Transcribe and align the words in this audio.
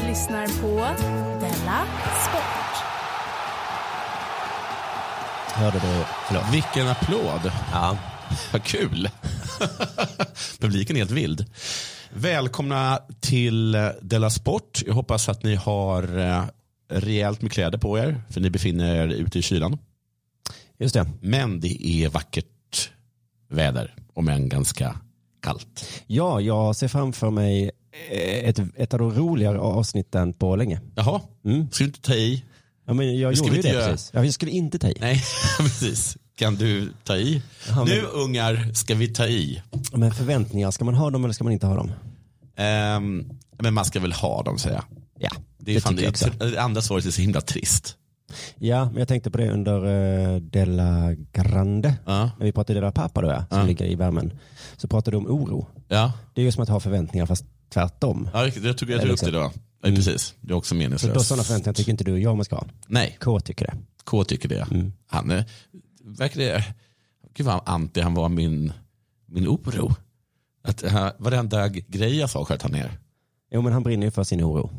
Lyssnar 0.00 0.46
på 0.46 0.76
Della 1.40 1.86
Sport. 2.28 2.66
Hörde 5.54 5.78
du? 5.78 6.04
Förlåt. 6.26 6.44
Vilken 6.52 6.88
applåd. 6.88 7.52
Ja. 7.72 7.98
Vad 8.52 8.62
kul. 8.64 9.08
Publiken 10.60 10.96
är 10.96 11.00
helt 11.00 11.10
vild. 11.10 11.44
Välkomna 12.12 13.00
till 13.20 13.72
Della 14.02 14.30
Sport. 14.30 14.82
Jag 14.86 14.94
hoppas 14.94 15.28
att 15.28 15.42
ni 15.42 15.54
har 15.54 16.18
eh, 16.18 16.44
rejält 16.88 17.42
med 17.42 17.52
kläder 17.52 17.78
på 17.78 17.98
er, 17.98 18.20
för 18.30 18.40
ni 18.40 18.50
befinner 18.50 18.96
er 18.96 19.08
ute 19.08 19.38
i 19.38 19.42
kylan. 19.42 19.78
Just 20.78 20.94
det. 20.94 21.10
Men 21.20 21.60
det 21.60 21.86
är 21.86 22.08
vackert 22.08 22.90
väder, 23.48 23.94
om 24.14 24.28
än 24.28 24.48
ganska 24.48 25.00
kallt. 25.42 26.02
Ja, 26.06 26.40
jag 26.40 26.76
ser 26.76 26.88
framför 26.88 27.30
mig 27.30 27.70
ett, 28.10 28.58
ett 28.76 28.92
av 28.94 28.98
de 29.00 29.14
roligare 29.14 29.58
avsnitten 29.58 30.32
på 30.32 30.56
länge. 30.56 30.80
Jaha, 30.94 31.20
Mm. 31.44 31.68
ska 31.70 31.84
du 31.84 31.88
inte 31.88 32.00
ta 32.00 32.14
i? 32.14 32.44
Ja, 32.86 32.94
men 32.94 33.18
jag 33.18 33.32
Det 33.32 33.38
gjorde 33.38 33.50
ju 33.50 33.56
inte 33.56 33.68
det 33.68 33.74
göra. 33.74 33.90
precis. 33.90 34.10
Ja, 34.14 34.24
jag 34.24 34.34
skulle 34.34 34.50
inte 34.50 34.78
ta 34.78 34.88
i. 34.88 34.96
Nej, 35.00 35.22
precis. 35.58 36.16
Kan 36.38 36.54
du 36.54 36.92
ta 37.04 37.16
i? 37.16 37.42
Ja, 37.68 37.74
men- 37.76 37.86
Nu 37.86 38.02
ungar 38.02 38.72
ska 38.74 38.94
vi 38.94 39.08
ta 39.08 39.26
i. 39.26 39.62
Men 39.92 40.12
förväntningar, 40.12 40.70
ska 40.70 40.84
man 40.84 40.94
ha 40.94 41.10
dem 41.10 41.24
eller 41.24 41.34
ska 41.34 41.44
man 41.44 41.52
inte 41.52 41.66
ha 41.66 41.76
dem? 41.76 41.92
Ehm, 42.56 43.30
men 43.58 43.74
man 43.74 43.84
ska 43.84 44.00
väl 44.00 44.12
ha 44.12 44.42
dem 44.42 44.58
säger 44.58 44.76
jag. 44.76 44.84
Ja, 45.18 45.28
Det, 45.58 45.70
är 45.70 45.74
det 45.74 45.80
fan, 45.80 45.92
tycker 45.92 46.04
jag 46.04 46.10
också. 46.10 46.30
det, 46.38 46.50
det 46.50 46.62
andra 46.62 46.80
svaret 46.82 47.04
är 47.06 47.10
så 47.10 47.20
himla 47.22 47.40
trist. 47.40 47.96
Ja, 48.58 48.84
men 48.84 48.96
jag 48.98 49.08
tänkte 49.08 49.30
på 49.30 49.38
det 49.38 49.50
under 49.50 49.86
uh, 49.86 50.40
Della 50.40 51.14
Grande. 51.32 51.94
Ja. 52.06 52.30
När 52.38 52.46
vi 52.46 52.52
pratade 52.52 52.80
Della 52.80 52.92
Pappa 52.92 53.20
då, 53.22 53.28
ja, 53.28 53.44
som 53.48 53.58
Ja. 53.58 53.64
ligger 53.64 53.84
i 53.84 53.94
värmen. 53.94 54.32
Så 54.76 54.88
pratade 54.88 55.10
du 55.10 55.18
om 55.18 55.26
oro. 55.26 55.66
Ja, 55.88 56.12
Det 56.34 56.40
är 56.40 56.44
ju 56.44 56.52
som 56.52 56.62
att 56.62 56.68
ha 56.68 56.80
förväntningar 56.80 57.26
fast 57.26 57.44
tvärtom. 57.68 58.28
ja 58.32 58.44
jag 58.44 58.54
tog, 58.54 58.64
jag 58.64 58.78
tog 58.78 58.90
upp 58.94 59.02
liksom- 59.02 59.32
det 59.32 59.38
då. 59.38 59.52
Ja, 59.82 59.90
precis, 59.90 60.34
det 60.40 60.52
är 60.52 60.56
också 60.56 60.68
Så 60.68 60.74
då 60.74 60.78
meningslöst. 60.78 61.26
sådana 61.26 61.42
förväntningar 61.42 61.74
tycker 61.74 61.90
inte 61.90 62.04
du 62.04 62.12
och 62.12 62.20
jag 62.20 62.36
man 62.36 62.44
ska 62.44 62.56
ha. 62.56 62.66
Nej, 62.86 63.16
K 63.20 63.40
tycker 63.40 63.66
det. 63.66 63.74
K 64.04 64.24
tycker 64.24 64.48
det. 64.48 64.66
Mm. 64.70 64.92
Han 65.06 65.30
är, 65.30 65.44
verkar 66.04 66.40
det, 66.40 66.64
gud 67.34 67.46
vad 67.46 67.60
anti 67.66 68.00
han 68.00 68.14
var 68.14 68.28
min, 68.28 68.72
min 69.26 69.48
oro. 69.48 69.94
Att 70.62 70.84
uh, 70.84 71.08
varenda 71.18 71.68
grej 71.68 72.18
jag 72.18 72.30
sa 72.30 72.44
sköt 72.44 72.62
han 72.62 72.72
ner. 72.72 72.98
Jo, 73.50 73.62
men 73.62 73.72
han 73.72 73.82
brinner 73.82 74.06
ju 74.06 74.10
för 74.10 74.24
sin 74.24 74.44
oro. 74.44 74.70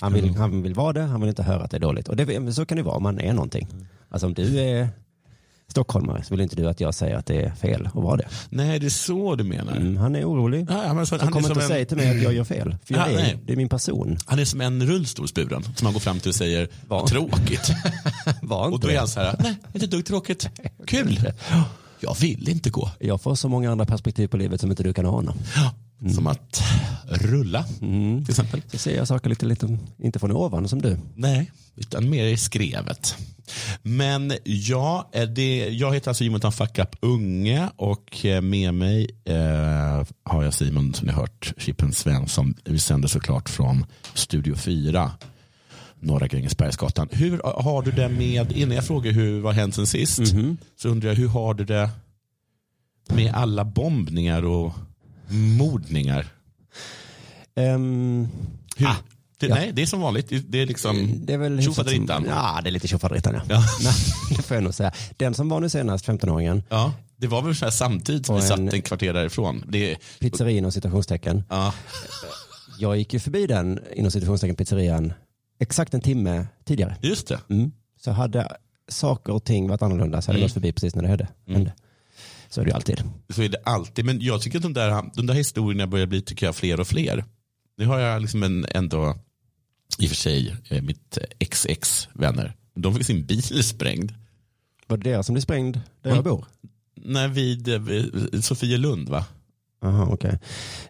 Han 0.00 0.12
vill, 0.12 0.36
han 0.36 0.62
vill 0.62 0.74
vara 0.74 0.92
det, 0.92 1.02
han 1.02 1.20
vill 1.20 1.28
inte 1.28 1.42
höra 1.42 1.64
att 1.64 1.70
det 1.70 1.76
är 1.76 1.80
dåligt. 1.80 2.08
Och 2.08 2.16
det, 2.16 2.52
så 2.54 2.66
kan 2.66 2.76
det 2.76 2.82
vara 2.82 2.96
om 2.96 3.02
man 3.02 3.20
är 3.20 3.32
någonting. 3.32 3.68
Alltså 4.08 4.26
om 4.26 4.34
du 4.34 4.60
är 4.60 4.88
stockholmare 5.74 6.22
så 6.24 6.34
vill 6.34 6.40
inte 6.40 6.56
du 6.56 6.68
att 6.68 6.80
jag 6.80 6.94
säger 6.94 7.16
att 7.16 7.26
det 7.26 7.42
är 7.42 7.50
fel 7.54 7.86
att 7.86 7.94
vara 7.94 8.16
det. 8.16 8.28
Nej, 8.50 8.78
det 8.78 8.86
är 8.86 8.90
så 8.90 9.34
du 9.36 9.44
menar. 9.44 9.76
Mm, 9.76 9.96
han 9.96 10.16
är 10.16 10.24
orolig. 10.24 10.66
Ja, 10.70 10.94
men 10.94 11.06
så, 11.06 11.14
Han 11.14 11.20
han, 11.20 11.32
kommer 11.32 11.48
inte 11.48 11.60
en, 11.60 11.68
säga 11.68 11.84
till 11.86 11.96
mig 11.96 12.10
att 12.16 12.22
jag 12.22 12.32
gör 12.32 12.44
fel. 12.44 12.76
För 12.84 12.94
jag 12.94 13.12
Ja, 13.12 13.18
är, 13.20 13.38
det 13.46 13.52
är 13.52 13.56
min 13.56 13.68
person. 13.68 14.18
han 14.26 14.38
är 14.38 14.44
som 14.44 14.60
en 14.60 14.86
rullstolsburen 14.86 15.62
som 15.62 15.84
man 15.84 15.92
går 15.92 16.00
fram 16.00 16.20
till 16.20 16.28
och 16.28 16.34
säger, 16.34 16.68
Var. 16.88 17.06
tråkigt. 17.06 17.70
Var 18.42 18.66
och 18.68 18.72
inte 18.74 18.86
då 18.86 18.92
är 18.92 18.98
han 18.98 19.08
så 19.08 19.20
här, 19.20 19.36
nej, 19.38 19.56
inte 19.74 19.86
dugg 19.86 20.06
tråkigt. 20.06 20.48
Kul. 20.86 21.32
Jag 22.00 22.16
vill 22.20 22.48
inte 22.48 22.70
gå. 22.70 22.90
Jag 22.98 23.20
får 23.20 23.34
så 23.34 23.48
många 23.48 23.72
andra 23.72 23.86
perspektiv 23.86 24.28
på 24.28 24.36
livet 24.36 24.60
som 24.60 24.70
inte 24.70 24.82
du 24.82 24.92
kan 24.92 25.06
ana. 25.06 25.34
Som 26.14 26.26
att 26.26 26.62
rulla, 27.08 27.64
Mm. 27.80 28.24
till 28.24 28.32
exempel. 28.32 28.62
Så 28.68 28.78
ser 28.78 28.96
jag 28.96 29.08
saker 29.08 29.30
lite, 29.30 29.46
lite, 29.46 29.78
inte 29.98 30.18
från 30.18 30.32
ovan 30.32 30.68
som 30.68 30.82
du. 30.82 30.98
Nej, 31.14 31.50
utan 31.76 32.10
mer 32.10 32.24
i 32.24 32.36
skrevet. 32.36 33.16
Men 33.82 34.32
ja, 34.44 35.10
eh, 35.12 35.22
det, 35.28 35.68
jag 35.68 35.94
heter 35.94 36.08
alltså 36.10 36.24
Jonathan 36.24 36.52
Fuck 36.52 36.78
Up 36.78 36.96
Unge 37.00 37.68
och 37.76 38.24
eh, 38.26 38.40
med 38.42 38.74
mig 38.74 39.10
eh, 39.24 40.06
har 40.22 40.42
jag 40.42 40.54
Simon 40.54 40.94
som 40.94 41.06
ni 41.06 41.12
hört, 41.12 41.52
Chippen 41.58 41.92
Svensson. 41.92 42.54
Vi 42.64 42.78
sänder 42.78 43.08
såklart 43.08 43.48
från 43.48 43.86
Studio 44.14 44.54
4, 44.54 45.10
Norra 46.00 46.26
Grängesbergsgatan. 46.26 47.08
Hur 47.12 47.40
har 47.62 47.82
du 47.82 47.90
det 47.90 48.08
med, 48.08 48.52
innan 48.52 48.74
jag 48.76 48.86
frågar 48.86 49.12
hur, 49.12 49.40
vad 49.40 49.54
har 49.54 49.60
hänt 49.60 49.74
sen 49.74 49.86
sist, 49.86 50.18
Mhm. 50.34 50.56
så 50.76 50.88
undrar 50.88 51.08
jag 51.08 51.16
hur 51.16 51.28
har 51.28 51.54
du 51.54 51.64
det 51.64 51.90
med 53.08 53.34
alla 53.34 53.64
bombningar 53.64 54.42
och 54.44 54.72
mordningar? 55.28 56.26
Ehm, 57.56 58.28
Hur, 58.76 58.86
Ah, 58.86 58.96
det, 59.38 59.46
ja. 59.46 59.54
Nej, 59.54 59.70
det 59.72 59.82
är 59.82 59.86
som 59.86 60.00
vanligt. 60.00 60.28
Det- 60.48 60.58
är 60.62 60.66
liksom 60.66 61.12
det 61.26 61.32
är 61.34 61.38
väl 61.38 61.52
hyfsat 61.58 61.74
som- 61.74 61.84
tjofaderittan. 61.84 62.24
Ja, 62.28 62.60
det 62.62 62.68
är 62.68 62.72
lite 62.72 62.88
tjofaderittan 62.88 63.34
ja. 63.34 63.40
Ja. 63.48 63.64
Nej, 63.84 63.94
det 64.36 64.42
får 64.42 64.54
jag 64.56 64.64
nog 64.64 64.74
säga. 64.74 64.92
Den 65.16 65.34
som 65.34 65.48
var 65.48 65.60
nu 65.60 65.68
senast, 65.68 66.06
15-åringen, 66.06 66.62
Ja, 66.68 66.92
det 67.16 67.26
var 67.26 67.42
väl 67.42 67.54
så 67.56 67.64
här 67.64 67.72
samtidigt 67.72 68.26
som 68.26 68.36
vi 68.36 68.42
satt 68.42 68.58
en 68.58 68.82
kvarter 68.82 69.12
därifrån. 69.12 69.64
Det, 69.68 69.96
pizzeria 70.20 70.58
inom 70.58 70.72
citationstecken. 70.72 71.44
ja, 71.48 71.74
Jag 72.78 72.96
gick 72.96 73.12
ju 73.14 73.20
förbi 73.20 73.46
den 73.46 73.80
inom 73.94 74.10
citationstecken 74.10 74.56
pizzerian 74.56 75.12
exakt 75.60 75.94
en 75.94 76.00
timme 76.00 76.46
tidigare. 76.64 76.96
just 77.00 77.28
det. 77.28 77.38
Mm. 77.50 77.72
Så 78.00 78.10
hade 78.10 78.56
saker 78.88 79.32
och 79.32 79.44
ting 79.44 79.68
varit 79.68 79.82
annorlunda 79.82 80.22
så 80.22 80.28
hade 80.30 80.38
jag 80.38 80.40
Mm. 80.40 80.46
gått 80.48 80.52
förbi 80.54 80.72
precis 80.72 80.94
när 80.94 81.02
det 81.02 81.08
hände. 81.08 81.28
hände. 81.48 81.72
Så 82.54 82.60
är 82.60 82.64
det 82.64 82.68
ju 82.70 82.74
alltid. 82.74 83.02
Så 83.28 83.42
är 83.42 83.48
det 83.48 83.58
alltid. 83.64 84.04
Men 84.04 84.20
jag 84.20 84.42
tycker 84.42 84.58
att 84.58 84.62
de 84.62 84.72
där, 84.72 85.10
de 85.14 85.26
där 85.26 85.34
historierna 85.34 85.86
börjar 85.86 86.06
bli 86.06 86.22
tycker 86.22 86.46
jag, 86.46 86.56
fler 86.56 86.80
och 86.80 86.86
fler. 86.86 87.24
Nu 87.76 87.86
har 87.86 87.98
jag 87.98 88.22
liksom 88.22 88.42
en, 88.42 88.66
ändå, 88.70 89.16
i 89.98 90.04
och 90.06 90.08
för 90.08 90.16
sig, 90.16 90.56
eh, 90.68 90.82
mitt 90.82 91.18
XX-vänner. 91.38 92.54
De 92.74 92.94
fick 92.94 93.06
sin 93.06 93.26
bil 93.26 93.42
sprängd. 93.64 94.12
Var 94.86 94.96
det 94.96 95.10
deras 95.10 95.26
som 95.26 95.32
blev 95.34 95.40
sprängd 95.40 95.74
där 96.02 96.10
Mm. 96.10 96.14
jag 96.16 96.24
bor? 96.24 96.44
Nej, 96.94 97.28
vid, 97.28 97.68
eh, 97.68 97.78
vid 97.80 98.44
Sofielund 98.44 99.08
va? 99.08 99.24
Aha, 99.82 100.08
okej. 100.12 100.38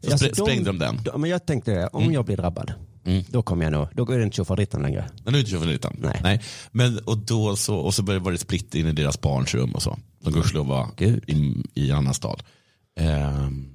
Så 0.00 0.10
sprä- 0.10 0.34
sprängde 0.42 0.64
de 0.64 0.78
den. 0.78 1.00
de- 1.04 1.20
Men 1.20 1.30
jag 1.30 1.46
tänkte 1.46 1.70
det, 1.74 1.86
om 1.88 2.02
Mm. 2.02 2.14
jag 2.14 2.24
blir 2.24 2.36
drabbad, 2.36 2.72
Mm. 3.06 3.24
då 3.28 3.42
kommer 3.42 3.64
jag 3.64 3.72
nog, 3.72 3.88
då 3.92 4.04
går 4.04 4.18
det 4.18 4.24
inte 4.24 4.36
tjofaderittan 4.36 4.82
längre. 4.82 5.10
Men 5.24 5.24
nu 5.24 5.28
är 5.28 5.32
det 5.32 5.38
inte 5.38 5.50
tjofaderittan. 5.50 5.96
Nej. 5.98 6.20
Nej. 6.22 6.42
Men, 6.70 6.98
och, 6.98 7.18
då 7.18 7.56
så, 7.56 7.76
och 7.76 7.94
så 7.94 8.02
började 8.02 8.30
det 8.30 8.38
splitt 8.38 8.74
in 8.74 8.86
i 8.86 8.92
deras 8.92 9.20
barns 9.20 9.54
rum 9.54 9.72
och 9.74 9.82
så. 9.82 9.98
De 10.20 10.32
gudskelov 10.32 10.66
var 10.66 10.88
i, 10.98 11.62
i 11.74 11.90
en 11.90 11.96
annan 11.96 12.14
stad. 12.14 12.42
Ehm, 13.00 13.68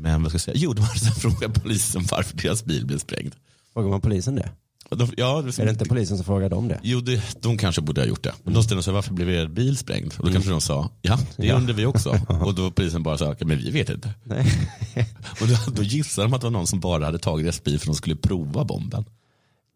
men 0.00 0.22
vad 0.22 0.30
ska 0.30 0.34
jag 0.34 0.42
säga? 0.42 0.56
Jo, 0.58 0.72
de 0.72 0.82
hade 0.82 0.98
så 0.98 1.06
här 1.06 1.14
frågat 1.14 1.62
polisen 1.62 2.04
varför 2.10 2.36
deras 2.36 2.64
bil 2.64 2.86
blev 2.86 2.98
sprängd. 2.98 3.34
Frågar 3.72 3.88
man 3.90 4.00
polisen 4.00 4.34
det? 4.34 4.50
De, 4.90 5.08
ja, 5.16 5.42
det, 5.42 5.58
Är 5.58 5.64
det 5.64 5.70
inte 5.70 5.84
polisen 5.84 6.16
som 6.16 6.24
frågar 6.26 6.50
dem 6.50 6.68
det? 6.68 6.80
Jo, 6.82 7.00
det, 7.00 7.42
de 7.42 7.58
kanske 7.58 7.80
borde 7.82 8.00
ha 8.00 8.06
gjort 8.08 8.22
det. 8.22 8.32
Men 8.44 8.54
de 8.54 8.62
ställde 8.62 8.82
sig 8.82 8.92
varför 8.92 9.14
blev 9.14 9.30
er 9.30 9.46
bil 9.48 9.76
sprängd? 9.76 10.12
Och 10.18 10.26
då 10.26 10.32
kanske 10.32 10.50
de 10.50 10.60
sa, 10.60 10.90
ja, 11.02 11.18
det 11.36 11.46
Ja. 11.46 11.54
undrar 11.56 11.74
vi 11.74 11.86
också. 11.86 12.10
Och 12.28 12.54
då 12.54 12.70
polisen 12.70 13.02
bara 13.02 13.18
sa, 13.18 13.34
men 13.40 13.58
vi 13.58 13.70
vet 13.70 13.90
inte. 13.90 14.14
Nej. 14.24 14.46
Och 15.40 15.46
då, 15.48 15.56
då 15.72 15.82
gissade 15.82 16.26
de 16.28 16.34
att 16.34 16.40
det 16.40 16.46
var 16.46 16.50
någon 16.52 16.66
som 16.66 16.80
bara 16.80 17.04
hade 17.04 17.18
tagit 17.18 17.44
deras 17.46 17.64
bil 17.64 17.78
för 17.78 17.84
att 17.86 17.94
de 17.94 17.94
skulle 17.96 18.16
prova 18.16 18.64
bomben. 18.64 19.04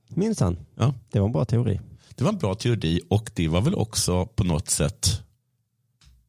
Minsann, 0.08 0.56
Ja, 0.76 0.94
det 1.12 1.18
var 1.20 1.26
en 1.26 1.32
bra 1.32 1.44
teori. 1.44 1.80
det 2.14 2.24
var 2.24 2.32
en 2.32 2.38
bra 2.38 2.54
teori 2.54 3.00
och 3.10 3.30
det 3.34 3.48
var 3.48 3.60
väl 3.60 3.74
också 3.74 4.26
på 4.26 4.44
något 4.44 4.70
sätt, 4.70 5.22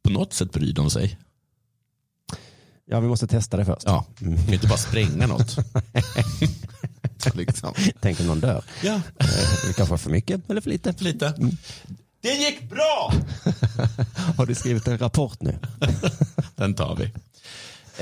på 0.04 0.10
något 0.12 0.34
sätt 0.34 0.51
bryr 0.54 0.74
de 0.74 0.89
sig. 0.89 1.18
Ja, 2.86 3.00
vi 3.00 3.07
måste 3.07 3.27
testa 3.27 3.57
det 3.57 3.66
först. 3.66 3.84
Ja, 3.86 4.06
vi 4.19 4.36
kan 4.45 4.54
inte 4.54 4.68
bara 4.68 4.77
spränga 4.77 5.27
något. 5.27 5.56
liksom. 7.35 7.73
Tänk 8.00 8.19
om 8.19 8.27
någon 8.27 8.39
dör. 8.39 8.63
Ja, 8.83 8.94
Eh, 9.19 9.27
Det 9.68 9.73
kanske 9.75 9.91
var 9.91 9.97
för 9.97 10.09
mycket 10.09 10.50
eller 10.50 10.62
för 10.62 10.69
lite. 10.69 10.94
lite. 11.00 11.33
Det 12.21 12.33
gick 12.33 12.69
bra! 12.69 13.13
Har 14.38 14.45
du 14.45 14.56
skrivit 14.56 14.88
en 14.88 14.97
rapport 14.97 15.41
nu? 15.41 15.59
Den 16.56 16.73
tar 16.73 16.95
vi. 16.95 17.03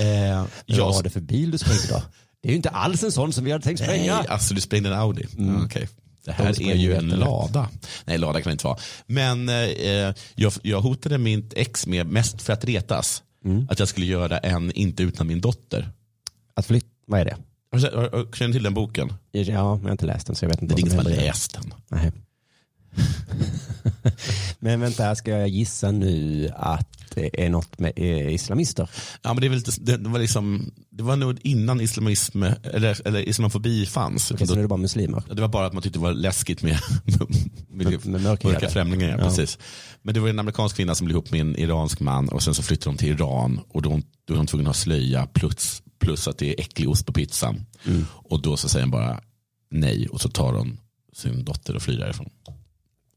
Eh, 0.04 0.38
Vad 0.40 0.48
jag, 0.66 0.94
var 0.94 1.04
det 1.04 1.10
för 1.10 1.22
bil 1.22 1.52
du 1.52 1.58
sprängde 1.58 1.88
då? 1.90 2.02
Det 2.42 2.48
är 2.48 2.50
ju 2.50 2.56
inte 2.56 2.70
alls 2.70 3.04
en 3.04 3.12
sån 3.12 3.34
som 3.34 3.44
vi 3.44 3.52
hade 3.52 3.64
tänkt 3.64 3.80
spränga. 3.84 4.18
Nej, 4.18 4.28
alltså 4.28 4.54
du 4.54 4.62
sprängde 4.62 4.90
en 4.90 4.96
Audi. 4.96 5.26
Ja, 5.38 5.44
okej. 5.66 5.88
Det 6.26 6.32
De 6.32 6.32
här 6.44 6.50
är 6.50 6.54
spränger 6.54 6.76
ju 6.76 6.94
en 6.96 7.08
lada. 7.10 7.70
Nej, 8.06 8.18
lada 8.18 8.42
kan 8.42 8.50
det 8.50 8.52
inte 8.52 8.66
vara. 8.66 8.78
Men 9.06 9.50
eh, 9.50 10.14
jag, 10.36 10.54
jag 10.62 10.82
hotade 10.82 11.18
mitt 11.18 11.54
ex 11.56 11.88
med, 11.88 12.08
mest 12.08 12.42
för 12.42 12.54
att 12.54 12.66
retas, 12.66 13.24
att 13.70 13.80
jag 13.80 13.88
skulle 13.88 14.06
göra 14.06 14.38
en 14.38 14.72
Inte 14.72 15.04
utan 15.04 15.28
min 15.28 15.42
dotter. 15.42 15.90
Att 16.56 16.66
flytta, 16.66 16.88
vad 17.08 17.20
är 17.20 17.26
det? 17.26 17.38
Har 17.72 17.80
du- 17.80 18.38
Känner 18.38 18.54
till 18.54 18.64
den 18.64 18.74
boken? 18.74 19.14
Ja, 19.32 19.42
jag 19.42 19.60
har 19.60 19.92
inte 19.92 20.06
läst 20.06 20.28
den 20.28 20.36
så 20.36 20.46
jag 20.46 20.50
vet 20.50 20.62
inte 20.62 20.76
Det 20.76 20.80
är 20.80 20.82
ingen 20.82 20.92
som 20.92 21.06
har 21.06 21.16
läst 21.16 21.54
den. 21.54 21.74
Nej. 21.90 22.12
Men 24.60 24.80
vänta, 24.80 25.16
ska 25.16 25.32
jag 25.32 25.48
gissa 25.48 25.92
nu 25.92 26.50
att 26.56 26.88
det 27.16 27.46
är 27.46 27.50
något 27.50 27.80
med 27.80 27.94
eh, 27.96 28.34
islamister? 28.34 28.90
Ja, 29.22 29.34
men 29.34 29.42
det, 29.42 29.48
är 29.48 29.50
väl 29.50 29.62
det, 29.62 29.98
det, 29.98 30.10
var 30.10 30.20
liksom, 30.20 30.72
det 30.90 31.04
var 31.04 31.16
nog 31.16 31.40
innan 31.44 31.82
islamism, 31.82 32.44
eller, 32.44 33.08
eller 33.08 33.30
islamofobi 33.30 33.86
fanns. 33.86 34.32
Okej, 34.32 34.48
så 34.48 34.54
är 34.54 34.62
det 34.62 34.68
bara 34.68 34.78
muslimer? 34.78 35.24
Det 35.34 35.42
var 35.42 35.48
bara 35.48 35.66
att 35.66 35.74
man 35.74 35.84
tyckte 35.84 36.00
det 36.00 36.04
var 36.04 36.14
läskigt 36.14 36.62
med, 36.64 36.80
med, 37.70 38.06
med 38.06 38.22
mörkhyade. 38.22 38.54
mörka 38.54 38.70
främlingar. 38.70 39.18
Ja. 39.18 39.24
Precis. 39.24 39.58
Men 40.02 40.14
det 40.14 40.20
var 40.20 40.30
en 40.30 40.40
amerikansk 40.40 40.76
kvinna 40.76 40.96
som 40.96 41.06
blev 41.06 41.16
ihop 41.16 41.32
med 41.32 41.42
en 41.42 41.56
iransk 41.56 42.00
man 42.00 42.30
och 42.30 42.44
sen 42.44 42.54
så 42.54 42.64
flyttade 42.64 42.96
de 42.96 42.98
till 42.98 43.10
Iran 43.10 43.60
och 43.70 43.82
då, 43.82 44.00
då 44.26 44.34
är 44.34 44.38
de 44.38 44.48
tvungna 44.48 44.70
att 44.70 44.76
ha 44.76 44.82
slöja 44.82 45.26
plus, 45.28 45.82
plus 46.00 46.28
att 46.28 46.38
det 46.38 46.50
är 46.50 46.62
äcklig 46.62 46.90
ost 46.90 47.06
på 47.06 47.14
pizzan. 47.14 47.66
Mm. 47.86 48.06
Och 48.12 48.42
då 48.42 48.58
så 48.58 48.70
säger 48.70 48.84
han 48.84 48.92
bara 48.92 49.22
nej 49.70 50.08
och 50.08 50.22
så 50.22 50.30
tar 50.30 50.54
hon 50.54 50.80
sin 51.14 51.46
dotter 51.46 51.76
och 51.76 51.82
flyr 51.82 51.98
därifrån. 51.98 52.30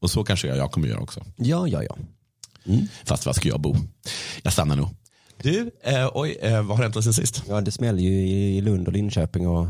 Och 0.01 0.11
så 0.11 0.23
kanske 0.23 0.47
jag, 0.47 0.57
jag 0.57 0.71
kommer 0.71 0.87
göra 0.87 0.99
också. 0.99 1.25
Ja, 1.35 1.67
ja, 1.67 1.83
ja. 1.83 1.97
Fast 3.05 3.25
var 3.25 3.33
ska 3.33 3.49
jag 3.49 3.61
bo? 3.61 3.75
Jag 4.43 4.53
stannar 4.53 4.75
nog. 4.75 4.89
Du, 5.41 5.71
eh, 5.83 6.09
oj, 6.13 6.37
eh, 6.41 6.63
vad 6.63 6.77
har 6.77 6.83
hänt 6.83 7.03
sen 7.03 7.13
sist? 7.13 7.43
Ja, 7.47 7.61
det 7.61 7.71
smäller 7.71 7.99
ju 7.99 8.27
i 8.29 8.61
Lund 8.61 8.87
och 8.87 8.93
Linköping 8.93 9.47
och 9.47 9.67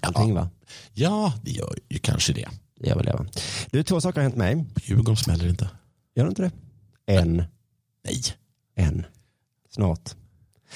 allting 0.00 0.34
va? 0.34 0.50
Ja, 0.92 1.32
det 1.42 1.50
gör 1.50 1.78
ju 1.88 1.98
kanske 1.98 2.32
det. 2.32 2.48
Det 2.80 2.88
gör 2.88 2.96
väl 2.96 3.06
det 3.06 3.12
va? 3.12 3.26
Du, 3.70 3.82
två 3.82 4.00
saker 4.00 4.20
har 4.20 4.22
hänt 4.22 4.36
mig. 4.36 4.64
Djurgården 4.82 5.16
smäller 5.16 5.48
inte. 5.48 5.68
Gör 6.14 6.24
det 6.24 6.28
inte 6.28 6.42
det? 6.42 6.50
En, 7.06 7.44
Nej. 8.04 8.22
en. 8.74 9.06
Snart. 9.70 10.14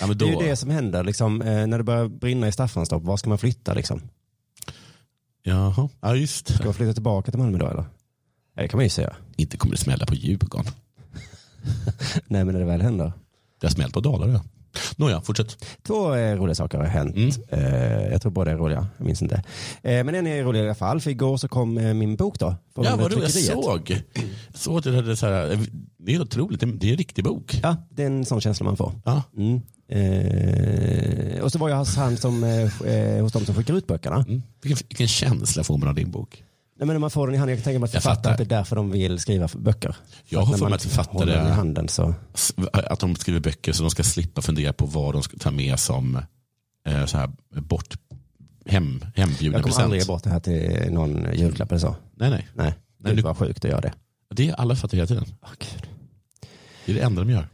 Ja, 0.01 0.07
men 0.07 0.19
Det 0.19 0.25
då, 0.25 0.39
är 0.39 0.43
ju 0.43 0.49
det 0.51 0.57
som 0.57 0.71
händer 0.71 1.05
liksom, 1.05 1.43
eh, 1.43 1.67
när 1.67 1.79
det 1.79 1.85
börjar 1.85 2.09
brinna 2.09 2.49
i 2.49 2.53
Staffanstorp. 2.53 3.03
Var 3.03 3.17
ska 3.17 3.29
man 3.29 3.39
flytta 3.39 3.75
liksom? 3.75 4.01
Jaha, 5.43 5.89
ja 6.01 6.15
just 6.17 6.55
Ska 6.55 6.65
man 6.65 6.75
flytta 6.75 6.93
tillbaka 6.93 7.31
till 7.31 7.41
Malmö 7.41 7.59
då 7.59 7.67
eller? 7.67 7.85
Ja, 8.55 8.63
det 8.63 8.69
kan 8.69 8.79
man 8.79 8.85
ju 8.85 8.91
säga. 8.91 9.17
Inte 9.37 9.57
kommer 9.57 9.75
det 9.75 9.81
smälla 9.81 10.07
på 10.07 10.15
Djurgården. 10.15 10.73
Nej, 12.27 12.45
men 12.45 12.47
när 12.47 12.61
det 12.61 12.65
väl 12.67 12.83
händer. 12.83 13.13
Det 13.61 13.67
har 13.67 13.73
smällt 13.73 13.93
på 13.95 14.01
Dalarö. 14.01 14.39
Nåja, 14.97 15.21
fortsätt. 15.21 15.65
Två 15.83 16.15
eh, 16.15 16.37
roliga 16.37 16.55
saker 16.55 16.79
har 16.79 16.85
hänt. 16.85 17.17
Mm. 17.17 17.31
Eh, 17.49 18.07
jag 18.13 18.23
tror 18.23 18.33
båda 18.33 18.51
är 18.51 18.57
roliga, 18.57 18.87
jag 18.99 19.05
minns 19.07 19.23
inte. 19.23 19.35
Eh, 19.83 20.05
men 20.05 20.15
en 20.15 20.27
är 20.27 20.45
rolig 20.45 20.61
i 20.61 20.63
alla 20.63 20.75
fall, 20.75 21.01
för 21.01 21.11
igår 21.11 21.37
så 21.37 21.49
kom 21.49 21.79
eh, 21.79 21.95
min 21.95 22.17
bok 22.17 22.39
då. 22.39 22.57
Ja, 22.75 22.97
vad 22.97 23.13
roligt. 23.13 23.35
Jag 23.47 23.55
såg. 23.65 23.91
Jag 24.53 24.61
såg 24.61 24.79
att 24.79 24.85
det, 24.85 24.95
hade 24.95 25.17
så 25.17 25.27
här, 25.27 25.59
det 25.99 26.15
är 26.15 26.21
otroligt, 26.23 26.61
det 26.61 26.67
är- 26.67 26.73
det 26.73 26.87
är 26.87 26.91
en 26.91 26.97
riktig 26.99 27.25
bok. 27.25 27.61
Ja, 27.63 27.77
det 27.91 28.03
är 28.03 28.07
en 28.07 28.25
sån 28.25 28.41
känsla 28.41 28.65
man 28.65 28.77
får. 28.77 28.93
Ja. 29.05 29.23
Mm. 29.37 29.61
Eh, 29.89 31.41
och 31.43 31.53
så 31.53 31.59
var 31.59 31.69
jag 31.69 31.77
hos 31.77 31.97
han 31.97 32.17
som, 32.17 32.45
eh, 32.45 32.83
eh, 32.93 33.23
hos 33.23 33.33
de 33.33 33.47
som 33.47 33.55
skickar 33.55 33.75
ut 33.75 33.87
böckerna. 33.87 34.17
Mm. 34.17 34.43
Vilken, 34.63 34.87
vilken 34.89 35.09
känsla 35.09 35.65
får 35.65 35.79
man 35.79 35.89
av 35.89 35.95
din 35.95 36.11
bok? 36.11 36.45
Nej, 36.79 36.87
men 36.87 36.95
när 36.95 36.99
man 37.01 37.11
får 37.11 37.27
den 37.27 37.35
i 37.35 37.39
handen, 37.39 37.51
jag 37.57 37.59
kan 37.59 37.65
tänka 37.65 37.79
mig 37.79 37.87
att 37.87 37.93
författare, 37.93 38.17
fattar. 38.17 38.31
att 38.31 38.39
det 38.39 38.45
är 38.45 38.59
därför 38.59 38.77
de 38.77 38.91
vill 38.91 39.19
skriva 39.19 39.49
böcker. 39.57 39.97
Jag 40.29 40.41
har 40.41 40.57
för 40.57 40.65
mig 40.65 40.75
att 40.75 40.83
författare- 40.83 41.33
i 41.49 41.51
handen 41.51 41.89
så. 41.89 42.15
Att 42.73 43.01
de 43.01 43.17
skriver 43.17 43.41
böcker 43.41 43.73
så 43.73 43.83
de 43.83 43.91
ska 43.91 44.03
slippa 44.03 44.43
fundera 44.43 44.73
på 44.73 44.87
vad 44.87 45.15
de 45.15 45.23
ska 45.23 45.37
ta 45.37 45.51
med 45.51 45.79
som 45.79 46.17
eh, 46.89 47.07
så 47.07 47.17
här, 47.19 47.31
bort, 47.55 47.95
hem, 48.67 49.05
hembjuden 49.17 49.53
Jag 49.53 49.53
kommer 49.53 49.63
present. 49.63 49.85
aldrig 49.85 50.01
ge 50.03 50.07
bort 50.07 50.25
det 50.25 50.31
här 50.31 50.41
till 50.41 50.93
någon 50.93 51.27
julklapp 51.35 51.71
eller 51.73 51.81
så. 51.81 51.97
Nej, 52.17 52.31
nej. 52.31 52.49
Nej, 52.55 52.67
det 52.67 52.75
Nej, 53.05 53.13
är 53.13 53.17
du- 53.17 53.23
bara 53.23 53.35
sjukt 53.35 53.65
att 53.65 53.71
göra 53.71 53.81
det. 53.81 53.93
Det 54.35 54.49
är 54.49 54.53
alla 54.55 54.77
fattar 54.77 54.97
hela 54.97 55.07
tiden. 55.07 55.25
Åh, 55.43 55.49
Gud. 55.59 55.89
Det 56.87 56.93
är 56.93 56.97
det 56.97 57.03
enda 57.03 57.25
de 57.25 57.31
gör. 57.31 57.49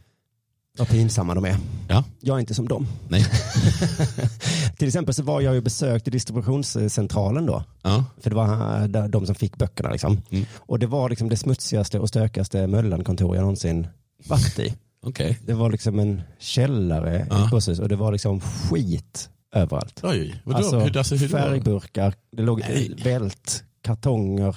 Vad 0.77 0.87
pinsamma 0.89 1.35
de 1.35 1.45
är. 1.45 1.57
Ja. 1.87 2.03
Jag 2.19 2.35
är 2.35 2.39
inte 2.39 2.53
som 2.53 2.67
dem. 2.67 2.87
Nej. 3.07 3.25
Till 4.77 4.87
exempel 4.87 5.13
så 5.13 5.23
var 5.23 5.41
jag 5.41 5.53
ju 5.55 5.61
besökt 5.61 6.07
i 6.07 6.11
distributionscentralen 6.11 7.45
då. 7.45 7.63
Ja. 7.81 8.05
För 8.21 8.29
det 8.29 8.35
var 8.35 8.81
eh, 8.81 9.07
de 9.07 9.25
som 9.25 9.35
fick 9.35 9.57
böckerna 9.57 9.91
liksom. 9.91 10.21
Mm. 10.29 10.45
Och 10.57 10.79
det 10.79 10.87
var 10.87 11.09
liksom 11.09 11.29
det 11.29 11.37
smutsigaste 11.37 11.99
och 11.99 12.09
stökigaste 12.09 12.67
Möllan-kontor 12.67 13.35
jag 13.35 13.41
någonsin 13.41 13.87
varit 14.27 14.59
i. 14.59 14.73
Okej. 15.05 15.39
Det 15.45 15.53
var 15.53 15.71
liksom 15.71 15.99
en 15.99 16.21
källare 16.39 17.15
i 17.19 17.25
Ja. 17.29 17.45
ett 17.45 17.51
posthus 17.51 17.79
och 17.79 17.89
det 17.89 17.95
var 17.95 18.11
liksom 18.11 18.41
skit 18.41 19.29
överallt. 19.55 19.99
Oj, 20.03 20.41
vadå? 20.43 20.57
Alltså, 20.57 20.79
hur, 20.79 20.97
alltså, 20.97 21.15
hur 21.15 21.27
färgburkar, 21.27 22.13
det 22.31 22.43
låg 22.43 22.59
Nej. 22.59 22.95
vält, 23.03 23.63
kartonger, 23.81 24.55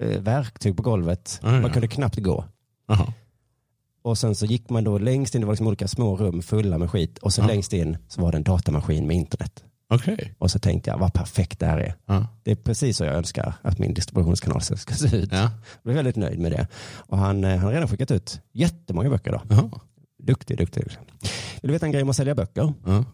eh, 0.00 0.20
verktyg 0.20 0.76
på 0.76 0.82
golvet. 0.82 1.40
Ja, 1.42 1.54
ja. 1.54 1.60
Man 1.60 1.70
kunde 1.70 1.88
knappt 1.88 2.16
gå. 2.18 2.44
Och 4.04 4.18
sen 4.18 4.34
så 4.34 4.46
gick 4.46 4.70
man 4.70 4.84
då 4.84 4.98
längst 4.98 5.34
in, 5.34 5.40
det 5.40 5.46
var 5.46 5.52
liksom 5.54 5.66
olika 5.66 5.88
små 5.88 6.16
rum 6.16 6.42
fulla 6.42 6.78
med 6.78 6.90
skit. 6.90 7.18
Och 7.18 7.32
så 7.32 7.40
Ja. 7.40 7.46
längst 7.46 7.72
in 7.72 7.96
så 8.08 8.20
var 8.22 8.32
det 8.32 8.36
en 8.38 8.42
datamaskin 8.42 9.06
med 9.06 9.16
internet. 9.16 9.64
Okej. 9.88 10.34
Och 10.38 10.50
så 10.50 10.58
tänkte 10.58 10.90
jag, 10.90 10.98
vad 10.98 11.12
perfekt 11.14 11.58
det 11.60 11.66
här 11.66 11.78
är. 11.78 11.94
Ja. 12.06 12.26
Det 12.42 12.50
är 12.50 12.54
precis 12.54 12.96
så 12.96 13.04
jag 13.04 13.14
önskar 13.14 13.54
att 13.62 13.78
min 13.78 13.94
distributionskanal 13.94 14.60
ska 14.62 14.94
se 14.94 15.16
ut. 15.16 15.32
Ja. 15.32 15.38
Jag 15.42 15.50
blev 15.82 15.96
väldigt 15.96 16.16
nöjd 16.16 16.38
med 16.38 16.52
det. 16.52 16.66
Och 16.96 17.18
han, 17.18 17.44
eh, 17.44 17.50
han 17.50 17.60
har 17.60 17.72
redan 17.72 17.88
skickat 17.88 18.10
ut 18.10 18.40
jättemånga 18.52 19.10
böcker 19.10 19.32
då. 19.32 19.40
Jaha. 19.48 19.70
Duktig, 20.22 20.58
duktig. 20.58 20.82
Vill 20.82 21.68
du 21.68 21.72
veta 21.72 21.86
en 21.86 21.92
grej 21.92 22.02
om 22.02 22.10
att 22.10 22.16
sälja 22.16 22.34
böcker? 22.34 22.72
Ja. 22.86 23.04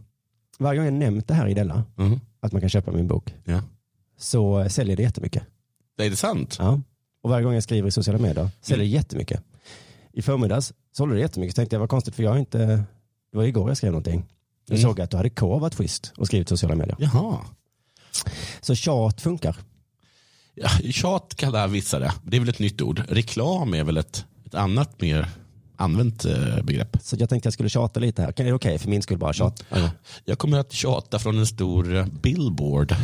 Varje 0.58 0.78
gång 0.78 0.84
jag 0.84 0.94
nämnt 0.94 1.28
det 1.28 1.34
här 1.34 1.48
i 1.48 1.54
Della, 1.54 1.84
Mhm. 1.96 2.20
att 2.40 2.52
man 2.52 2.60
kan 2.60 2.70
köpa 2.70 2.92
min 2.92 3.08
bok, 3.08 3.34
Ja. 3.44 3.62
så 4.18 4.68
säljer 4.68 4.96
det 4.96 5.02
jättemycket. 5.02 5.42
Det 5.96 6.06
är 6.06 6.10
det 6.10 6.16
sant? 6.16 6.56
Ja. 6.58 6.80
Och 7.22 7.30
varje 7.30 7.44
gång 7.44 7.54
jag 7.54 7.62
skriver 7.62 7.88
i 7.88 7.90
sociala 7.90 8.18
medier 8.18 8.48
säljer 8.60 8.84
det 8.84 8.90
jättemycket. 8.90 9.42
I 10.12 10.22
förmiddags 10.22 10.72
sålde 10.92 11.14
det 11.14 11.20
jättemycket. 11.20 11.54
Så 11.54 11.56
tänkte 11.60 11.76
jag, 11.76 11.80
vad 11.80 11.88
konstigt 11.90 12.14
för 12.14 12.22
jag 12.22 12.30
har 12.30 12.38
inte, 12.38 12.58
det 13.32 13.36
var 13.38 13.44
igår 13.44 13.70
jag 13.70 13.76
skrev 13.76 13.92
någonting. 13.92 14.26
Jag 14.68 14.78
Mm. 14.78 14.90
såg 14.90 15.00
att 15.00 15.10
du 15.10 15.16
hade 15.16 15.30
K 15.30 15.58
varit 15.58 15.74
schysst 15.74 16.12
och 16.16 16.26
skrivit 16.26 16.48
sociala 16.48 16.74
medier. 16.74 16.96
Jaha. 17.00 17.38
Så 18.60 18.74
tjat 18.74 19.20
funkar. 19.20 19.56
Ja, 20.54 20.68
tjat 20.90 21.34
kallar 21.36 21.68
vissa 21.68 21.98
det. 21.98 22.12
Det 22.22 22.36
är 22.36 22.40
väl 22.40 22.48
ett 22.48 22.58
nytt 22.58 22.82
ord. 22.82 23.02
Reklam 23.08 23.74
är 23.74 23.84
väl 23.84 23.96
ett, 23.96 24.24
ett 24.46 24.54
annat 24.54 25.00
mer 25.00 25.28
använt 25.80 26.24
eh, 26.24 26.62
begrepp. 26.62 26.96
Så 27.02 27.16
jag 27.18 27.28
tänkte 27.28 27.46
jag 27.46 27.52
skulle 27.54 27.68
tjata 27.68 28.00
lite 28.00 28.22
här. 28.22 28.32
Är 28.36 28.44
det 28.44 28.52
okej 28.52 28.78
för 28.78 28.88
min 28.88 29.02
skull 29.02 29.18
bara 29.18 29.32
tjata? 29.32 29.64
Ja. 29.68 29.90
Jag 30.24 30.38
kommer 30.38 30.58
att 30.58 30.72
tjata 30.72 31.18
från 31.18 31.38
en 31.38 31.46
stor 31.46 31.96
eh, 31.96 32.06
billboard. 32.06 32.92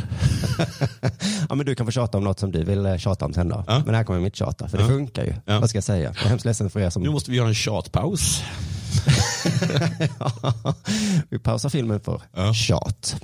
ja 1.49 1.55
men 1.55 1.67
du 1.67 1.75
kan 1.75 1.87
få 1.87 1.93
tjata 1.93 2.19
om 2.19 2.25
något 2.25 2.41
som 2.41 2.53
du 2.53 2.65
vill 2.65 2.87
eh, 2.87 2.97
tjata 2.97 3.25
om 3.25 3.33
sen 3.35 3.49
då. 3.49 3.65
Ja. 3.67 3.83
Men 3.87 3.95
här 3.95 4.05
kommer 4.05 4.21
mitt 4.21 4.37
tjata, 4.37 4.69
för 4.69 4.79
Ja. 4.79 4.83
det 4.85 4.89
funkar 4.91 5.25
ju. 5.25 5.35
Ja. 5.45 5.61
Vad 5.61 5.69
ska 5.71 5.77
jag 5.77 5.85
säga? 5.85 6.13
Jag 6.17 6.25
är 6.25 6.29
hemskt 6.29 6.45
ledsen 6.45 6.71
för 6.71 6.81
er 6.81 6.91
som... 6.91 7.03
Nu 7.03 7.11
måste 7.11 7.31
vi 7.31 7.37
göra 7.37 7.49
en 7.49 7.55
tjatpaus. 7.55 8.43
Vi 11.29 11.39
pausar 11.39 11.69
filmen 11.69 12.01
för 12.01 12.23
Ja. 12.37 12.55
tjat. 12.55 13.17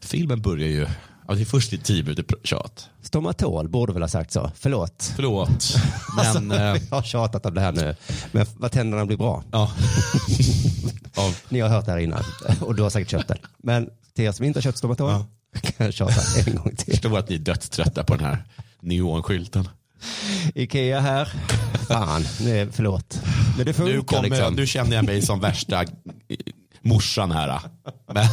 Filmen 0.00 0.42
börjar 0.42 0.68
ju, 0.68 0.86
ja, 1.30 1.36
det 1.36 1.42
är 1.42 1.44
först 1.44 1.72
i 1.72 1.78
tio 1.78 2.02
minuter 2.02 2.24
tjat. 2.44 2.88
Stomatol 3.02 3.68
borde 3.68 3.92
väl 3.92 4.02
ha 4.02 4.08
sagt 4.08 4.32
så. 4.32 4.50
Förlåt. 4.54 5.12
Förlåt, 5.16 5.76
men 6.16 6.52
Alltså, 6.52 6.84
jag 6.90 6.96
har 6.96 7.02
tjatat 7.02 7.46
om 7.46 7.54
det 7.54 7.60
här 7.60 7.72
nu. 7.72 7.96
Men 8.32 8.46
vad 8.56 8.72
tänderna 8.72 9.06
blir 9.06 9.16
bra. 9.16 9.44
ja. 9.52 9.72
Ni 11.48 11.60
har 11.60 11.68
hört 11.68 11.84
det 11.86 11.90
här 11.92 11.98
innan 11.98 12.24
och 12.60 12.74
du 12.74 12.82
har 12.82 12.90
säkert 12.90 13.10
köpt 13.10 13.28
den. 13.28 13.38
Men 13.62 13.88
till 14.14 14.24
er 14.24 14.32
som 14.32 14.44
inte 14.44 14.56
har 14.58 14.62
köpt 14.62 14.78
stomatol 14.78 15.10
Ja. 15.10 15.26
kan 15.62 15.86
jag 15.86 15.94
tjata 15.94 16.20
en 16.46 16.56
gång 16.56 16.76
till. 16.76 16.92
förstår 16.92 17.18
att 17.18 17.28
ni 17.28 17.34
är 17.34 17.38
dödströtta 17.38 18.04
på 18.04 18.14
den 18.16 18.24
här 18.24 18.44
neonskylten. 18.80 19.68
Ikea 20.54 21.00
här. 21.00 21.32
Fan, 21.88 22.24
nej, 22.40 22.68
förlåt. 22.72 23.20
Men 23.56 23.66
det 23.66 23.72
funkar 23.72 23.94
Nu, 23.94 24.02
kommer, 24.02 24.22
liksom. 24.28 24.54
nu 24.54 24.66
känner 24.66 24.96
jag 24.96 25.04
mig 25.04 25.22
som 25.22 25.40
värsta 25.40 25.84
morsan 26.82 27.30
här. 27.30 27.60
Men, 28.06 28.26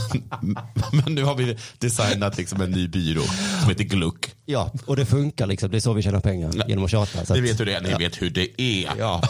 men 0.91 1.15
nu 1.15 1.23
har 1.23 1.35
vi 1.35 1.57
designat 1.77 2.37
liksom 2.37 2.61
en 2.61 2.71
ny 2.71 2.87
byrå 2.87 3.21
som 3.61 3.69
heter 3.69 3.83
Gluck. 3.83 4.31
Ja, 4.45 4.71
och 4.85 4.95
det 4.95 5.05
funkar 5.05 5.47
liksom. 5.47 5.71
Det 5.71 5.77
är 5.77 5.79
så 5.79 5.93
vi 5.93 6.01
tjänar 6.01 6.19
pengar, 6.19 6.69
genom 6.69 6.85
att 6.85 6.91
tjata. 6.91 7.25
Så 7.25 7.33
Ni 7.33 7.41
vet 7.41 7.59
hur 7.59 7.65
det 7.65 7.75
är, 7.75 7.81
ni 7.81 7.93
vet 7.93 8.21
hur 8.21 8.29
det 8.29 8.61
är. 8.61 8.89
Ja. 8.97 9.21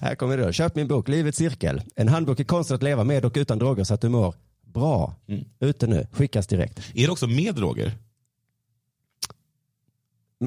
här 0.00 0.14
kommer 0.14 0.36
det 0.36 0.44
då. 0.44 0.52
Köp 0.52 0.74
min 0.74 0.88
bok 0.88 1.08
Livets 1.08 1.38
cirkel. 1.38 1.82
En 1.96 2.08
handbok 2.08 2.40
i 2.40 2.44
konsten 2.44 2.74
att 2.74 2.82
leva 2.82 3.04
med 3.04 3.24
och 3.24 3.32
utan 3.36 3.58
droger 3.58 3.84
så 3.84 3.94
att 3.94 4.00
du 4.00 4.08
mår 4.08 4.34
bra. 4.66 5.14
Mm. 5.28 5.44
Ute 5.60 5.86
nu, 5.86 6.06
skickas 6.12 6.46
direkt. 6.46 6.78
Är 6.94 7.06
det 7.06 7.12
också 7.12 7.26
med 7.26 7.54
droger? 7.54 7.92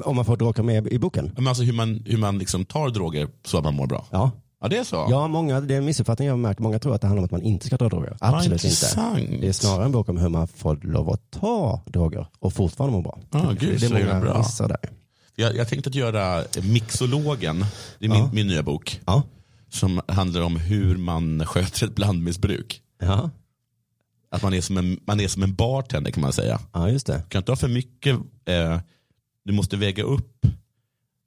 Om 0.04 0.16
man 0.16 0.24
får 0.24 0.36
droger 0.36 0.62
med 0.62 0.86
i 0.86 0.98
boken? 0.98 1.32
Men 1.34 1.46
alltså 1.46 1.62
hur 1.62 1.72
man, 1.72 2.02
hur 2.06 2.18
man 2.18 2.38
liksom 2.38 2.64
tar 2.64 2.88
droger 2.88 3.28
så 3.44 3.58
att 3.58 3.64
man 3.64 3.74
mår 3.74 3.86
bra. 3.86 4.06
Ja, 4.10 4.30
Ja, 4.62 4.68
det 4.68 4.76
är 4.78 4.84
så? 4.84 5.06
Ja, 5.10 5.28
många, 5.28 5.60
det 5.60 5.74
är 5.74 5.78
en 5.78 5.84
missuppfattning 5.84 6.26
jag 6.28 6.32
har 6.32 6.38
märkt. 6.38 6.60
Många 6.60 6.78
tror 6.78 6.94
att 6.94 7.00
det 7.00 7.06
handlar 7.06 7.20
om 7.20 7.24
att 7.24 7.30
man 7.30 7.42
inte 7.42 7.66
ska 7.66 7.78
ta 7.78 7.88
droger. 7.88 8.16
Absolut 8.20 8.52
inte. 8.52 8.66
intressant. 8.66 9.16
Det 9.40 9.48
är 9.48 9.52
snarare 9.52 9.84
en 9.84 9.92
bok 9.92 10.08
om 10.08 10.18
hur 10.18 10.28
man 10.28 10.48
får 10.48 10.76
lov 10.82 11.10
att 11.10 11.30
ta 11.30 11.82
droger 11.86 12.26
och 12.38 12.52
fortfarande 12.52 12.96
må 12.96 13.02
bra. 13.02 13.18
Ah, 13.30 13.52
gud, 13.52 13.80
det 13.80 13.86
är 13.86 13.90
många 14.06 14.20
bra. 14.20 14.38
missar 14.38 14.68
där. 14.68 14.78
Jag, 15.36 15.56
jag 15.56 15.68
tänkte 15.68 15.88
att 15.90 15.94
göra 15.94 16.44
Mixologen, 16.62 17.64
det 17.98 18.04
är 18.06 18.08
min, 18.10 18.18
Ja. 18.18 18.30
min 18.32 18.46
nya 18.46 18.62
bok, 18.62 19.00
Ja. 19.06 19.22
som 19.68 20.00
handlar 20.08 20.40
om 20.40 20.56
hur 20.56 20.96
man 20.96 21.46
sköter 21.46 21.86
ett 21.86 21.94
blandmissbruk. 21.94 22.80
Ja. 23.00 23.30
Att 24.30 24.42
man 24.42 24.54
är 24.54 24.60
som 24.60 24.76
en, 24.76 25.00
man 25.04 25.20
är 25.20 25.28
som 25.28 25.42
en 25.42 25.54
bartender 25.54 26.10
kan 26.10 26.20
man 26.20 26.32
säga. 26.32 26.60
ja, 26.72 26.88
just 26.88 27.06
det. 27.06 27.16
Du 27.16 27.28
kan 27.28 27.38
inte 27.40 27.52
ha 27.52 27.56
för 27.56 27.68
mycket, 27.68 28.16
eh, 28.44 28.78
du 29.44 29.52
måste 29.52 29.76
väga 29.76 30.02
upp 30.02 30.46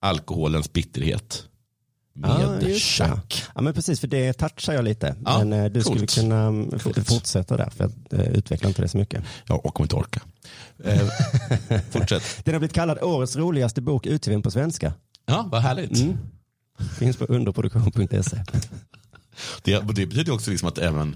alkoholens 0.01 0.74
bitterhet 0.74 1.44
med 2.15 2.29
Ja, 2.29 2.53
just 2.53 2.65
det. 2.65 2.79
tjack. 2.79 3.43
Ja, 3.55 3.62
men 3.62 3.74
precis, 3.74 4.00
för 4.00 4.07
det 4.07 4.34
touchar 4.34 4.74
jag 4.74 4.84
lite. 4.84 5.15
Ja, 5.25 5.38
men 5.43 5.53
eh, 5.53 5.72
du 5.72 5.81
skulle 5.81 6.00
coolt. 6.00 6.15
kunna 6.15 6.41
mm, 6.48 6.69
f- 6.75 6.84
Coolt. 6.84 7.07
fortsätta 7.07 7.57
där, 7.57 7.69
för 7.69 7.91
jag 8.10 8.19
eh, 8.19 8.27
utvecklar 8.27 8.67
inte 8.69 8.81
det 8.81 8.88
så 8.88 8.98
mycket. 8.98 9.24
Ja, 9.45 9.55
och 9.55 9.74
kommer 9.74 9.86
inte 9.86 9.95
orka. 9.95 10.22
Eh, 10.84 11.07
fortsätt. 11.89 12.24
Den 12.43 12.53
har 12.53 12.60
blivit 12.60 12.74
kallad 12.75 13.00
årets 13.01 13.36
roligaste 13.36 13.81
bok 13.81 14.05
utgiven 14.05 14.41
på 14.41 14.51
svenska. 14.51 14.93
Ja, 15.25 15.50
vad 15.51 15.62
härligt. 15.62 16.00
Mm. 16.00 16.17
Finns 17.00 17.17
på 17.17 17.25
underproduktion.se. 17.25 18.43
Det, 19.63 19.79
det 19.95 20.05
betyder 20.05 20.34
också 20.34 20.51
liksom 20.51 20.67
att 20.69 20.77
även 20.77 21.15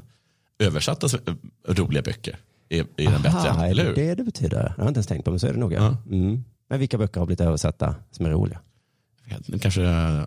översatta 0.59 1.07
eh, 1.27 1.33
roliga 1.73 2.01
böcker 2.01 2.37
är, 2.69 2.79
är 2.97 3.11
den 3.11 3.21
bättre. 3.21 3.37
Aha, 3.49 3.65
är 3.65 3.75
det 3.75 3.93
det 3.93 4.15
det 4.15 4.23
betyder? 4.23 4.57
Det 4.63 4.69
har 4.69 4.83
jag 4.83 4.87
inte 4.87 4.97
ens 4.97 5.07
tänkt 5.07 5.25
på, 5.25 5.31
men 5.31 5.39
så 5.39 5.47
är 5.47 5.53
det 5.53 5.59
nog. 5.59 5.73
Ja. 5.73 5.97
Ja. 6.07 6.15
Mm. 6.15 6.43
Men 6.69 6.79
vilka 6.79 6.97
böcker 6.97 7.19
har 7.19 7.25
blivit 7.27 7.41
översatta 7.41 7.95
som 8.11 8.25
är 8.25 8.29
roliga? 8.29 8.59
Kanske 9.61 9.83
eh, 9.83 10.23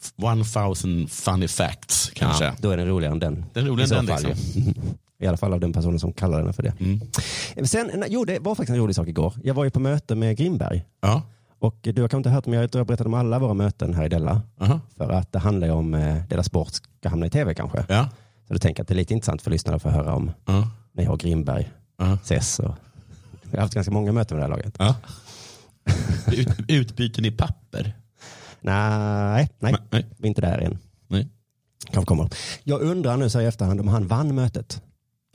1000 0.00 1.08
funny 1.08 1.48
facts 1.48 2.10
kanske. 2.14 2.44
Ja, 2.44 2.52
då 2.60 2.70
är 2.70 2.76
den 2.76 2.86
roligare 2.86 3.12
än 3.12 3.18
den. 3.18 3.44
Den 3.52 3.66
roligare 3.66 3.94
I 3.94 3.98
än 3.98 4.06
den, 4.06 4.16
fall, 4.18 4.26
liksom. 4.26 4.74
I 5.20 5.26
alla 5.26 5.36
fall 5.36 5.52
av 5.52 5.60
den 5.60 5.72
personen 5.72 6.00
som 6.00 6.12
kallar 6.12 6.42
den 6.44 6.52
för 6.52 6.62
det. 6.62 6.72
Mm. 6.80 7.00
Sen, 7.66 8.04
jo, 8.08 8.24
det 8.24 8.38
var 8.38 8.54
faktiskt 8.54 8.70
en 8.74 8.76
rolig 8.78 8.96
sak 8.96 9.08
igår. 9.08 9.34
Jag 9.44 9.54
var 9.54 9.64
ju 9.64 9.70
på 9.70 9.80
möte 9.80 10.14
med 10.14 10.36
Grimberg. 10.36 10.84
Ja. 11.00 11.22
Och 11.58 11.76
du 11.82 11.90
har 12.02 12.08
kanske 12.08 12.16
inte 12.16 12.30
hört, 12.30 12.46
men 12.46 12.58
jag 12.60 12.72
tror 12.72 12.80
jag 12.80 12.86
berättade 12.86 13.08
om 13.08 13.14
alla 13.14 13.38
våra 13.38 13.54
möten 13.54 13.94
här 13.94 14.04
i 14.04 14.08
Della. 14.08 14.42
Aha. 14.60 14.80
För 14.96 15.10
att 15.10 15.32
det 15.32 15.38
handlar 15.38 15.66
ju 15.66 15.72
om 15.72 15.94
eh, 15.94 16.22
Della 16.28 16.42
Sport 16.42 16.72
ska 16.72 17.08
hamna 17.08 17.26
i 17.26 17.30
tv 17.30 17.54
kanske. 17.54 17.84
Ja. 17.88 18.08
Så 18.48 18.52
då 18.54 18.58
tänker 18.58 18.82
att 18.82 18.88
det 18.88 18.94
är 18.94 18.96
lite 18.96 19.14
intressant 19.14 19.42
för 19.42 19.50
lyssnarna 19.50 19.76
att 19.76 19.82
få 19.82 19.88
höra 19.90 20.14
om 20.14 20.30
Ja. 20.46 20.70
när 20.92 21.04
jag 21.04 21.12
och 21.12 21.20
Grimberg 21.20 21.70
Ja. 21.98 22.18
ses. 22.22 22.58
Och... 22.58 22.74
Vi 23.42 23.56
har 23.56 23.62
haft 23.62 23.74
ganska 23.74 23.92
många 23.92 24.12
möten 24.12 24.38
med 24.38 24.50
det 24.50 24.56
här 24.56 24.62
laget. 24.62 25.04
Ut, 26.32 26.48
utbyten 26.68 27.24
i 27.24 27.30
papper? 27.30 27.96
Nej, 28.60 29.48
nej, 29.58 29.74
Nej. 29.90 30.06
vi 30.16 30.26
är 30.26 30.28
inte 30.28 30.40
där 30.40 30.58
än. 30.58 30.78
Nej. 31.08 31.28
Kanske 31.90 32.08
kommer. 32.08 32.28
Jag 32.64 32.80
undrar 32.80 33.16
nu 33.16 33.30
så 33.30 33.40
i 33.40 33.46
efterhand 33.46 33.80
om 33.80 33.88
han 33.88 34.06
vann 34.06 34.34
mötet. 34.34 34.82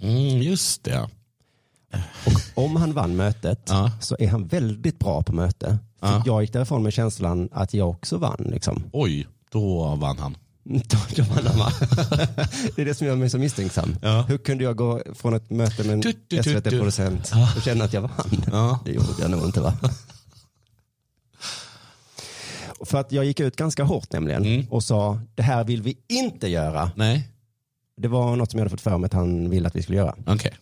Mm, 0.01 0.41
just 0.41 0.83
det. 0.83 1.09
Och 2.55 2.63
om 2.63 2.75
han 2.75 2.93
vann 2.93 3.15
mötet 3.15 3.59
Ja. 3.69 3.91
så 4.01 4.15
är 4.19 4.27
han 4.27 4.47
väldigt 4.47 4.99
bra 4.99 5.23
på 5.23 5.33
möte. 5.33 5.77
För 5.99 6.07
Ja. 6.07 6.23
Jag 6.25 6.41
gick 6.41 6.53
därifrån 6.53 6.83
med 6.83 6.93
känslan 6.93 7.49
att 7.51 7.73
jag 7.73 7.89
också 7.89 8.17
vann. 8.17 8.47
Liksom. 8.51 8.83
Oj, 8.93 9.27
då 9.51 9.95
vann 9.95 10.17
han. 10.17 10.37
Då, 11.15 11.23
vann 11.23 11.47
han 11.47 11.57
va? 11.59 11.71
Det 12.75 12.81
är 12.81 12.85
det 12.85 12.93
som 12.93 13.07
gör 13.07 13.15
mig 13.15 13.29
så 13.29 13.37
misstänksam. 13.37 13.95
Ja. 14.01 14.21
Hur 14.27 14.37
kunde 14.37 14.63
jag 14.63 14.75
gå 14.75 15.01
från 15.15 15.33
ett 15.33 15.49
möte 15.49 15.83
med 15.83 15.93
en 15.93 15.99
Du, 16.01 16.11
du, 16.27 16.37
du, 16.37 16.43
SVT-producent 16.43 17.31
och 17.57 17.61
känna 17.63 17.83
att 17.83 17.93
jag 17.93 18.01
vann? 18.01 18.79
Det 18.85 18.91
gjorde 18.91 19.07
jag 19.21 19.31
nog 19.31 19.45
inte 19.45 19.61
va? 19.61 19.73
För 22.85 22.99
att 22.99 23.11
jag 23.11 23.25
gick 23.25 23.39
ut 23.39 23.55
ganska 23.55 23.83
hårt 23.83 24.11
nämligen 24.13 24.45
Mm. 24.45 24.65
och 24.69 24.83
sa 24.83 25.19
det 25.35 25.43
här 25.43 25.63
vill 25.63 25.81
vi 25.81 25.97
inte 26.09 26.47
göra. 26.47 26.91
Nej, 26.95 27.29
Det 27.97 28.07
var 28.07 28.35
något 28.35 28.51
som 28.51 28.57
jag 28.57 28.61
hade 28.65 28.69
fått 28.69 28.81
för 28.81 28.97
mig 28.97 29.05
att 29.05 29.13
han 29.13 29.49
ville 29.49 29.67
att 29.67 29.75
vi 29.75 29.81
skulle 29.83 29.97
göra. 29.97 30.15
okej. 30.27 30.53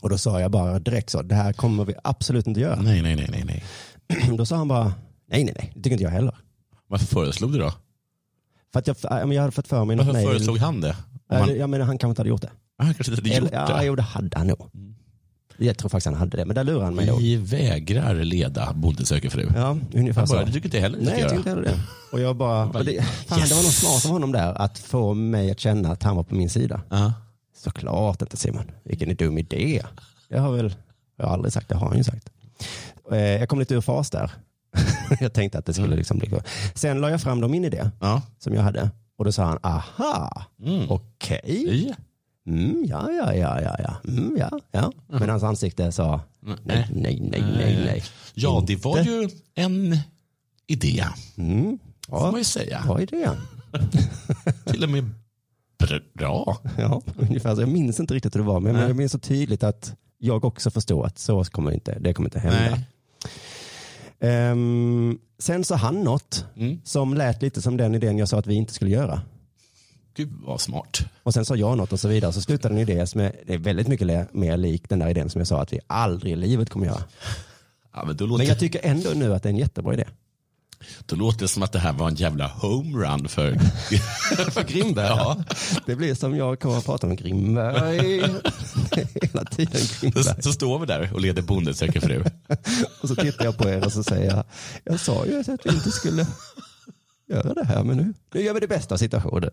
Och 0.00 0.10
då 0.10 0.18
sa 0.18 0.40
jag 0.40 0.50
bara 0.50 0.78
direkt 0.78 1.10
så, 1.10 1.22
det 1.22 1.34
här 1.34 1.52
kommer 1.52 1.84
vi 1.84 1.94
absolut 2.04 2.46
inte 2.46 2.60
göra. 2.60 2.80
Nej, 2.82 3.02
nej, 3.02 3.16
nej, 3.16 3.26
nej, 3.30 3.44
nej. 3.46 3.64
Då 4.36 4.46
sa 4.46 4.56
han 4.56 4.68
bara, 4.68 4.84
nej 5.28 5.44
nej 5.44 5.54
nej, 5.58 5.72
det 5.74 5.82
tycker 5.82 5.90
inte 5.92 6.04
jag 6.04 6.10
heller. 6.10 6.34
Varför 6.86 7.06
föreslog 7.06 7.52
du 7.52 7.58
då? 7.58 7.72
För 8.72 8.78
att 8.78 8.86
jag, 8.86 8.96
jag 9.34 9.40
hade 9.42 9.52
fått 9.52 9.68
för 9.68 9.84
mig 9.84 9.96
något 9.96 10.06
Varför 10.06 10.18
mejl. 10.20 10.28
föreslog 10.28 10.58
han 10.58 10.80
det? 10.80 10.96
Han, 11.28 11.56
Jag 11.58 11.70
menar 11.70 11.84
han 11.84 11.98
kanske 11.98 12.10
inte 12.12 12.20
hade 12.20 12.28
gjort 12.28 12.42
det. 12.42 12.50
han 12.78 12.94
kanske 12.94 13.12
inte 13.12 13.22
hade 13.22 13.28
gjort 13.42 13.52
Eller, 13.52 13.60
ja, 13.70 13.76
det. 13.78 13.84
jo 13.86 13.94
det 13.96 14.02
hade 14.02 14.38
han 14.38 14.46
nog. 14.46 14.70
Jag 15.58 15.78
tror 15.78 15.88
faktiskt 15.88 16.06
han 16.06 16.14
hade 16.14 16.36
det, 16.36 16.44
men 16.44 16.54
där 16.54 16.64
lurade 16.64 16.84
han 16.84 16.94
mig. 16.94 17.10
Vi 17.18 17.36
vägrar 17.36 18.14
leda 18.14 18.72
Bonde 18.72 19.06
söker 19.06 19.30
fru. 19.30 19.48
Ja, 19.54 19.78
ungefär 19.94 20.20
bara, 20.26 20.40
så. 20.40 20.44
det 20.46 20.52
tycker 20.52 20.64
inte 20.66 20.76
jag 20.76 20.82
heller 20.82 20.98
Nej, 21.00 21.20
jag 21.20 21.30
tyckte 21.30 21.48
heller 21.48 21.62
det. 21.62 21.80
Och 22.12 22.20
jag 22.20 22.36
bara, 22.36 22.66
bara, 22.72 22.78
och 22.78 22.84
det, 22.84 23.02
fan, 23.02 23.38
yes. 23.38 23.48
det 23.48 23.54
var 23.54 23.62
något 23.62 23.72
smart 23.72 24.04
av 24.06 24.10
honom 24.10 24.32
där, 24.32 24.54
att 24.62 24.78
få 24.78 25.14
mig 25.14 25.50
att 25.50 25.60
känna 25.60 25.92
att 25.92 26.02
han 26.02 26.16
var 26.16 26.22
på 26.22 26.34
min 26.34 26.50
sida. 26.50 26.80
Ja. 26.90 27.12
Såklart 27.56 28.22
inte 28.22 28.36
Simon, 28.36 28.70
vilken 28.84 29.16
dum 29.16 29.38
idé. 29.38 29.82
Jag 30.28 30.40
har 30.40 30.52
väl, 30.52 30.74
jag 31.16 31.26
har 31.26 31.32
aldrig 31.32 31.52
sagt, 31.52 31.68
det 31.68 31.74
har 31.74 31.88
han 31.88 31.96
ju 31.98 32.04
sagt. 32.04 32.28
Eh, 33.12 33.18
Jag 33.18 33.48
kom 33.48 33.58
lite 33.58 33.74
ur 33.74 33.80
fas 33.80 34.10
där. 34.10 34.30
jag 35.20 35.32
tänkte 35.32 35.58
att 35.58 35.66
det 35.66 35.74
skulle 35.74 35.96
liksom 35.96 36.18
bli 36.18 36.30
Sen 36.74 37.00
la 37.00 37.10
jag 37.10 37.20
fram 37.20 37.40
då 37.40 37.48
min 37.48 37.64
idé 37.64 37.90
Ja. 38.00 38.22
som 38.38 38.54
jag 38.54 38.62
hade 38.62 38.90
och 39.18 39.24
då 39.24 39.32
sa 39.32 39.44
han, 39.44 39.58
aha, 39.62 40.44
Mm. 40.62 40.90
okej. 40.90 41.86
Ja. 41.88 41.94
Mm, 42.46 42.84
ja, 42.88 43.10
ja, 43.12 43.34
ja, 43.34 43.60
ja, 43.62 43.76
ja. 43.78 43.96
Mm, 44.10 44.36
ja, 44.38 44.50
ja. 44.70 44.92
Men 45.06 45.28
hans 45.30 45.42
ansikte 45.42 45.92
sa, 45.92 46.20
nej, 46.40 46.56
nej, 46.64 47.20
nej, 47.20 47.40
nej, 47.40 47.84
nej. 47.86 48.02
ja, 48.34 48.64
det 48.66 48.84
var 48.84 48.98
Inte. 48.98 49.10
ju 49.10 49.28
en 49.54 49.98
idé, 50.66 51.04
Mm, 51.36 51.78
får 52.08 52.20
man 52.20 52.32
ja, 52.32 52.38
ju 52.38 52.44
säga. 52.44 52.84
vad 52.88 53.00
är 53.02 53.06
det? 53.06 53.30
Till 54.72 54.84
och 54.84 54.90
med 54.90 55.10
bra. 56.14 56.58
Ja, 56.78 57.02
ungefär 57.16 57.54
så. 57.54 57.60
Jag 57.62 57.68
minns 57.68 58.00
inte 58.00 58.14
riktigt 58.14 58.34
hur 58.34 58.40
det 58.40 58.46
var, 58.46 58.60
men 58.60 58.74
Nej. 58.74 58.86
jag 58.86 58.96
minns 58.96 59.12
så 59.12 59.18
tydligt 59.18 59.62
att 59.62 59.94
jag 60.18 60.44
också 60.44 60.70
förstår 60.70 61.06
att 61.06 61.18
så 61.18 61.44
kommer 61.44 61.70
inte, 61.72 61.98
det 61.98 62.14
kommer 62.14 62.26
inte 62.28 62.38
hända. 62.38 62.70
Nej. 62.70 62.86
Ehm, 64.20 65.18
sen 65.38 65.64
sa 65.64 65.74
han 65.76 66.04
något 66.04 66.44
Mm. 66.56 66.80
som 66.84 67.14
lät 67.14 67.42
lite 67.42 67.62
som 67.62 67.76
den 67.76 67.94
idén 67.94 68.18
jag 68.18 68.28
sa 68.28 68.38
att 68.38 68.46
vi 68.46 68.54
inte 68.54 68.72
skulle 68.74 68.90
göra. 68.90 69.20
Gud 70.16 70.32
vad 70.40 70.60
smart. 70.60 71.00
Och 71.22 71.34
sen 71.34 71.44
sa 71.44 71.56
jag 71.56 71.76
något 71.78 71.92
och 71.92 72.00
så 72.00 72.08
vidare. 72.08 72.32
Så 72.32 72.40
slutade 72.40 72.74
en 72.74 72.80
idé 72.80 73.06
som 73.06 73.20
är, 73.20 73.32
det 73.46 73.54
är 73.54 73.58
väldigt 73.58 73.88
mycket 73.88 74.34
mer 74.34 74.56
lik 74.56 74.88
den 74.88 74.98
där 74.98 75.08
idén 75.08 75.30
som 75.30 75.38
jag 75.38 75.48
sa 75.48 75.62
att 75.62 75.72
vi 75.72 75.80
aldrig 75.86 76.32
i 76.32 76.36
livet 76.36 76.70
kommer 76.70 76.86
göra. 76.86 77.02
Ja, 77.94 78.04
men 78.04 78.16
låter, 78.16 78.38
Men 78.38 78.46
jag 78.46 78.58
tycker 78.58 78.80
ändå 78.82 79.10
nu 79.14 79.34
att 79.34 79.42
det 79.42 79.48
är 79.48 79.50
en 79.50 79.58
jättebra 79.58 79.94
idé. 79.94 80.04
då 81.06 81.16
låter 81.16 81.40
det 81.40 81.48
som 81.48 81.62
att 81.62 81.72
det 81.72 81.78
här 81.78 81.92
var 81.92 82.08
en 82.08 82.14
jävla 82.14 82.46
homerun 82.46 83.28
för, 83.28 83.58
För 84.50 84.62
Grimberg. 84.62 85.06
Ja. 85.06 85.44
Det 85.86 85.96
blir 85.96 86.14
som 86.14 86.36
jag 86.36 86.60
kommer 86.60 86.78
att 86.78 86.84
prata 86.86 87.06
om 87.06 87.16
Grimberg. 87.16 88.20
Hela 89.22 89.44
tiden 89.44 89.82
Grimberg. 90.00 90.24
så, 90.24 90.34
så 90.42 90.52
står 90.52 90.78
vi 90.78 90.86
där 90.86 91.10
och 91.14 91.20
leder 91.20 91.42
Bonde 91.42 91.74
söker 91.74 92.00
fru. 92.00 92.24
Och 93.02 93.08
så 93.08 93.14
tittar 93.14 93.44
jag 93.44 93.58
på 93.58 93.68
er 93.68 93.84
och 93.84 93.92
så 93.92 94.02
säger 94.04 94.30
jag, 94.34 94.44
jag 94.84 95.00
sa 95.00 95.26
ju 95.26 95.40
att 95.40 95.66
vi 95.66 95.70
inte 95.70 95.90
skulle 95.90 96.26
göra 97.28 97.54
det 97.54 97.64
här, 97.64 97.84
men 97.84 97.96
nu, 97.96 98.14
nu 98.34 98.40
gör 98.40 98.54
vi 98.54 98.60
det 98.60 98.68
bästa 98.68 98.94
av 98.94 98.98
situationen. 98.98 99.50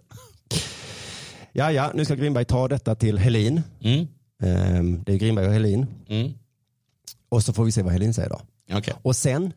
Ja, 1.51 1.72
ja, 1.72 1.92
nu 1.96 2.06
ska 2.06 2.15
Grimberg 2.15 2.46
ta 2.46 2.68
detta 2.68 2.96
till 2.96 3.18
Helin. 3.18 3.62
Mm. 3.82 4.08
Ehm, 4.44 5.03
Det 5.03 5.13
är 5.13 5.18
Grimberg 5.18 5.48
och 5.48 5.53
Helin. 5.53 5.86
Mm. 6.10 6.34
Och 7.30 7.44
så 7.44 7.53
får 7.53 7.65
vi 7.65 7.72
se 7.72 7.82
vad 7.84 7.94
Helin 7.94 8.13
säger 8.13 8.30
då. 8.30 8.42
Okej. 8.77 8.94
Och 9.01 9.15
sen 9.15 9.53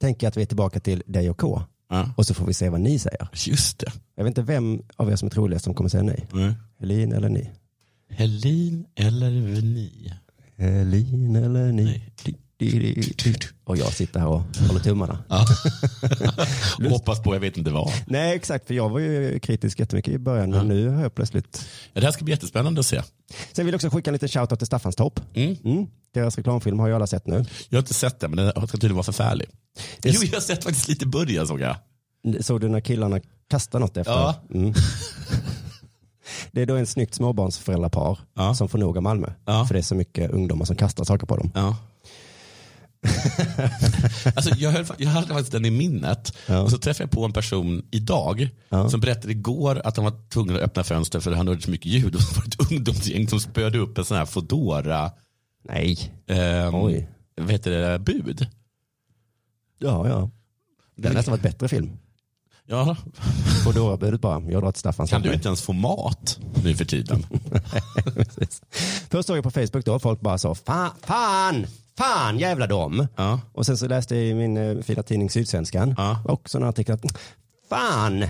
tänker 0.00 0.26
jag 0.26 0.28
att 0.30 0.36
vi 0.36 0.42
är 0.42 0.46
tillbaka 0.46 0.80
till 0.80 1.02
dig 1.06 1.30
och 1.30 1.38
K. 1.38 1.62
Ja. 1.90 2.10
Och 2.16 2.26
så 2.26 2.34
får 2.34 2.46
vi 2.46 2.54
se 2.54 2.68
vad 2.68 2.80
ni 2.80 2.98
säger. 2.98 3.28
Just 3.46 3.78
det. 3.78 3.92
Jag 4.14 4.24
vet 4.24 4.30
inte 4.30 4.42
vem 4.42 4.82
av 4.96 5.10
er 5.10 5.16
som 5.16 5.26
är 5.26 5.30
troligast 5.30 5.64
som 5.64 5.74
kommer 5.74 5.90
säga 5.90 6.02
nej. 6.02 6.26
Mm. 6.32 6.52
Helin 6.80 7.12
eller 7.12 7.28
ni? 7.28 7.50
Helin 8.10 8.86
eller 8.94 9.30
ni? 9.62 10.12
Helin 10.56 11.36
eller 11.36 11.72
ni? 11.72 11.84
Nej. 11.84 12.12
Och 13.64 13.76
jag 13.76 13.92
sitter 13.92 14.20
här 14.20 14.26
och 14.26 14.42
håller 14.68 14.80
tummarna. 14.80 15.18
Ja. 15.28 15.46
och 16.78 16.84
hoppas 16.90 17.22
på 17.22 17.34
jag 17.34 17.40
vet 17.40 17.56
inte 17.56 17.70
vad. 17.70 17.92
Nej, 18.06 18.36
exakt, 18.36 18.66
för 18.66 18.74
jag 18.74 18.88
var 18.88 18.98
ju 18.98 19.38
kritisk 19.38 19.80
jättemycket 19.80 20.14
i 20.14 20.18
början, 20.18 20.50
men 20.50 20.68
nu 20.68 20.88
har 20.88 21.02
jag 21.02 21.14
plötsligt... 21.14 21.66
Ja, 21.92 22.00
det 22.00 22.06
här 22.06 22.12
ska 22.12 22.24
bli 22.24 22.34
jättespännande 22.34 22.80
att 22.80 22.86
se. 22.86 23.02
Sen 23.52 23.66
vill 23.66 23.72
jag 23.72 23.78
också 23.78 23.90
skicka 23.90 24.10
en 24.10 24.12
liten 24.12 24.28
shoutout 24.28 24.58
till 24.58 24.66
Staffanstorp. 24.66 25.20
Mm. 25.34 25.56
Mm. 25.64 25.86
Deras 26.14 26.36
reklamfilm 26.36 26.78
har 26.78 26.88
ju 26.88 26.94
alla 26.94 27.06
sett 27.06 27.26
nu. 27.26 27.44
Jag 27.68 27.76
har 27.76 27.82
inte 27.82 27.94
sett 27.94 28.20
den, 28.20 28.30
men 28.30 28.44
den 28.44 28.52
ska 28.68 28.76
tydligen 28.76 28.96
vara 28.96 29.04
förfärlig. 29.04 29.48
Det 29.98 30.10
Jo, 30.10 30.20
jag 30.24 30.32
har 30.32 30.40
sett 30.40 30.64
faktiskt 30.64 30.88
lite 30.88 31.06
början 31.06 31.46
såg 31.46 31.60
jag. 31.60 31.76
Såg 32.40 32.60
du 32.60 32.68
när 32.68 32.80
killarna 32.80 33.20
kastar 33.50 33.80
något 33.80 33.96
efter? 33.96 34.12
Ja. 34.12 34.34
Mm. 34.54 34.74
Det 36.52 36.62
är 36.62 36.66
då 36.66 36.76
en 36.76 36.86
snyggt 36.86 37.14
småbarnsföräldrapar 37.14 38.18
Ja. 38.36 38.54
som 38.54 38.68
får 38.68 38.78
nog 38.78 38.96
av 38.96 39.02
Malmö. 39.02 39.32
Ja. 39.44 39.64
För 39.64 39.74
det 39.74 39.80
är 39.80 39.82
så 39.82 39.94
mycket 39.94 40.30
ungdomar 40.30 40.64
som 40.64 40.76
kastar 40.76 41.04
saker 41.04 41.26
på 41.26 41.36
dem. 41.36 41.50
Ja. 41.54 41.76
alltså, 44.36 44.54
jag, 44.56 44.70
höll, 44.70 44.86
jag 44.98 45.08
hade 45.10 45.26
faktiskt 45.26 45.52
den 45.52 45.64
i 45.64 45.70
minnet. 45.70 46.36
Ja. 46.46 46.60
Och 46.60 46.70
så 46.70 46.78
träffade 46.78 47.02
jag 47.04 47.10
på 47.10 47.24
en 47.24 47.32
person 47.32 47.86
idag 47.90 48.48
Ja. 48.68 48.88
som 48.90 49.00
berättade 49.00 49.32
igår 49.32 49.80
att 49.84 49.96
han 49.96 50.04
var 50.04 50.28
tvungen 50.28 50.56
att 50.56 50.62
öppna 50.62 50.84
fönster 50.84 51.20
för 51.20 51.32
han 51.32 51.48
hörde 51.48 51.62
så 51.62 51.70
mycket 51.70 51.86
ljud. 51.92 52.14
Och 52.16 52.22
så 52.22 52.34
var 52.34 52.42
det 52.44 52.48
ett 52.64 52.70
ungdomsgäng 52.72 53.28
som 53.28 53.40
spöade 53.40 53.78
upp 53.78 53.98
en 53.98 54.04
sån 54.04 54.16
här 54.16 54.26
Foodora 54.26 55.10
Nej. 55.68 56.12
ehm, 56.26 56.74
Oj. 56.74 57.08
vad 57.36 57.50
heter 57.50 57.70
det, 57.70 57.98
bud. 57.98 58.46
Ja, 59.78 60.08
ja. 60.08 60.30
Det 60.96 61.08
har 61.08 61.14
nästan 61.14 61.32
varit 61.32 61.42
bättre 61.42 61.68
film. 61.68 61.90
Ja, 62.66 62.96
Foodora-budet 63.64 64.20
bara, 64.20 64.40
jag 64.50 64.62
drar 64.62 64.72
till 64.72 64.80
Staffan. 64.80 65.06
kan 65.06 65.22
du 65.22 65.32
inte 65.32 65.48
ens 65.48 65.62
få 65.62 65.72
mat 65.72 66.38
nu 66.64 66.74
för 66.76 66.84
tiden? 66.84 67.26
Först 69.10 69.26
såg 69.26 69.36
jag 69.36 69.44
på 69.44 69.50
Facebook 69.50 69.84
då, 69.84 69.98
folk 69.98 70.20
bara 70.20 70.38
sa 70.38 70.54
fan, 70.54 70.90
fan, 71.02 71.66
fan 71.98 72.38
jävla 72.38 72.66
dom. 72.66 73.06
Ja. 73.16 73.40
Och 73.52 73.66
sen 73.66 73.76
så 73.78 73.88
läste 73.88 74.16
jag 74.16 74.24
i 74.24 74.34
min 74.34 74.56
eh, 74.56 74.82
fina 74.82 75.02
tidning 75.02 75.30
Sydsvenskan 75.30 75.94
Ja. 75.98 76.22
också 76.24 76.58
en 76.58 76.64
artikel 76.64 76.94
att 76.94 77.18
fan, 77.68 78.24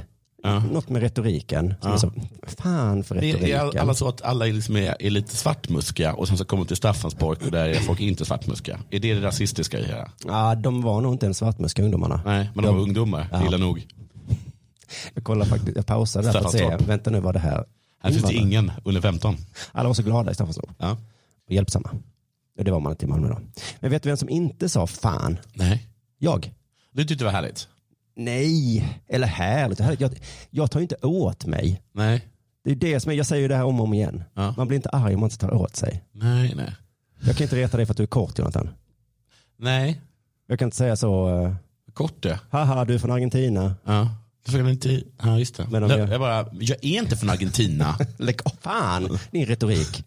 Ja. 0.45 0.59
något 0.59 0.89
med 0.89 1.03
retoriken. 1.03 1.75
Som 1.81 1.91
Ja. 1.91 1.99
så, 1.99 2.13
fan 2.47 3.05
för 3.05 3.15
Det 3.15 3.31
är, 3.31 3.35
retoriken. 3.35 3.81
alla 3.83 3.95
så 3.95 4.09
att 4.09 4.23
alla 4.23 4.49
är, 4.49 4.53
liksom 4.53 4.77
är, 4.77 4.97
är 5.03 5.11
lite 5.11 5.37
svartmuskiga 5.37 6.13
och 6.15 6.29
sen 6.29 6.39
så 6.39 6.45
kommer 6.45 6.65
de 6.65 6.69
till 6.69 6.77
Staffansborg 6.77 7.39
och 7.45 7.51
där 7.51 7.69
är 7.69 7.75
folk 7.81 8.01
inte 8.01 8.25
svartmuskiga. 8.25 8.79
Är 8.91 9.01
det 9.01 9.15
det 9.15 9.23
rasistiska 9.27 9.79
i 9.79 9.83
det 9.83 9.93
här? 9.93 10.09
Ja, 10.27 10.55
de 10.55 10.83
var 10.83 11.01
nog 11.01 11.15
inte 11.15 11.27
ens 11.27 11.39
svartmuska 11.39 11.83
ungdomarna. 11.83 12.21
Nej, 12.25 12.51
men 12.55 12.65
de 12.65 12.75
var 12.75 12.83
ungdomar. 12.83 13.29
Ja. 13.33 13.47
Illa 13.47 13.57
nog. 13.57 13.87
Jag 15.15 15.25
kollade 15.25 15.51
faktiskt, 15.51 15.77
jag 15.77 15.87
pausade 15.87 16.27
där 16.27 16.33
för 16.33 16.41
att 16.47 16.53
se, 16.53 16.77
vänta 16.87 17.11
nu 17.11 17.21
var 17.21 17.33
det 17.33 17.39
här. 17.39 17.65
Här 18.03 18.11
finns 18.11 18.23
det 18.25 18.35
ingen 18.35 18.73
under 18.85 19.01
15. 19.01 19.37
Alla 19.73 19.89
var 19.89 19.95
så 19.95 20.03
glada 20.03 20.31
i 20.31 20.35
Staffanstorp 20.35 20.71
Ja. 20.79 20.91
och 21.47 21.53
hjälpsamma. 21.53 21.91
Och 22.59 22.65
det 22.65 22.71
var 22.71 22.81
man 22.81 22.93
inte 22.93 23.05
i 23.05 23.09
Malmö 23.09 23.29
då. 23.29 23.39
Men 23.81 23.91
vet 23.91 24.03
du 24.03 24.09
vem 24.09 24.17
som 24.17 24.29
inte 24.29 24.69
sa 24.69 24.87
fan? 24.87 25.39
Nej. 25.55 25.89
Jag. 26.19 26.53
Du 26.93 27.05
tyckte 27.05 27.25
det 27.25 27.27
var 27.27 27.33
härligt? 27.33 27.69
Nej, 28.17 28.85
eller 29.09 29.27
härligt. 29.27 29.81
härligt. 29.81 30.01
Jag, 30.01 30.19
jag 30.51 30.71
tar 30.71 30.81
inte 30.81 30.97
åt 31.03 31.47
mig. 31.47 31.83
Nej. 31.93 32.27
Det 32.65 32.71
är 32.71 32.75
det 32.75 33.01
som 33.01 33.13
är, 33.13 33.17
jag 33.17 33.27
säger 33.27 33.43
ju 33.43 33.49
det 33.49 33.57
här 33.57 33.65
om 33.65 33.81
och 33.81 33.87
om 33.87 33.95
igen. 33.95 34.25
Ja. 34.35 34.55
Man 34.57 34.69
blir 34.69 34.77
inte 34.77 34.89
arg 34.89 35.15
om 35.15 35.21
man 35.21 35.27
inte 35.31 35.39
tar 35.47 35.55
åt 35.55 35.77
sig. 35.77 36.05
Nej, 36.13 36.53
nej. 36.57 36.73
Jag 37.25 37.37
kan 37.37 37.45
inte 37.45 37.57
reta 37.57 37.77
dig 37.77 37.87
för 37.87 37.93
att 37.93 37.97
du 37.97 38.03
är 38.03 38.07
kort 38.07 38.39
Jonathan. 38.39 38.71
Nej. 39.59 40.01
Jag 40.47 40.59
kan 40.59 40.67
inte 40.67 40.77
säga 40.77 40.97
så, 40.97 41.29
uh, 41.45 41.55
Kort 41.93 42.23
det. 42.23 42.41
haha 42.51 42.85
du 42.85 42.95
är 42.95 42.99
från 42.99 43.11
Argentina. 43.11 43.75
Ja. 43.85 44.11
Du 44.47 44.53
får 44.53 44.69
inte... 44.71 45.03
Ja, 45.23 45.39
just 45.39 45.57
det. 45.57 45.67
Men 45.71 45.83
jag... 45.83 45.99
jag- 46.01 46.09
Jag, 46.09 46.21
bara, 46.21 46.47
jag 46.61 46.77
är 46.85 46.99
inte 46.99 47.17
från 47.17 47.31
Argentina. 47.31 47.97
Lägg 48.17 48.41
av, 48.45 48.53
fan, 48.61 49.19
din 49.31 49.47
retorik. 49.47 50.05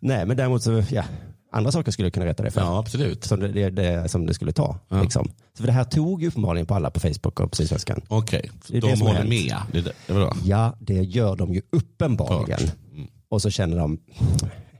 Nej 0.00 0.26
men 0.26 0.36
däremot 0.36 0.62
så, 0.62 0.82
ja, 0.90 1.04
andra 1.52 1.72
saker 1.72 1.92
skulle 1.92 2.06
jag 2.06 2.12
kunna 2.12 2.26
rätta 2.26 2.42
dig 2.42 2.52
för. 2.52 2.60
ja, 2.60 2.78
absolut. 2.78 3.24
Som 3.24 3.40
det, 3.40 3.48
det, 3.48 3.70
det, 3.70 4.08
som 4.08 4.26
det 4.26 4.34
skulle 4.34 4.52
ta. 4.52 4.78
Ja. 4.88 5.02
Liksom. 5.02 5.30
Så 5.56 5.60
för 5.62 5.66
det 5.66 5.72
här 5.72 5.84
tog 5.84 6.22
ju 6.22 6.28
uppenbarligen 6.28 6.66
på 6.66 6.74
alla 6.74 6.90
på 6.90 7.00
Facebook 7.00 7.40
och 7.40 7.50
på 7.50 7.56
Sydsvenskan. 7.56 8.00
Okej, 8.08 8.50
Det 8.68 8.76
är 8.76 8.80
de 8.80 8.88
det 8.90 9.04
håller 9.04 9.24
med. 9.24 9.56
Det, 9.72 9.80
det, 9.80 9.92
det 10.06 10.12
var. 10.12 10.36
Ja, 10.44 10.76
det 10.80 10.94
gör 11.02 11.36
de 11.36 11.54
ju 11.54 11.62
uppenbarligen. 11.72 12.60
Mm. 12.94 13.08
Och 13.28 13.42
så 13.42 13.50
känner 13.50 13.76
de, 13.76 13.98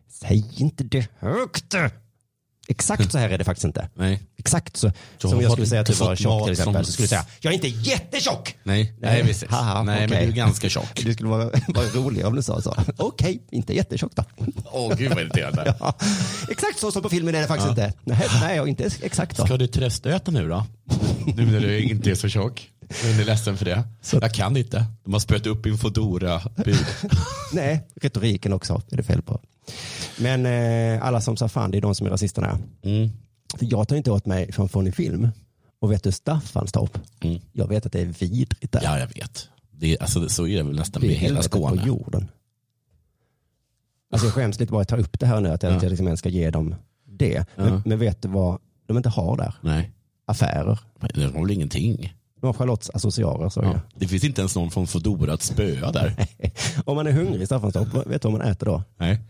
säg 0.08 0.44
inte 0.56 0.84
det 0.84 1.08
högt. 1.18 1.75
Exakt 2.70 3.12
så 3.12 3.18
här 3.18 3.30
är 3.30 3.38
det 3.38 3.44
faktiskt 3.44 3.64
inte. 3.64 3.88
Nej. 3.94 4.20
Exakt 4.37 4.76
så. 4.76 4.92
Så 5.18 5.28
som 5.28 5.40
jag 5.40 5.52
skulle 5.52 5.64
du 5.64 5.68
säga 5.68 5.80
att 5.80 5.87
du 5.87 5.92
var 5.92 6.16
tjock 6.16 6.44
till 6.44 6.52
exempel. 6.52 6.87
Så 6.87 6.92
skulle 6.92 7.04
jag 7.04 7.08
säga, 7.08 7.26
jag 7.40 7.50
är 7.50 7.54
inte 7.54 7.68
jättetjock. 7.68 8.56
Nej, 8.62 8.94
nej, 9.00 9.22
precis. 9.22 9.50
Haha, 9.50 9.82
nej 9.82 10.00
men 10.00 10.08
okej. 10.10 10.26
du 10.26 10.32
är 10.32 10.37
ganska 10.37 10.68
tjock. 10.68 11.02
Det 11.04 11.12
skulle 11.12 11.28
vara, 11.28 11.44
vara 11.68 11.87
roligt 11.87 12.25
om 12.25 12.37
du 12.37 12.42
sa 12.42 12.62
så. 12.62 12.76
Okej, 12.96 13.42
inte 13.50 13.75
jättetjock 13.75 14.12
då. 14.14 14.25
Åh, 14.64 14.94
gud 14.96 15.08
vad 15.08 15.18
irriterande. 15.18 15.75
Ja, 15.80 15.94
exakt 16.50 16.78
så 16.78 16.92
som 16.92 17.02
på 17.02 17.08
filmen 17.08 17.34
är 17.34 17.40
det 17.40 17.46
faktiskt 17.46 17.68
inte. 17.70 17.92
Nej, 18.04 18.26
nej, 18.40 18.56
jag 18.56 18.68
inte 18.68 18.90
exakt 19.02 19.37
då. 19.37 19.46
Ska 19.46 19.56
du 19.56 19.66
tröstöta 19.66 20.30
nu 20.30 20.48
då? 20.48 20.66
Nu 21.37 21.46
när 21.46 21.60
du 21.60 21.80
inte 21.80 22.10
är 22.10 22.14
så 22.14 22.28
tjock. 22.28 22.70
Jag 23.02 23.20
är 23.20 23.25
ledsen 23.25 23.56
för 23.56 23.64
det. 23.64 23.84
Jag 24.12 24.34
kan 24.34 24.56
inte. 24.56 24.84
De 25.04 25.12
har 25.12 25.20
spöat 25.20 25.46
upp 25.46 25.64
min 25.64 25.78
Foodora-bud. 25.78 26.87
Nej, 27.52 27.88
retoriken 28.00 28.52
också 28.52 28.82
är 28.90 28.96
det 28.96 29.02
fel 29.02 29.22
på. 29.22 29.40
Men 30.18 30.46
eh, 30.46 31.06
alla 31.06 31.20
som 31.20 31.37
sa 31.37 31.48
fan, 31.48 31.70
det 31.70 31.78
är 31.78 31.82
de 31.82 31.94
som 31.94 32.06
är 32.06 32.10
rasisterna. 32.10 32.58
Mm. 32.82 33.08
För 33.58 33.66
jag 33.70 33.88
tar 33.88 33.96
inte 33.96 34.10
åt 34.10 34.26
mig 34.26 34.52
från 34.52 34.68
Fonny 34.68 34.92
Film. 34.92 35.28
Och 35.80 35.92
vet 35.92 36.02
du 36.04 36.12
Staffanstorp? 36.12 36.98
Mm. 37.20 37.40
Jag 37.52 37.68
vet 37.68 37.87
att 37.87 37.92
det 37.92 38.00
är 38.00 38.06
vidrigt 38.06 38.72
där. 38.72 38.80
Ja, 38.84 38.98
jag 38.98 39.06
vet. 39.06 39.48
Det 39.70 39.92
är, 39.94 40.02
alltså, 40.02 40.28
så 40.28 40.46
är 40.46 40.56
det 40.56 40.62
väl 40.62 40.76
nästan 40.76 41.02
med 41.02 41.10
hela 41.10 41.20
helvetet 41.20 41.50
på 41.52 41.58
Skåne. 41.58 41.82
jorden. 41.87 42.28
Alltså 44.12 44.26
jag 44.26 44.34
skäms 44.34 44.60
lite 44.60 44.72
bara 44.72 44.82
att 44.82 44.88
ta 44.88 44.96
upp 44.96 45.18
det 45.20 45.26
här 45.26 45.40
nu, 45.40 45.48
att 45.48 45.62
jag, 45.62 45.72
Ja. 45.72 45.78
jag 45.82 45.90
liksom 45.90 46.06
ens 46.06 46.20
ska 46.20 46.28
ge 46.28 46.50
dem 46.50 46.75
det. 47.04 47.46
Men, 47.56 47.68
Ja. 47.72 47.82
men 47.84 47.98
vet 47.98 48.22
du 48.22 48.28
vad 48.28 48.58
de 48.87 48.96
inte 48.96 49.09
har 49.09 49.37
där? 49.37 49.54
Nej, 49.61 49.90
Affärer. 50.26 50.78
men 51.00 51.11
det 51.14 51.24
har 51.24 51.40
väl 51.46 51.50
ingenting. 51.50 52.14
De 52.40 52.46
har 52.46 52.52
Charlottes 52.54 53.14
såg 53.14 53.64
Ja. 53.64 53.81
Det 53.94 54.09
finns 54.09 54.24
inte 54.24 54.40
ens 54.40 54.57
någon 54.57 54.70
från 54.70 54.87
Foodora 54.87 55.33
att 55.33 55.42
spöa 55.42 55.92
där. 55.92 56.26
Om 56.85 56.96
man 56.96 57.07
är 57.07 57.12
hungrig 57.12 57.42
i 57.42 57.46
Staffanstorp, 57.46 58.07
vet 58.07 58.22
du 58.22 58.28
vad 58.31 58.38
man 58.38 58.48
äter 58.48 58.66
då? 58.66 58.83
Nej. 58.96 59.20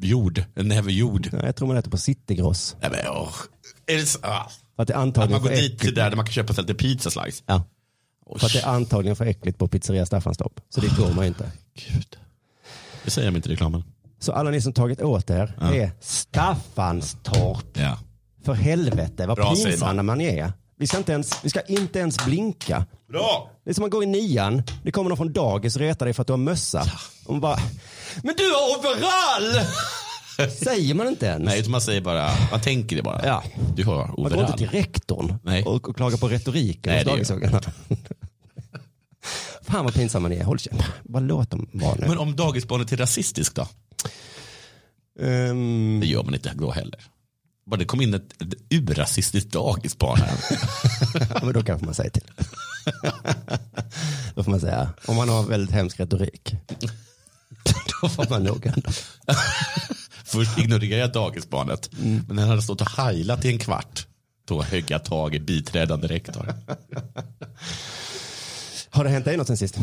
Jord, 0.00 0.44
en 0.54 0.68
näve 0.68 0.92
jord. 0.92 1.28
Ja, 1.32 1.38
Jag 1.46 1.56
tror 1.56 1.68
man 1.68 1.76
äter 1.76 1.90
på 1.90 1.96
Citygross. 1.98 2.76
Nej, 2.80 2.90
men, 2.90 3.00
åh. 3.08 3.34
Är 3.86 3.96
det 3.96 4.06
så? 4.06 4.18
Ah. 4.22 4.50
Att 4.76 4.86
det 4.88 4.94
är 4.94 4.96
Att 4.98 5.02
antagligen 5.02 5.42
man 5.42 5.50
går 5.50 5.56
dit 5.56 5.78
till 5.78 5.94
där, 5.94 6.10
där 6.10 6.16
man 6.16 6.24
kan 6.26 6.32
köpa 6.32 6.54
sig 6.54 6.62
lite 6.64 6.74
pizza 6.74 7.10
slice. 7.10 7.42
Ja, 7.46 7.64
Oj, 8.26 8.38
för 8.40 8.46
att 8.46 8.52
det 8.52 8.60
är 8.60 8.66
antagligen 8.68 9.16
för 9.16 9.24
äckligt 9.26 9.58
på 9.58 9.68
pizzeria 9.68 10.06
Staffanstorp. 10.06 10.60
Så 10.68 10.80
det 10.80 10.96
går 10.96 11.12
man 11.12 11.24
inte. 11.24 11.50
Gud. 11.74 12.16
Det 13.04 13.10
säger 13.10 13.30
de 13.30 13.36
inte 13.36 13.48
i 13.48 13.52
reklamen. 13.52 13.84
Så 14.18 14.32
alla 14.32 14.50
ni 14.50 14.60
som 14.62 14.72
tagit 14.72 15.02
åt 15.02 15.30
er 15.30 15.52
Ja. 15.60 15.74
är 15.74 15.90
Staffanstorp. 16.00 17.66
Ja. 17.78 17.98
För 18.44 18.52
helvete 18.52 19.26
vad 19.26 19.36
Bra, 19.36 19.54
pinsamma 19.54 20.02
man 20.02 20.20
är. 20.20 20.52
Vi 20.76 20.86
ska, 20.86 20.98
inte 20.98 21.12
ens, 21.12 21.44
vi 21.44 21.50
ska 21.50 21.60
inte 21.60 21.98
ens 21.98 22.24
blinka. 22.24 22.86
Bra! 23.08 23.50
Det 23.64 23.70
är 23.70 23.74
som 23.74 23.84
att 23.84 23.90
gå 23.90 24.02
i 24.02 24.06
nian. 24.06 24.62
Det 24.82 24.90
kommer 24.92 25.08
någon 25.08 25.16
från 25.16 25.32
dagis 25.32 25.76
och 25.76 25.80
retar 25.82 26.06
dig 26.06 26.12
för 26.14 26.20
att 26.20 26.26
du 26.26 26.32
har 26.32 26.38
mössa. 26.38 26.80
Och 27.26 27.32
man 27.32 27.40
bara, 27.40 27.58
men 28.22 28.34
du 28.36 28.44
har 28.44 28.78
overall! 28.78 29.66
Säger 30.64 30.94
man 30.94 31.08
inte 31.08 31.26
ens. 31.26 31.44
Nej, 31.44 31.58
utan 31.60 31.70
man 31.70 31.80
säger 31.80 32.00
bara, 32.00 32.30
man 32.50 32.60
tänker 32.60 32.96
det 32.96 33.02
bara. 33.02 33.26
Ja. 33.26 33.42
Du 33.76 33.84
har 33.84 34.06
man 34.06 34.14
går 34.16 34.26
overall. 34.26 34.44
inte 34.44 34.58
till 34.58 34.68
rektorn 34.68 35.34
Nej. 35.42 35.62
och, 35.62 35.88
och 35.88 35.96
klagar 35.96 36.16
på 36.16 36.28
retoriken 36.28 37.08
hos. 37.08 37.28
Fan 39.62 39.84
vad 39.84 39.94
pinsamma 39.94 40.28
ni 40.28 40.36
är. 40.36 40.44
Håll 40.44 40.58
käften. 40.58 40.84
Bara 41.02 41.20
låt 41.20 41.50
dem 41.50 41.68
vara 41.72 41.94
nu. 41.94 42.06
Men 42.08 42.18
om 42.18 42.36
dagisbarnet 42.36 42.92
är 42.92 42.96
rasistiskt 42.96 43.54
då? 43.56 43.68
Ehm, 45.20 46.00
Det 46.00 46.06
gör 46.06 46.22
man 46.22 46.34
inte 46.34 46.52
då 46.54 46.70
heller. 46.70 47.00
Bara 47.66 47.76
det 47.76 47.84
kom 47.84 48.00
in 48.00 48.14
ett, 48.14 48.42
ett 48.42 48.54
urrasistiskt 48.70 49.50
dagisbarn 49.52 50.20
här. 50.20 50.36
Ja, 51.34 51.40
men 51.44 51.52
då 51.54 51.62
kanske 51.62 51.84
man 51.84 51.94
säger 51.94 52.10
till. 52.10 52.22
då 54.34 54.44
får 54.44 54.50
man 54.50 54.60
säga, 54.60 54.88
om 55.06 55.16
man 55.16 55.28
har 55.28 55.42
väldigt 55.42 55.70
hemsk 55.74 56.00
retorik. 56.00 56.54
då 58.02 58.08
får 58.08 58.26
man 58.30 58.42
nog 58.42 58.66
ändå. 58.66 58.90
Först 60.24 60.58
ignorerade 60.58 60.96
jag 60.96 61.12
dagisbarnet, 61.12 61.90
Mm. 62.02 62.24
men 62.28 62.38
han 62.38 62.48
hade 62.48 62.62
stått 62.62 62.80
och 62.80 62.90
heilat 62.90 63.44
i 63.44 63.48
en 63.48 63.58
kvart, 63.58 64.06
då 64.48 64.62
högg 64.62 64.84
jag 64.90 65.04
tag 65.04 65.34
i 65.34 65.40
biträdande 65.40 66.06
rektor. 66.08 66.54
Har 68.90 69.04
det 69.04 69.10
hänt 69.10 69.24
dig 69.24 69.36
något 69.36 69.46
sen 69.46 69.56
sist? 69.56 69.78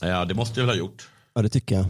Ja, 0.00 0.24
det 0.24 0.34
måste 0.34 0.60
jag 0.60 0.66
väl 0.66 0.76
ha 0.76 0.78
gjort. 0.78 1.08
Ja, 1.34 1.42
det 1.42 1.48
tycker 1.48 1.74
jag. 1.74 1.86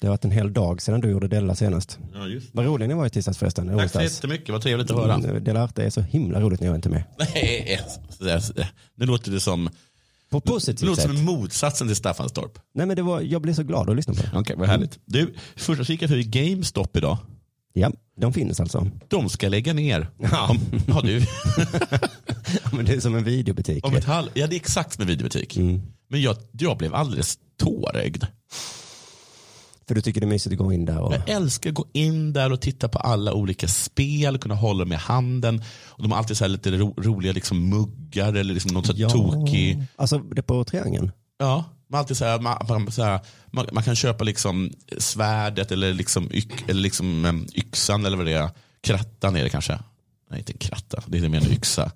Det 0.00 0.06
har 0.06 0.12
varit 0.12 0.24
en 0.24 0.30
hel 0.30 0.52
dag 0.52 0.82
sedan 0.82 1.00
du 1.00 1.10
gjorde 1.10 1.28
Della 1.28 1.54
senast. 1.54 1.98
Ja, 2.14 2.26
just. 2.26 2.48
Vad 2.54 2.64
rolig 2.66 2.88
ni 2.88 2.94
var 2.94 3.06
i 3.06 3.10
tisdags 3.10 3.38
förresten. 3.38 3.78
Tack 3.78 3.90
så 3.90 4.02
jättemycket, 4.02 4.48
vad 4.48 4.62
trevligt 4.62 4.90
att 4.90 4.96
höra. 4.96 5.14
Mm, 5.14 5.44
Della 5.44 5.62
Arte 5.64 5.82
är 5.84 5.90
så 5.90 6.00
himla 6.00 6.40
roligt 6.40 6.60
när 6.60 6.66
jag 6.66 6.76
inte 6.76 6.88
är 6.88 6.90
med. 6.90 7.04
Nej, 7.18 7.80
nu 8.94 9.06
låter 9.06 9.30
det 9.30 9.40
som, 9.40 9.70
På 10.30 10.38
det 10.38 10.50
positivt 10.50 10.86
låter 10.88 11.02
sätt. 11.02 11.10
som 11.16 11.24
motsatsen 11.24 11.86
till 11.86 11.96
Staffanstorp. 11.96 12.58
Nej, 12.74 12.86
men 12.86 12.96
det 12.96 13.02
var, 13.02 13.20
jag 13.20 13.42
blev 13.42 13.54
så 13.54 13.62
glad 13.62 13.90
att 13.90 13.96
lyssna 13.96 14.14
på 14.14 14.22
det. 14.22 14.30
Okej, 14.34 14.56
vad 14.58 14.68
härligt. 14.68 14.98
Du, 15.04 15.34
första 15.56 15.84
kikade 15.84 16.08
förbi 16.08 16.22
GameStop 16.24 16.96
idag. 16.96 17.18
Ja, 17.72 17.92
de 18.20 18.32
finns 18.32 18.60
alltså. 18.60 18.90
De 19.08 19.28
ska 19.28 19.48
lägga 19.48 19.72
ner. 19.72 20.08
Ja. 20.18 20.48
Om, 20.50 20.58
ja, 20.88 21.00
du, 21.04 21.20
Men 22.72 22.84
det 22.84 22.92
är 22.94 23.00
som 23.00 23.14
en 23.14 23.24
videobutik. 23.24 23.86
om 23.86 23.94
ett 23.96 24.04
halv, 24.04 24.28
ja, 24.34 24.46
det 24.46 24.54
är 24.54 24.60
exakt 24.60 24.92
som 24.94 25.02
en 25.02 25.08
videobutik. 25.08 25.56
Mm. 25.56 25.82
Men 26.08 26.22
jag, 26.22 26.36
jag 26.52 26.78
blev 26.78 26.94
alldeles 26.94 27.38
tårögd. 27.58 28.24
För 29.88 29.94
du 29.94 30.00
tycker 30.00 30.20
det 30.20 30.24
är 30.24 30.28
mysigt 30.28 30.52
att 30.52 30.58
gå 30.58 30.72
in 30.72 30.84
där 30.84 31.00
och... 31.00 31.14
Jag 31.14 31.28
älskar 31.28 31.70
att 31.70 31.74
gå 31.76 31.86
in 31.92 32.32
där 32.32 32.52
och 32.52 32.60
titta 32.60 32.88
på 32.88 32.98
alla 32.98 33.32
olika 33.32 33.68
spel, 33.68 34.38
kunna 34.38 34.54
hålla 34.54 34.78
dem 34.78 34.92
i 34.92 34.96
handen. 34.96 35.62
Och 35.86 36.02
de 36.02 36.12
har 36.12 36.18
alltid 36.18 36.36
så 36.36 36.46
lite 36.46 36.70
ro, 36.70 36.94
roliga 36.96 37.32
liksom 37.32 37.68
muggar 37.68 38.34
eller 38.34 38.54
liksom 38.54 38.74
något 38.74 38.86
så 38.86 38.96
här 38.96 39.08
tokig. 39.08 39.82
Alltså 39.96 40.18
det 40.18 40.42
på 40.42 40.64
Triangeln? 40.64 41.12
Ja, 41.38 41.64
man, 41.88 41.98
alltid 41.98 42.16
så 42.16 42.24
här, 42.24 42.40
man, 42.40 42.92
så 42.92 43.02
här, 43.02 43.20
man, 43.50 43.66
man 43.72 43.82
kan 43.82 43.96
köpa 43.96 44.24
liksom 44.24 44.70
svärdet 44.98 45.72
eller, 45.72 45.92
liksom 45.94 46.28
yx, 46.32 46.54
eller 46.66 46.80
liksom, 46.80 47.24
em, 47.24 47.46
yxan 47.54 48.06
eller 48.06 48.16
vad 48.16 48.26
det 48.26 48.32
är. 48.32 48.50
Krattan 48.80 49.36
är 49.36 49.44
det 49.44 49.50
kanske. 49.50 49.78
Nej, 50.30 50.38
inte 50.38 50.52
en 50.52 50.58
kratta. 50.58 51.02
Det 51.06 51.18
är 51.18 51.28
mer 51.28 51.46
en 51.46 51.52
yxa. 51.52 51.90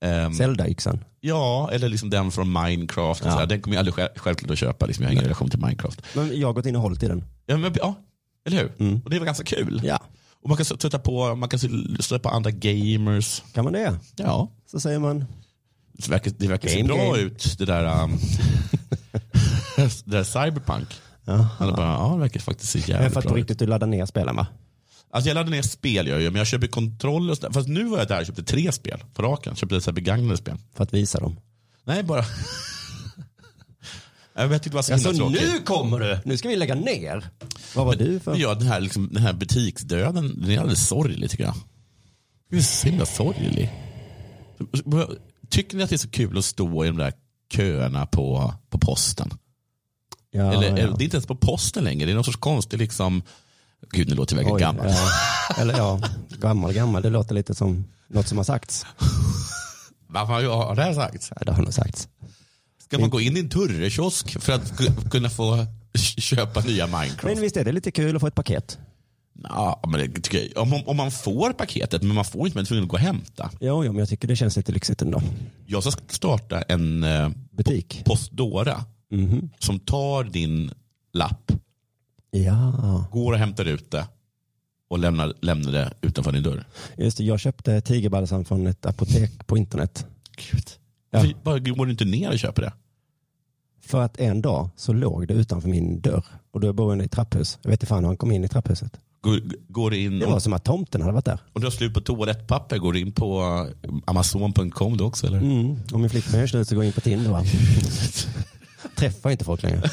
Ehm, 0.00 0.34
Zelda-yxan? 0.34 1.04
ja, 1.20 1.70
eller 1.72 1.88
liksom 1.88 2.10
den 2.10 2.30
från 2.30 2.52
Minecraft. 2.52 3.24
Ja. 3.24 3.46
Den 3.46 3.60
kommer 3.60 3.74
jag 3.76 3.78
aldrig 3.80 3.94
själv, 3.94 4.08
självklart 4.16 4.50
att 4.50 4.58
köpa. 4.58 4.86
Liksom, 4.86 5.02
jag 5.02 5.08
har 5.08 5.12
ingen 5.12 5.24
relation 5.24 5.50
till 5.50 5.60
Minecraft. 5.60 6.02
Men 6.14 6.40
jag 6.40 6.48
har 6.48 6.52
gått 6.52 6.66
in 6.66 6.76
och 6.76 6.82
hållit 6.82 7.02
i 7.02 7.08
den. 7.08 7.24
Ja, 7.46 7.56
men, 7.56 7.72
ja 7.76 7.94
eller 8.46 8.56
hur? 8.58 8.72
Mm. 8.78 9.00
Och 9.04 9.10
det 9.10 9.18
var 9.18 9.26
ganska 9.26 9.44
kul. 9.44 9.80
Ja, 9.84 9.98
Och 10.42 10.48
man 10.48 10.56
kan 10.56 10.64
stöta 10.64 10.98
på, 10.98 11.34
man 11.34 11.48
kan 11.48 11.58
stöta 12.00 12.18
på 12.18 12.28
andra 12.28 12.50
gamers. 12.50 13.42
kan 13.54 13.64
man 13.64 13.72
det? 13.72 13.98
Ja, 14.16 14.50
Så 14.70 14.80
säger 14.80 14.98
man, 14.98 15.24
det 15.92 16.08
verkar, 16.08 16.32
det 16.38 16.48
verkar 16.48 16.68
se 16.68 16.76
Game, 16.82 16.88
bra 16.88 16.96
game. 17.12 17.18
ut 17.18 17.58
det 17.58 17.64
där, 17.64 18.02
um, 18.04 18.18
det 19.76 20.02
där 20.04 20.24
cyberpunk. 20.24 20.88
Bara, 21.24 21.76
ja, 21.76 22.10
det 22.14 22.20
verkar 22.20 22.40
faktiskt 22.40 22.72
se 22.72 22.78
men 22.78 22.88
jävligt 22.88 23.12
för 23.12 23.18
att 23.20 23.24
på 23.24 23.28
bra 23.30 23.38
ut. 23.38 23.42
riktigt 23.42 23.58
du 23.58 23.66
laddar 23.66 23.86
ner 23.86 24.06
spelen 24.06 24.36
va? 24.36 24.46
Alltså 25.10 25.28
jag 25.28 25.34
laddar 25.34 25.50
ner 25.50 25.62
spel 25.62 26.06
jag 26.06 26.22
gör, 26.22 26.30
men 26.30 26.38
jag 26.38 26.46
köper 26.46 26.66
kontroller 26.66 27.30
och 27.30 27.36
sådär. 27.36 27.52
Fast 27.52 27.68
nu 27.68 27.84
var 27.84 27.98
jag 27.98 28.08
där 28.08 28.20
och 28.20 28.26
köpte 28.26 28.42
tre 28.42 28.72
spel 28.72 29.04
på 29.14 29.22
raken. 29.22 29.56
Köpte 29.56 29.80
så 29.80 29.92
begagnade 29.92 30.36
spel. 30.36 30.56
För 30.74 30.84
att 30.84 30.94
visa 30.94 31.20
dem. 31.20 31.36
Nej, 31.84 32.02
bara... 32.02 32.24
Jag 34.34 34.50
tyckte 34.52 34.68
det 34.70 34.74
var 34.74 34.82
så 34.82 34.92
himla 34.94 35.08
Alltså 35.08 35.22
tråkigt. 35.22 35.40
nu 35.40 35.58
kommer 35.64 35.98
du! 35.98 36.18
Nu 36.24 36.36
ska 36.36 36.48
vi 36.48 36.56
lägga 36.56 36.74
ner. 36.74 37.30
Vad 37.74 37.86
var 37.86 37.94
du 37.94 38.20
för? 38.20 38.36
Ja, 38.36 38.54
den 38.54 38.66
här, 38.66 38.80
liksom, 38.80 39.08
den 39.12 39.22
här 39.22 39.32
butiksdöden, 39.32 40.40
den 40.40 40.50
är 40.50 40.58
alldeles 40.58 40.88
sorglig 40.88 41.30
tycker 41.30 41.44
jag. 41.44 41.54
Den 42.50 42.58
är 42.58 42.62
så 42.62 42.88
himla 42.88 43.06
sorglig. 43.06 43.70
Tycker 45.50 45.76
ni 45.76 45.82
att 45.82 45.90
det 45.90 45.96
är 45.96 45.98
så 45.98 46.10
kul 46.10 46.38
att 46.38 46.44
stå 46.44 46.84
i 46.84 46.88
de 46.88 46.96
där 46.96 47.12
köerna 47.52 48.06
på, 48.06 48.54
på 48.70 48.78
posten? 48.78 49.30
Ja, 50.30 50.52
Eller, 50.52 50.68
ja. 50.68 50.74
Det 50.74 51.02
är 51.02 51.04
inte 51.04 51.16
ens 51.16 51.26
på 51.26 51.36
posten 51.36 51.84
längre, 51.84 52.06
det 52.06 52.12
är 52.12 52.14
någon 52.14 52.24
sorts 52.24 52.36
konstig 52.38 52.78
liksom, 52.78 53.22
gud 53.90 54.08
nu 54.08 54.14
låter 54.14 54.36
jag 54.36 54.44
verkligen 54.44 54.58
gammal. 54.76 54.86
Ja. 54.90 55.08
Eller 55.62 55.76
ja, 55.78 56.00
gammal 56.40 56.72
gammal. 56.72 57.02
Det 57.02 57.10
låter 57.10 57.34
lite 57.34 57.54
som 57.54 57.84
något 58.08 58.28
som 58.28 58.36
har 58.38 58.44
sagts. 58.44 58.86
Varför 60.06 60.32
har 60.48 60.74
det 60.76 60.82
här 60.82 60.94
sagt? 60.94 61.32
Ja, 61.36 61.42
det 61.46 61.52
har 61.52 61.62
nog 61.62 61.74
sagts. 61.74 62.08
Ska 62.84 62.98
man 62.98 63.10
gå 63.10 63.20
in 63.20 63.36
i 63.36 63.40
en 63.40 63.48
Turrekiosk 63.48 64.40
för 64.42 64.52
att 64.52 64.72
ku- 64.72 65.10
kunna 65.10 65.30
få 65.30 65.66
köpa 66.18 66.60
nya 66.60 66.86
Minecraft? 66.86 67.24
Men 67.24 67.40
visst 67.40 67.56
är 67.56 67.64
det 67.64 67.72
lite 67.72 67.90
kul 67.90 68.16
att 68.16 68.20
få 68.20 68.26
ett 68.26 68.34
paket? 68.34 68.78
Ja, 69.42 69.80
men 69.88 70.00
det 70.00 70.20
tycker 70.20 70.48
jag, 70.54 70.62
om, 70.62 70.82
om 70.86 70.96
man 70.96 71.10
får 71.10 71.52
paketet, 71.52 72.02
men 72.02 72.14
man 72.14 72.24
får 72.24 72.46
inte, 72.46 72.56
man 72.58 72.62
är 72.62 72.66
tvungen 72.66 72.84
att 72.84 72.90
gå 72.90 72.96
och 72.96 73.00
hämta. 73.00 73.50
Jo, 73.60 73.84
jo, 73.84 73.92
men 73.92 73.98
jag 73.98 74.08
tycker 74.08 74.28
det 74.28 74.36
känns 74.36 74.56
lite 74.56 74.72
lyxigt 74.72 75.02
ändå. 75.02 75.22
Jag 75.66 75.82
ska 75.82 75.92
starta 76.08 76.62
en 76.62 77.04
eh, 77.04 77.28
Butik? 77.50 78.02
Postdora 78.04 78.84
Mhm. 79.10 79.50
som 79.58 79.78
tar 79.78 80.24
din 80.24 80.70
lapp, 81.12 81.52
Ja, 82.44 83.04
går 83.12 83.32
och 83.32 83.38
hämtar 83.38 83.64
ut 83.64 83.90
det 83.90 84.06
och 84.88 84.98
lämnar, 84.98 85.34
lämnar 85.40 85.72
det 85.72 85.92
utanför 86.00 86.32
din 86.32 86.42
dörr. 86.42 86.64
just 86.96 87.18
det. 87.18 87.24
Jag 87.24 87.40
köpte 87.40 87.80
tigerbalsam 87.80 88.44
från 88.44 88.66
ett 88.66 88.86
apotek 88.86 89.46
på 89.46 89.58
internet. 89.58 90.06
Gud. 90.50 90.64
Ja. 91.10 91.24
Bara 91.44 91.58
går 91.58 91.86
du 91.86 91.92
inte 91.92 92.04
ner 92.04 92.30
och 92.32 92.38
köper 92.38 92.62
det? 92.62 92.72
För 93.80 94.00
att 94.02 94.20
en 94.20 94.42
dag 94.42 94.70
så 94.76 94.92
låg 94.92 95.28
det 95.28 95.34
utanför 95.34 95.68
min 95.68 96.00
dörr. 96.00 96.24
Och 96.50 96.60
då 96.60 96.72
bor 96.72 96.96
jag 96.96 97.04
i 97.04 97.08
trapphus. 97.08 97.58
Jag 97.62 97.70
vet 97.70 97.76
inte 97.82 97.86
fan 97.86 97.98
hur 97.98 98.06
han 98.06 98.16
kom 98.16 98.32
in 98.32 98.44
i 98.44 98.48
trapphuset. 98.48 99.00
Går, 99.20 99.40
går 99.68 99.94
in 99.94 100.18
Det 100.18 100.26
och, 100.26 100.32
var 100.32 100.40
som 100.40 100.52
att 100.52 100.64
tomten 100.64 101.00
hade 101.02 101.12
varit 101.14 101.24
där. 101.24 101.38
och 101.52 101.60
du 101.60 101.66
har 101.66 101.70
slut 101.70 101.94
på 101.94 102.00
toalettpapper, 102.00 102.78
går 102.78 102.92
du 102.92 103.00
in 103.00 103.12
på 103.12 103.40
eh, 103.82 103.90
amazon.com 104.04 104.96
då 104.96 105.04
också 105.06 105.26
eller? 105.26 105.38
Mm. 105.38 105.76
Om 105.92 106.00
min 106.00 106.10
flickvän 106.10 106.40
gör 106.40 106.46
slut 106.46 106.68
så 106.68 106.74
går 106.74 106.84
jag 106.84 106.88
in 106.88 106.92
på 106.92 107.00
Tinder? 107.00 107.42
Träffar 108.96 109.30
inte 109.30 109.44
folk 109.44 109.62
längre. 109.62 109.82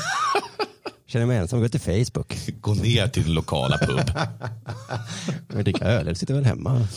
Känner 1.15 1.25
mig 1.25 1.37
ensam, 1.37 1.59
går 1.61 1.67
till 1.67 1.79
Facebook. 1.79 2.37
Gå 2.61 2.73
ner 2.73 3.07
till 3.07 3.23
den 3.23 3.33
lokala 3.33 3.77
pub. 3.77 3.99
Jag 5.53 5.63
dricker 5.63 5.85
öl, 5.85 6.01
eller 6.01 6.13
sitter 6.13 6.33
väl 6.33 6.45
hemma. 6.45 6.87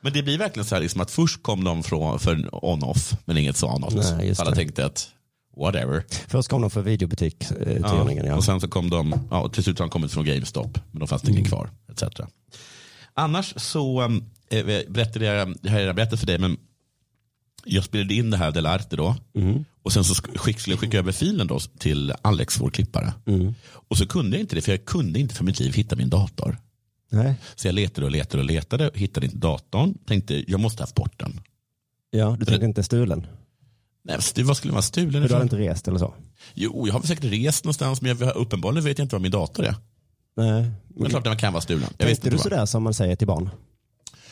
Men 0.00 0.12
det 0.12 0.22
blir 0.22 0.38
verkligen 0.38 0.64
så 0.66 0.74
här 0.74 0.82
liksom 0.82 1.00
att 1.00 1.10
först 1.10 1.42
kom 1.42 1.64
de 1.64 1.82
från, 1.82 2.18
för 2.18 2.64
on-off, 2.64 3.12
men 3.24 3.36
inget 3.36 3.56
sa 3.56 3.78
något. 3.78 3.94
Nej, 3.94 4.28
just 4.28 4.40
Alla 4.40 4.50
det. 4.50 4.56
tänkte 4.56 4.86
att 4.86 5.08
whatever. 5.56 6.04
Först 6.28 6.48
kom 6.48 6.60
de 6.60 6.70
för 6.70 6.82
videobutik-turningen. 6.82 8.26
Ja, 8.26 8.36
Och 8.36 8.44
sen 8.44 8.60
så 8.60 8.68
kom 8.68 8.90
de, 8.90 9.26
ja, 9.30 9.48
till 9.48 9.62
slut 9.64 9.78
har 9.78 9.86
de 9.86 9.90
kommit 9.90 10.12
från 10.12 10.24
GameStop, 10.24 10.78
men 10.90 11.00
då 11.00 11.06
fanns 11.06 11.22
det 11.22 11.28
Mm. 11.28 11.38
ingen 11.38 11.50
kvar. 11.50 11.70
Etc. 11.92 12.02
Annars 13.14 13.54
så 13.56 14.02
äh, 14.50 14.66
berättade 14.88 15.24
jag, 15.24 15.34
här 15.64 15.70
har 15.72 15.80
jag 15.80 15.96
berättat 15.96 16.20
för 16.20 16.26
dig, 16.26 16.38
men 16.38 16.56
jag 17.66 17.84
spelade 17.84 18.14
in 18.14 18.30
det 18.30 18.36
här 18.36 18.52
Del 18.52 18.66
Arte 18.66 18.96
då. 18.96 19.16
Mm. 19.34 19.64
Och 19.82 19.92
sen 19.92 20.04
så 20.04 20.14
sk- 20.14 20.38
skick, 20.38 20.60
skulle 20.60 20.74
jag 20.74 20.80
skicka 20.80 20.98
över 20.98 21.12
filen 21.12 21.46
då 21.46 21.58
till 21.60 22.12
Alex, 22.22 22.60
vår 22.60 22.70
klippare. 22.70 23.12
Mm. 23.26 23.54
Och 23.68 23.98
så 23.98 24.06
kunde 24.06 24.36
jag 24.36 24.42
inte 24.42 24.54
det, 24.54 24.60
för 24.62 24.72
jag 24.72 24.84
kunde 24.84 25.18
inte 25.20 25.34
för 25.34 25.44
mitt 25.44 25.60
liv 25.60 25.74
hitta 25.74 25.96
min 25.96 26.10
dator. 26.10 26.58
Nej. 27.10 27.34
Så 27.54 27.68
jag 27.68 27.74
letade 27.74 28.04
och 28.04 28.10
letade 28.10 28.42
och 28.42 28.46
letade, 28.46 28.90
hittade 28.94 29.26
inte 29.26 29.38
datorn. 29.38 29.94
Tänkte, 30.06 30.50
jag 30.50 30.60
måste 30.60 30.80
ha 30.80 30.82
haft 30.82 30.94
bort 30.94 31.18
den. 31.18 31.40
Ja, 32.10 32.36
du 32.40 32.44
tänkte 32.44 32.66
inte 32.66 32.82
stulen? 32.82 33.26
Nej, 34.04 34.18
vad 34.44 34.56
skulle 34.56 34.72
man 34.72 34.82
stulen 34.82 35.22
För 35.22 35.28
du 35.28 35.34
hade 35.34 35.42
inte 35.42 35.58
rest 35.58 35.88
eller 35.88 35.98
så? 35.98 36.14
Jo, 36.54 36.86
jag 36.86 36.94
har 36.94 37.02
säkert 37.02 37.24
rest 37.24 37.64
någonstans, 37.64 38.02
men 38.02 38.18
jag, 38.18 38.36
uppenbarligen 38.36 38.84
vet 38.84 38.98
jag 38.98 39.04
inte 39.04 39.14
var 39.14 39.20
min 39.20 39.30
dator 39.30 39.64
är. 39.64 39.74
Nej. 40.36 40.70
Men 40.88 41.10
klart 41.10 41.24
den 41.24 41.36
kan 41.36 41.52
vara 41.52 41.60
stulen. 41.60 41.88
Jag 41.98 42.06
Tänkte 42.08 42.30
du 42.30 42.38
sådär 42.38 42.66
som 42.66 42.82
man 42.82 42.94
säger 42.94 43.16
till 43.16 43.26
barn? 43.26 43.50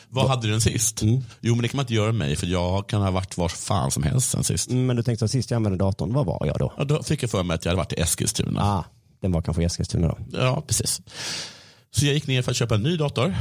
Vad 0.09 0.27
hade 0.29 0.41
du 0.47 0.51
den 0.51 0.61
sist? 0.61 1.01
Mm. 1.01 1.23
Jo, 1.41 1.55
men 1.55 1.61
det 1.61 1.67
kan 1.67 1.77
man 1.77 1.83
inte 1.83 1.93
göra 1.93 2.05
med 2.11 2.15
mig, 2.27 2.35
för 2.35 2.47
jag 2.47 2.89
kan 2.89 3.01
ha 3.01 3.11
varit 3.11 3.37
var 3.37 3.49
fan 3.49 3.91
som 3.91 4.03
helst 4.03 4.29
sen 4.29 4.43
sist. 4.43 4.69
Mm, 4.69 4.85
Men 4.85 4.95
du 4.95 5.03
tänkte 5.03 5.27
så 5.27 5.31
sist 5.31 5.51
jag 5.51 5.55
använde 5.55 5.77
datorn, 5.77 6.13
vad 6.13 6.25
var 6.25 6.45
jag 6.45 6.57
då? 6.59 6.73
Ja, 6.77 6.83
då 6.83 7.03
fick 7.03 7.23
jag 7.23 7.29
för 7.31 7.43
mig 7.43 7.55
att 7.55 7.65
jag 7.65 7.69
hade 7.71 7.77
varit 7.77 7.93
i 7.93 8.01
Eskilstuna. 8.01 8.61
Ah, 8.63 8.83
den 9.21 9.31
var 9.31 9.41
kanske 9.41 9.61
i 9.63 9.65
Eskilstuna 9.65 10.07
då. 10.07 10.17
Ja, 10.31 10.63
precis. 10.67 11.01
Så 11.95 12.05
jag 12.05 12.13
gick 12.13 12.27
ner 12.27 12.41
för 12.41 12.51
att 12.51 12.57
köpa 12.57 12.75
en 12.75 12.83
ny 12.83 12.97
dator. 12.97 13.35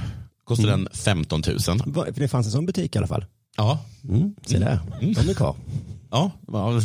Kostade 0.45 0.73
Mm. 0.73 0.85
den 0.85 0.95
15 0.95 1.43
000. 1.47 1.59
Va- 1.87 2.05
För 2.05 2.21
det 2.21 2.29
fanns 2.29 2.47
en 2.47 2.53
sån 2.53 2.67
butik 2.67 2.95
i 2.95 2.99
alla 2.99 3.07
fall. 3.07 3.25
Ja, 3.57 3.79
Mm, 4.09 4.35
se 4.47 4.59
där, 4.59 4.81
de 5.01 5.31
är 5.31 5.35
kvar. 5.35 5.57
ja, 6.11 6.31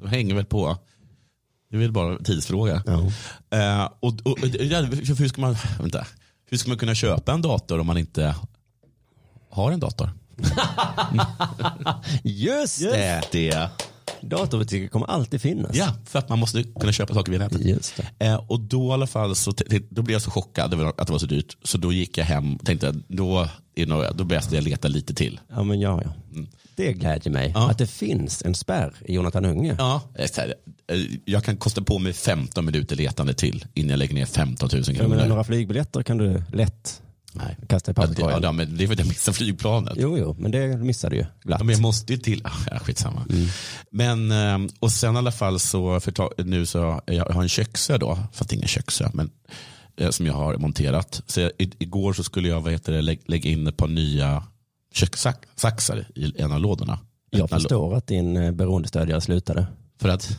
de 0.00 0.08
hänger 0.08 0.34
väl 0.34 0.44
på. 0.44 0.78
Det 1.70 1.76
är 1.76 1.80
väl 1.80 1.92
bara 1.92 2.12
en 2.12 2.24
tidsfråga. 2.24 2.82
Ja. 2.86 2.92
Eh, 3.58 3.88
och, 4.00 4.14
och, 4.24 4.38
hur, 4.40 5.28
ska 5.28 5.40
man, 5.40 5.56
vänta, 5.80 6.06
hur 6.50 6.56
ska 6.58 6.68
man 6.68 6.78
kunna 6.78 6.94
köpa 6.94 7.32
en 7.32 7.42
dator 7.42 7.78
om 7.80 7.86
man 7.86 7.98
inte 7.98 8.34
har 9.54 9.72
en 9.72 9.80
dator? 9.80 10.10
Just 12.22 12.80
det! 12.80 13.22
Det. 13.32 13.68
Datorbutiker 14.20 14.88
kommer 14.88 15.06
alltid 15.06 15.40
finnas. 15.40 15.76
Ja, 15.76 15.94
för 16.06 16.18
att 16.18 16.28
man 16.28 16.38
måste 16.38 16.62
kunna 16.62 16.92
köpa 16.92 17.14
saker 17.14 17.32
via 17.32 17.38
nätet. 17.40 17.60
Just 17.64 17.94
det. 18.18 18.26
Eh, 18.26 18.34
och 18.34 18.60
då 18.60 18.88
i 18.88 18.92
alla 18.92 19.06
fall 19.06 19.34
så 19.36 19.52
då 19.90 20.02
blev 20.02 20.12
jag 20.14 20.22
så 20.22 20.30
chockad 20.30 20.74
över 20.74 20.84
att 20.86 21.06
det 21.06 21.12
var 21.12 21.18
så 21.18 21.26
dyrt. 21.26 21.56
Så 21.62 21.78
då 21.78 21.92
gick 21.92 22.18
jag 22.18 22.24
hem 22.24 22.56
och 22.56 22.66
tänkte 22.66 22.94
då, 23.08 23.48
är 23.74 24.12
då 24.14 24.24
bäst 24.24 24.52
jag 24.52 24.64
leta 24.64 24.88
lite 24.88 25.14
till. 25.14 25.40
Ja, 25.54 25.62
men 25.62 25.80
ja, 25.80 26.02
ja. 26.04 26.10
Det 26.76 26.92
glädjer 26.92 27.32
mig 27.32 27.52
Ja. 27.54 27.70
att 27.70 27.78
det 27.78 27.86
finns 27.86 28.42
en 28.42 28.54
spärr 28.54 28.92
i 29.04 29.14
Jonathan 29.14 29.44
Unge. 29.44 29.74
Ja, 29.78 30.00
eh, 30.14 30.24
eh, 30.96 31.00
jag 31.24 31.44
kan 31.44 31.56
kosta 31.56 31.82
på 31.82 31.98
mig 31.98 32.12
15 32.12 32.64
minuter 32.64 32.96
letande 32.96 33.34
till 33.34 33.64
innan 33.74 33.90
jag 33.90 33.98
lägger 33.98 34.14
ner 34.14 34.26
15 34.26 34.68
000 34.72 34.82
Jag 34.86 34.96
kronor. 34.96 35.08
menar, 35.08 35.26
några 35.28 35.44
flygbiljetter 35.44 36.02
kan 36.02 36.18
du 36.18 36.42
lätt 36.52 37.02
Nej. 37.36 37.56
kasta 37.68 37.90
i 37.90 37.94
papperskorgen. 37.94 38.42
ja, 38.42 38.52
men 38.52 38.76
det 38.76 38.84
är 38.84 38.86
för 38.86 38.92
att 38.92 38.98
jag 38.98 39.08
missade 39.08 39.36
flygplanet. 39.36 39.94
Jo, 39.96 40.18
jo, 40.18 40.36
men 40.38 40.50
det 40.50 40.76
missade 40.76 41.14
du 41.14 41.20
ju 41.20 41.26
glatt. 41.42 41.60
Ja, 41.60 41.64
men 41.64 41.72
jag 41.72 41.82
måste 41.82 42.12
ju 42.12 42.18
till, 42.18 42.40
ah, 42.44 42.50
ja, 42.70 42.78
skitsamma. 42.78 43.26
Men, 43.90 44.30
eh, 44.30 44.58
och 44.80 44.92
sen 44.92 45.14
i 45.14 45.18
alla 45.18 45.32
fall 45.32 45.60
så, 45.60 46.00
för 46.00 46.42
nu 46.44 46.66
så, 46.66 47.00
jag 47.06 47.24
har 47.24 47.42
en 47.42 47.48
köksö 47.48 47.98
då, 47.98 48.18
fast 48.32 48.52
ingen 48.52 48.68
köksö, 48.68 49.10
men 49.12 49.30
eh, 49.96 50.10
som 50.10 50.26
jag 50.26 50.34
har 50.34 50.56
monterat. 50.56 51.22
Så 51.26 51.40
jag, 51.40 51.52
igår 51.58 52.12
så 52.12 52.24
skulle 52.24 52.48
jag 52.48 52.60
vad 52.60 52.72
heter 52.72 52.92
det, 52.92 53.02
lä, 53.02 53.16
lägga 53.26 53.50
in 53.50 53.66
ett 53.66 53.76
par 53.76 53.88
nya 53.88 54.42
kökssaxar 54.94 56.06
i 56.14 56.40
en 56.40 56.52
av 56.52 56.60
lådorna. 56.60 56.98
Jag 57.30 57.50
förstår 57.50 57.94
att 57.94 58.06
din 58.06 58.36
eh, 58.36 58.52
beroendestödjare 58.52 59.20
slutade. 59.20 59.66
För 60.00 60.08
att 60.08 60.38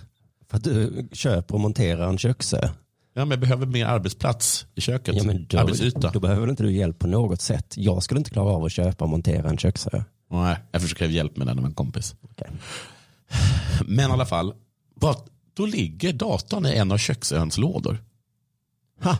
För 0.49 0.58
att 0.58 0.63
du 0.63 1.08
köper 1.12 1.55
och 1.55 1.62
monterar 1.62 2.10
en 2.10 2.17
köksö. 2.17 2.69
Ja, 3.15 3.25
men 3.25 3.30
jag 3.30 3.39
behöver 3.39 3.65
mer 3.65 3.86
arbetsplats 3.86 4.65
i 4.75 4.82
köket. 4.82 5.15
Ja, 5.15 5.23
men 5.23 5.45
då, 5.49 5.60
Arbetsyta. 5.60 6.12
då 6.12 6.19
behöver 6.19 6.49
inte 6.49 6.63
du 6.63 6.71
hjälp 6.71 6.99
på 6.99 7.08
något 7.08 7.41
sätt. 7.41 7.73
Jag 7.78 8.04
skulle 8.04 8.17
inte 8.17 8.30
klara 8.30 8.49
av 8.49 8.63
att 8.65 8.71
köpa 8.71 9.04
och 9.06 9.10
montera 9.10 9.49
en 9.49 9.58
köksö. 9.58 10.04
Nej, 10.32 10.58
jag 10.71 10.82
försöker 10.82 11.08
hjälp 11.08 11.38
med 11.38 11.47
den 11.47 11.60
av 11.60 11.65
en 11.65 11.73
kompis. 11.73 12.15
Okej. 12.21 12.47
Men 13.86 14.10
i 14.10 14.13
alla 14.13 14.25
fall, 14.25 14.54
bara, 14.95 15.15
då 15.54 15.65
ligger 15.65 16.13
datorn 16.13 16.65
i 16.65 16.73
en 16.73 16.91
av 16.91 16.97
köksöns 16.97 17.58
lådor. 17.58 18.04
Ha! 19.04 19.17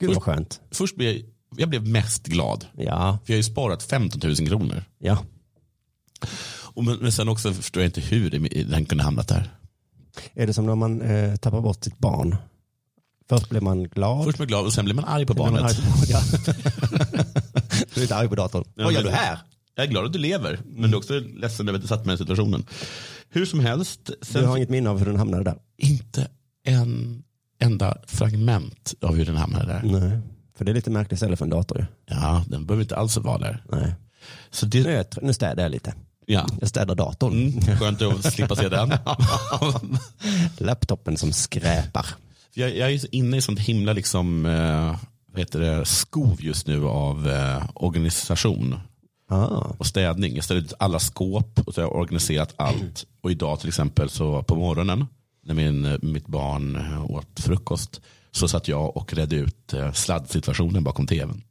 Gud 0.00 0.14
vad 0.14 0.22
skönt. 0.22 0.60
Först 0.70 0.96
blev 0.96 1.16
jag, 1.16 1.24
jag 1.56 1.68
blev 1.68 1.88
mest 1.88 2.26
glad. 2.26 2.66
Ja, 2.76 3.18
För 3.24 3.32
jag 3.32 3.34
har 3.34 3.36
ju 3.36 3.42
sparat 3.42 3.82
15 3.82 4.20
000 4.24 4.36
kronor. 4.36 4.84
ja. 4.98 5.18
Och 6.74 6.84
men, 6.84 6.96
men 6.98 7.12
sen 7.12 7.28
också 7.28 7.52
förstår 7.52 7.82
jag 7.82 7.88
inte 7.88 8.00
hur 8.00 8.30
den 8.70 8.84
kunde 8.86 9.04
hamnat 9.04 9.28
där. 9.28 9.50
Är 10.34 10.46
det 10.46 10.52
som 10.52 10.66
när 10.66 10.74
man 10.74 11.02
eh, 11.02 11.36
tappar 11.36 11.60
bort 11.60 11.84
sitt 11.84 11.98
barn? 11.98 12.36
Först 13.28 13.48
blir 13.48 13.60
man 13.60 13.82
glad. 13.84 14.24
Först 14.24 14.36
blev 14.38 14.44
jag 14.44 14.48
glad 14.48 14.66
och 14.66 14.72
sen 14.72 14.84
blev 14.84 14.96
man 14.96 15.04
arg 15.04 15.26
på 15.26 15.34
blir 15.34 15.44
man 15.44 15.52
barnet. 15.54 15.78
arg 15.78 15.86
på- 15.86 16.06
Ja. 16.08 16.20
du 17.94 18.00
är 18.00 18.02
inte 18.02 18.16
arg 18.16 18.28
på 18.28 18.34
datorn. 18.34 18.64
Ja, 18.74 18.84
Vad 18.84 18.92
gör 18.92 19.02
du 19.02 19.10
här? 19.10 19.38
Jag 19.74 19.86
är 19.86 19.90
glad 19.90 20.04
att 20.06 20.12
du 20.12 20.18
lever, 20.18 20.60
men 20.64 20.90
du 20.90 20.96
är 20.96 20.98
också 20.98 21.18
ledsen 21.20 21.68
över 21.68 21.78
att 21.78 21.82
du 21.82 21.88
satt 21.88 22.06
mig 22.06 22.14
i 22.14 22.18
situationen. 22.18 22.66
Hur 23.28 23.46
som 23.46 23.60
helst, 23.60 24.10
sen 24.22 24.42
Du 24.42 24.48
har 24.48 24.56
inget 24.56 24.68
minne 24.70 24.90
av 24.90 24.98
hur 24.98 25.06
den 25.06 25.16
hamnade 25.16 25.44
där? 25.44 25.56
inte 25.78 26.28
en 26.64 27.22
enda 27.60 27.96
fragment 28.06 28.94
av 29.02 29.14
hur 29.14 29.24
den 29.26 29.36
hamnade 29.36 29.66
där. 29.66 29.82
Nej. 30.00 30.18
För 30.56 30.64
det 30.64 30.72
är 30.72 30.74
lite 30.74 30.90
märkligt 30.90 31.20
ställe 31.20 31.36
för 31.36 31.44
en 31.44 31.50
dator. 31.50 31.86
Ja, 32.06 32.44
den 32.48 32.66
behöver 32.66 32.82
inte 32.82 32.96
alls 32.96 33.16
vara 33.16 33.38
där. 33.38 33.64
Nej. 33.72 33.94
Så 34.50 34.66
Nu, 34.66 34.80
är 34.80 34.84
det, 34.84 34.92
jag, 34.92 35.06
tr- 35.06 35.18
nu 35.22 35.32
städar 35.32 35.62
jag 35.62 35.70
lite. 35.72 35.94
Ja. 36.26 36.46
Jag 36.60 36.68
städar 36.68 36.94
datorn. 36.94 37.32
Mm, 37.32 37.78
skönt 37.78 38.02
att 38.02 38.32
slippa 38.32 38.56
se 38.56 38.68
den. 38.68 38.92
Laptopen 40.58 41.16
som 41.16 41.32
skräpar. 41.32 42.06
jag, 42.54 42.76
jag 42.76 42.92
är 42.92 43.14
inne 43.14 43.36
i 43.36 43.40
sånt 43.42 43.60
himla 43.60 43.92
liksom, 43.92 44.46
eh, 44.46 44.96
heter 45.38 45.60
det, 45.60 45.84
skov 45.86 46.36
just 46.42 46.66
nu 46.66 46.86
av 46.86 47.28
eh, 47.28 47.62
organisation 47.74 48.80
Ah. 49.32 49.74
och 49.78 49.86
städning. 49.86 50.34
Jag 50.34 50.44
ställde 50.44 50.62
ut 50.66 50.72
alla 50.78 50.98
skåp 50.98 51.60
och 51.66 51.74
så 51.74 51.80
har 51.80 51.88
jag 51.88 51.96
organiserat 51.96 52.54
allt. 52.56 53.06
Och 53.20 53.30
idag 53.30 53.60
till 53.60 53.68
exempel 53.68 54.10
så 54.10 54.42
på 54.42 54.54
morgonen 54.56 55.06
när 55.44 55.54
min, 55.54 55.98
mitt 56.02 56.26
barn 56.26 56.76
eh, 56.76 57.10
åt 57.10 57.40
frukost 57.40 58.00
så 58.32 58.48
satt 58.48 58.68
jag 58.68 58.96
och 58.96 59.14
redde 59.14 59.36
ut 59.36 59.72
eh, 59.72 59.92
sladdsituationen 59.92 60.84
bakom 60.84 61.06
tvn. 61.06 61.42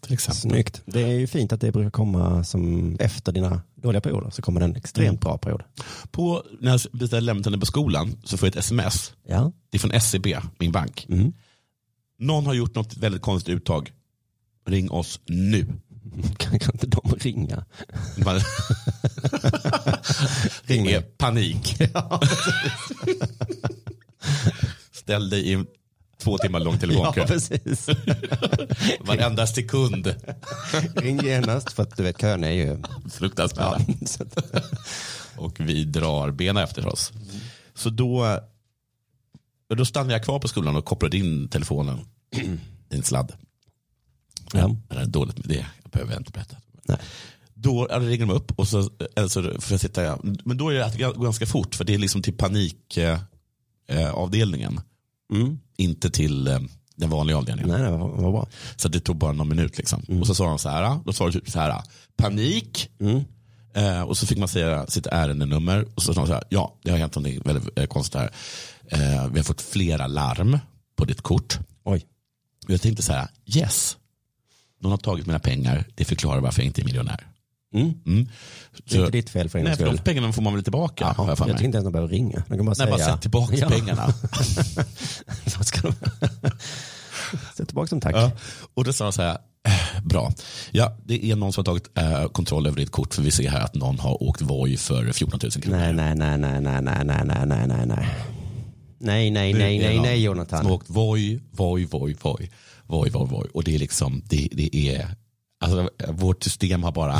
Till 0.00 0.12
exempel. 0.12 0.40
Snyggt. 0.40 0.82
Det 0.86 1.02
är 1.02 1.18
ju 1.18 1.26
fint 1.26 1.52
att 1.52 1.60
det 1.60 1.72
brukar 1.72 1.90
komma 1.90 2.44
som 2.44 2.96
efter 3.00 3.32
dina 3.32 3.62
dåliga 3.82 4.00
perioder 4.00 4.30
så 4.30 4.42
kommer 4.42 4.60
det 4.60 4.64
en 4.66 4.76
extremt 4.76 5.20
bra 5.20 5.38
period. 5.38 5.62
På, 6.10 6.42
när 6.60 6.70
jag 6.70 6.80
beställer 6.92 7.20
lämnande 7.26 7.58
på 7.58 7.66
skolan 7.66 8.16
så 8.24 8.36
får 8.36 8.46
jag 8.46 8.50
ett 8.52 8.58
sms. 8.58 9.12
Ja. 9.26 9.52
Det 9.70 9.76
är 9.76 9.80
från 9.80 10.00
SEB, 10.00 10.26
min 10.58 10.72
bank. 10.72 11.06
Mm. 11.08 11.32
Någon 12.18 12.46
har 12.46 12.54
gjort 12.54 12.74
något 12.74 12.96
väldigt 12.96 13.22
konstigt 13.22 13.54
uttag. 13.54 13.92
Ring 14.66 14.90
oss 14.90 15.20
nu. 15.26 15.66
Kan, 16.36 16.58
kan 16.58 16.72
inte 16.74 16.86
de 16.86 17.14
ringa? 17.20 17.64
Man- 18.24 18.40
Ring 20.62 20.84
det 20.86 20.94
är 20.94 21.00
mig. 21.00 21.02
panik. 21.18 21.76
Ställ 24.92 25.30
dig 25.30 25.40
i 25.48 25.52
en 25.52 25.66
två 26.18 26.38
timmar 26.38 26.60
lång 26.60 26.74
Ja, 26.74 26.80
telefonkö. 26.80 27.26
precis. 27.26 27.88
Varenda 29.00 29.46
sekund. 29.46 30.14
Ring 30.94 31.24
genast 31.24 31.72
för 31.72 31.82
att 31.82 31.96
du 31.96 32.02
vet 32.02 32.20
köerna 32.20 32.46
är 32.46 32.52
ju... 32.52 32.82
Fruktansvärda. 33.10 33.80
Ja, 34.18 34.24
Och 35.36 35.60
vi 35.60 35.84
drar 35.84 36.30
benen 36.30 36.64
efter 36.64 36.86
oss. 36.86 37.12
Så 37.74 37.90
då, 37.90 38.38
då 39.76 39.84
stannade 39.84 40.12
jag 40.12 40.24
kvar 40.24 40.38
på 40.38 40.48
skolan 40.48 40.76
och 40.76 40.84
kopplade 40.84 41.16
in 41.16 41.48
telefonen 41.48 41.98
i 42.90 42.96
en 42.96 43.02
sladd. 43.02 43.32
Ja. 44.52 44.76
Det 44.88 44.96
är 44.96 45.06
dåligt 45.06 45.38
med 45.38 45.48
det, 45.48 45.66
jag 45.82 45.90
behöver 45.90 46.16
inte 46.16 46.32
berätta. 46.32 46.56
Nej. 46.84 46.98
Då 47.54 47.86
ja, 47.90 47.98
ringer 47.98 48.26
de 48.26 48.30
upp 48.30 48.58
och 48.58 48.68
så, 48.68 48.90
eller 49.16 49.28
så 49.28 49.42
får 49.42 49.72
jag 49.72 49.80
sitta, 49.80 50.18
men 50.44 50.56
då 50.56 50.68
är 50.68 50.74
det 50.74 50.98
ganska 51.22 51.46
fort 51.46 51.74
för 51.74 51.84
det 51.84 51.94
är 51.94 51.98
liksom 51.98 52.22
till 52.22 52.36
panikavdelningen. 52.36 54.76
Eh. 54.76 54.82
Mm. 55.32 55.58
inte 55.76 56.10
till 56.10 56.46
eh, 56.46 56.58
den 56.96 57.10
vanliga 57.10 57.36
avdelningen. 57.36 57.70
Nej, 57.70 57.82
nej, 57.82 57.98
vad, 57.98 58.10
vad 58.10 58.32
bra. 58.32 58.48
Så 58.76 58.88
det 58.88 59.00
tog 59.00 59.16
bara 59.16 59.32
någon 59.32 59.48
minut. 59.48 59.78
Liksom. 59.78 60.02
Och 60.20 60.26
så 60.26 60.34
sa 60.34 60.46
de 60.46 60.58
så 60.58 60.68
här, 60.68 60.98
då 61.04 61.12
sa 61.12 61.24
de 61.26 61.32
typ 61.32 61.50
så 61.50 61.58
här, 61.58 61.82
panik. 62.16 62.90
Mm. 63.00 63.24
Eh, 63.74 64.02
och 64.02 64.18
så 64.18 64.26
fick 64.26 64.38
man 64.38 64.48
säga 64.48 64.86
sitt 64.86 65.06
ärendenummer. 65.06 65.86
Och 65.94 66.02
så 66.02 66.14
sa 66.14 66.20
de 66.20 66.26
så 66.26 66.32
här, 66.32 66.44
ja 66.48 66.74
det 66.82 66.90
har 66.90 66.98
hänt 66.98 67.14
någonting 67.14 67.42
väldigt 67.44 67.78
eh, 67.78 67.86
konstigt 67.86 68.20
här. 68.20 68.30
Eh, 68.86 69.28
vi 69.28 69.38
har 69.38 69.44
fått 69.44 69.60
flera 69.60 70.06
larm 70.06 70.58
på 70.96 71.04
ditt 71.04 71.22
kort. 71.22 71.58
Oj. 71.84 72.06
Och 72.66 72.70
jag 72.70 72.80
tänkte 72.80 73.02
så 73.02 73.12
här, 73.12 73.28
yes. 73.46 73.96
Någon 74.80 74.90
har 74.90 74.98
tagit 74.98 75.26
mina 75.26 75.38
pengar, 75.38 75.84
det 75.94 76.04
förklarar 76.04 76.40
varför 76.40 76.62
jag 76.62 76.66
inte 76.66 76.82
är 76.82 76.84
miljonär. 76.84 77.27
Mm. 77.74 77.92
Mm. 78.06 78.28
Det 78.84 78.94
är 78.96 78.98
inte 79.00 79.10
ditt 79.10 79.30
fel 79.30 79.48
för 79.48 79.58
en 79.58 79.64
Nej, 79.64 79.76
för 79.76 79.84
de 79.84 79.98
pengarna 79.98 80.32
får 80.32 80.42
man 80.42 80.54
väl 80.54 80.62
tillbaka. 80.62 81.06
har 81.06 81.24
Ja, 81.26 81.36
jag 81.38 81.48
jag 81.48 81.56
tycker 81.56 81.64
inte 81.64 81.76
ens 81.76 81.84
de 81.84 81.92
behöver 81.92 82.12
ringa. 82.12 82.42
De 82.48 82.56
kan 82.56 82.66
bara 82.66 82.66
Nej, 82.66 82.74
säga... 82.76 82.90
bara 82.90 82.98
sätt 82.98 83.20
tillbaka 83.22 83.56
Ja. 83.56 83.68
pengarna. 83.68 84.06
Vad 85.56 85.66
ska 85.66 85.80
de... 85.80 85.92
Sätt 87.56 87.68
tillbaka 87.68 87.90
dem 87.90 88.00
tack. 88.00 88.16
Ja. 88.16 88.30
Och 88.74 88.84
då 88.84 88.92
sa 88.92 89.04
de 89.04 89.12
så 89.12 89.22
här, 89.22 89.38
eh, 89.68 90.02
bra. 90.04 90.32
Ja, 90.70 90.96
det 91.04 91.24
är 91.30 91.36
någon 91.36 91.52
som 91.52 91.60
har 91.60 91.64
tagit 91.64 91.98
eh, 91.98 92.28
kontroll 92.28 92.66
över 92.66 92.76
ditt 92.76 92.90
kort 92.90 93.14
för 93.14 93.22
vi 93.22 93.30
ser 93.30 93.50
här 93.50 93.60
att 93.60 93.74
någon 93.74 93.98
har 93.98 94.22
åkt 94.22 94.42
Voi 94.42 94.76
för 94.76 95.12
14 95.12 95.40
000 95.42 95.50
kronor. 95.52 95.78
Nej, 95.78 95.92
nej, 95.92 96.14
nej, 96.14 96.38
nej, 96.38 96.60
nej, 96.60 96.82
nej, 96.82 97.04
nej, 97.04 97.24
nej, 97.24 97.46
nej, 97.46 97.66
nej, 97.66 97.86
nej. 97.86 98.08
Nej, 99.00 99.30
nej, 99.30 99.52
nej, 99.54 99.78
nej, 99.78 100.00
nej, 100.00 100.16
Som 100.16 100.22
Jonathan. 100.24 100.66
har 100.66 100.72
åkt 100.72 100.90
Voi, 100.90 101.40
Voi, 101.50 101.84
Voi, 101.84 102.16
Voi, 102.22 102.50
Voi, 102.86 103.10
Voi, 103.10 103.26
Voi. 103.30 103.46
Och 103.54 103.64
det 103.64 103.74
är 103.74 103.78
liksom, 103.78 104.22
det, 104.28 104.48
det 104.52 104.76
är, 104.76 105.06
alltså 105.60 105.90
vårt 106.08 106.42
system 106.42 106.82
har 106.82 106.92
bara, 106.92 107.16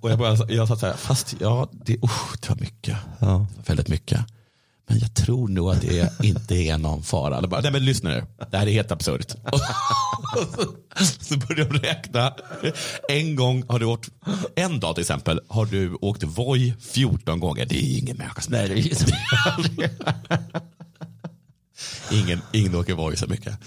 och 0.00 0.10
jag 0.10 0.18
bara, 0.18 0.36
jag 0.48 0.68
sa 0.68 0.76
så 0.76 0.86
här, 0.86 0.94
fast 0.96 1.34
ja, 1.40 1.68
det, 1.72 1.96
usch, 2.04 2.36
det 2.40 2.48
var 2.48 2.56
mycket, 2.56 2.96
Ja. 3.18 3.46
väldigt 3.66 3.88
mycket. 3.88 4.20
Men 4.88 4.98
jag 4.98 5.14
tror 5.14 5.48
nog 5.48 5.70
att 5.70 5.80
det 5.80 6.12
inte 6.22 6.54
är 6.54 6.78
någon 6.78 7.02
fara. 7.02 7.40
Det 7.40 7.48
bara, 7.48 7.60
Nej 7.60 7.72
men 7.72 7.84
lyssna 7.84 8.10
nu, 8.10 8.24
det 8.50 8.56
här 8.58 8.66
är 8.66 8.70
helt 8.72 8.92
absurt. 8.92 9.34
Så, 11.20 11.36
började 11.36 11.64
de 11.72 11.78
räkna. 11.78 12.34
En 13.08 13.36
gång 13.36 13.64
har 13.68 13.78
du 13.78 13.86
åkt, 13.86 14.08
en 14.56 14.80
dag 14.80 14.94
till 14.94 15.02
exempel, 15.02 15.40
har 15.48 15.66
du 15.66 15.94
åkt 16.00 16.22
Voi 16.22 16.74
14 16.80 17.40
gånger. 17.40 17.66
Det 17.66 17.76
är 17.84 17.98
ingen 17.98 18.16
människa 18.16 18.40
som 18.40 18.52
Nej, 18.52 18.68
det 18.68 18.74
är. 18.74 19.92
Ingen, 22.10 22.40
ingen 22.52 22.74
åker 22.74 22.94
Voi 22.94 23.16
så 23.16 23.26
mycket. 23.26 23.58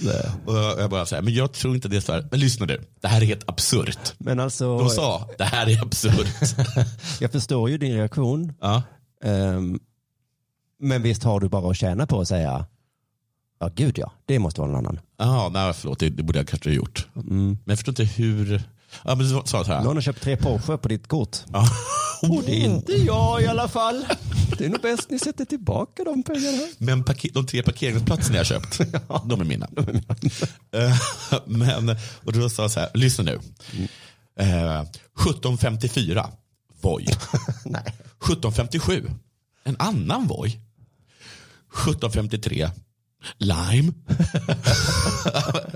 Och 0.45 0.56
jag 0.56 0.89
bara 0.89 1.06
så 1.06 1.15
här, 1.15 1.21
men 1.21 1.34
jag 1.34 1.52
tror 1.54 1.76
inte 1.76 1.88
det 1.88 1.95
är 1.98 2.02
så 2.02 2.13
här. 2.13 2.28
Men 2.32 2.39
lyssna 2.39 2.65
nu, 2.65 2.84
det 3.02 3.08
här 3.08 3.21
är 3.21 3.26
helt 3.26 3.50
absurt. 3.50 4.13
Men 4.17 4.39
alltså, 4.39 4.78
De 4.78 4.89
sa, 4.89 5.30
det 5.38 5.43
här 5.43 5.67
är 5.69 5.82
absurt. 5.82 6.28
jag 7.19 7.32
förstår 7.32 7.69
ju 7.69 7.78
din 7.78 7.93
reaktion. 7.93 8.54
ja. 8.62 8.82
Ehm, 9.24 9.80
men 10.80 11.02
visst 11.02 11.24
har 11.24 11.39
du 11.39 11.50
bara 11.50 11.69
att 11.71 11.78
tjäna 11.78 12.08
på 12.08 12.19
att 12.21 12.28
säga, 12.28 12.65
ja 13.60 13.69
gud 13.76 13.98
ja, 13.98 14.12
det 14.26 14.39
måste 14.39 14.62
vara 14.62 14.71
någon 14.71 14.80
annan. 14.86 15.00
Ja, 15.17 15.50
nej 15.54 15.74
förlåt, 15.74 16.00
det, 16.00 16.10
det 16.10 16.24
borde 16.24 16.39
jag 16.39 16.48
kanske 16.48 16.69
ha 16.69 16.76
gjort. 16.76 17.08
Men 17.13 17.58
jag 17.65 17.78
förstår 17.78 17.91
inte 17.91 18.04
hur, 18.04 18.63
ja 19.04 19.15
men 19.15 19.30
så 19.30 19.43
så 19.45 19.63
här. 19.63 19.84
Någon 19.84 19.95
har 19.98 20.02
köpt 20.02 20.21
tre 20.21 20.38
Porsche 20.38 20.78
på 20.78 20.88
ditt 20.88 21.08
kort. 21.08 21.38
Ja. 21.54 21.67
Och 22.30 22.43
det 22.45 22.52
är 22.52 22.65
inte 22.65 22.93
jag 22.93 23.41
i 23.41 23.48
alla 23.48 23.67
fall. 23.67 24.06
Det 24.58 24.65
är 24.65 24.70
nog 24.70 24.82
bäst 24.82 25.10
ni 25.10 25.20
sätter 25.20 25.46
tillbaka 25.46 26.04
de 26.04 26.24
pengarna. 26.24 26.68
Men 26.78 27.04
de 27.34 27.46
tre 27.46 27.63
parkeringsplatserna 27.63 28.38
jag 28.38 28.46
köpt, 28.46 28.78
de 29.26 29.41
är 29.41 29.46
mina. 29.46 29.68
Eh, 30.72 30.98
Men, 31.46 31.89
och 32.24 32.34
då 32.34 32.50
sa 32.50 32.62
jag 32.62 32.72
så 32.72 32.80
här, 32.80 32.89
lyssna 32.94 33.24
nu. 33.24 33.39
Eh, 34.39 34.82
1754, 34.82 36.30
Voi. 36.82 37.06
Nej. 37.65 37.84
1757, 37.86 39.10
en 39.63 39.76
annan 39.80 40.28
Voi. 40.28 40.48
1753, 40.48 42.70
Lime. 43.38 43.94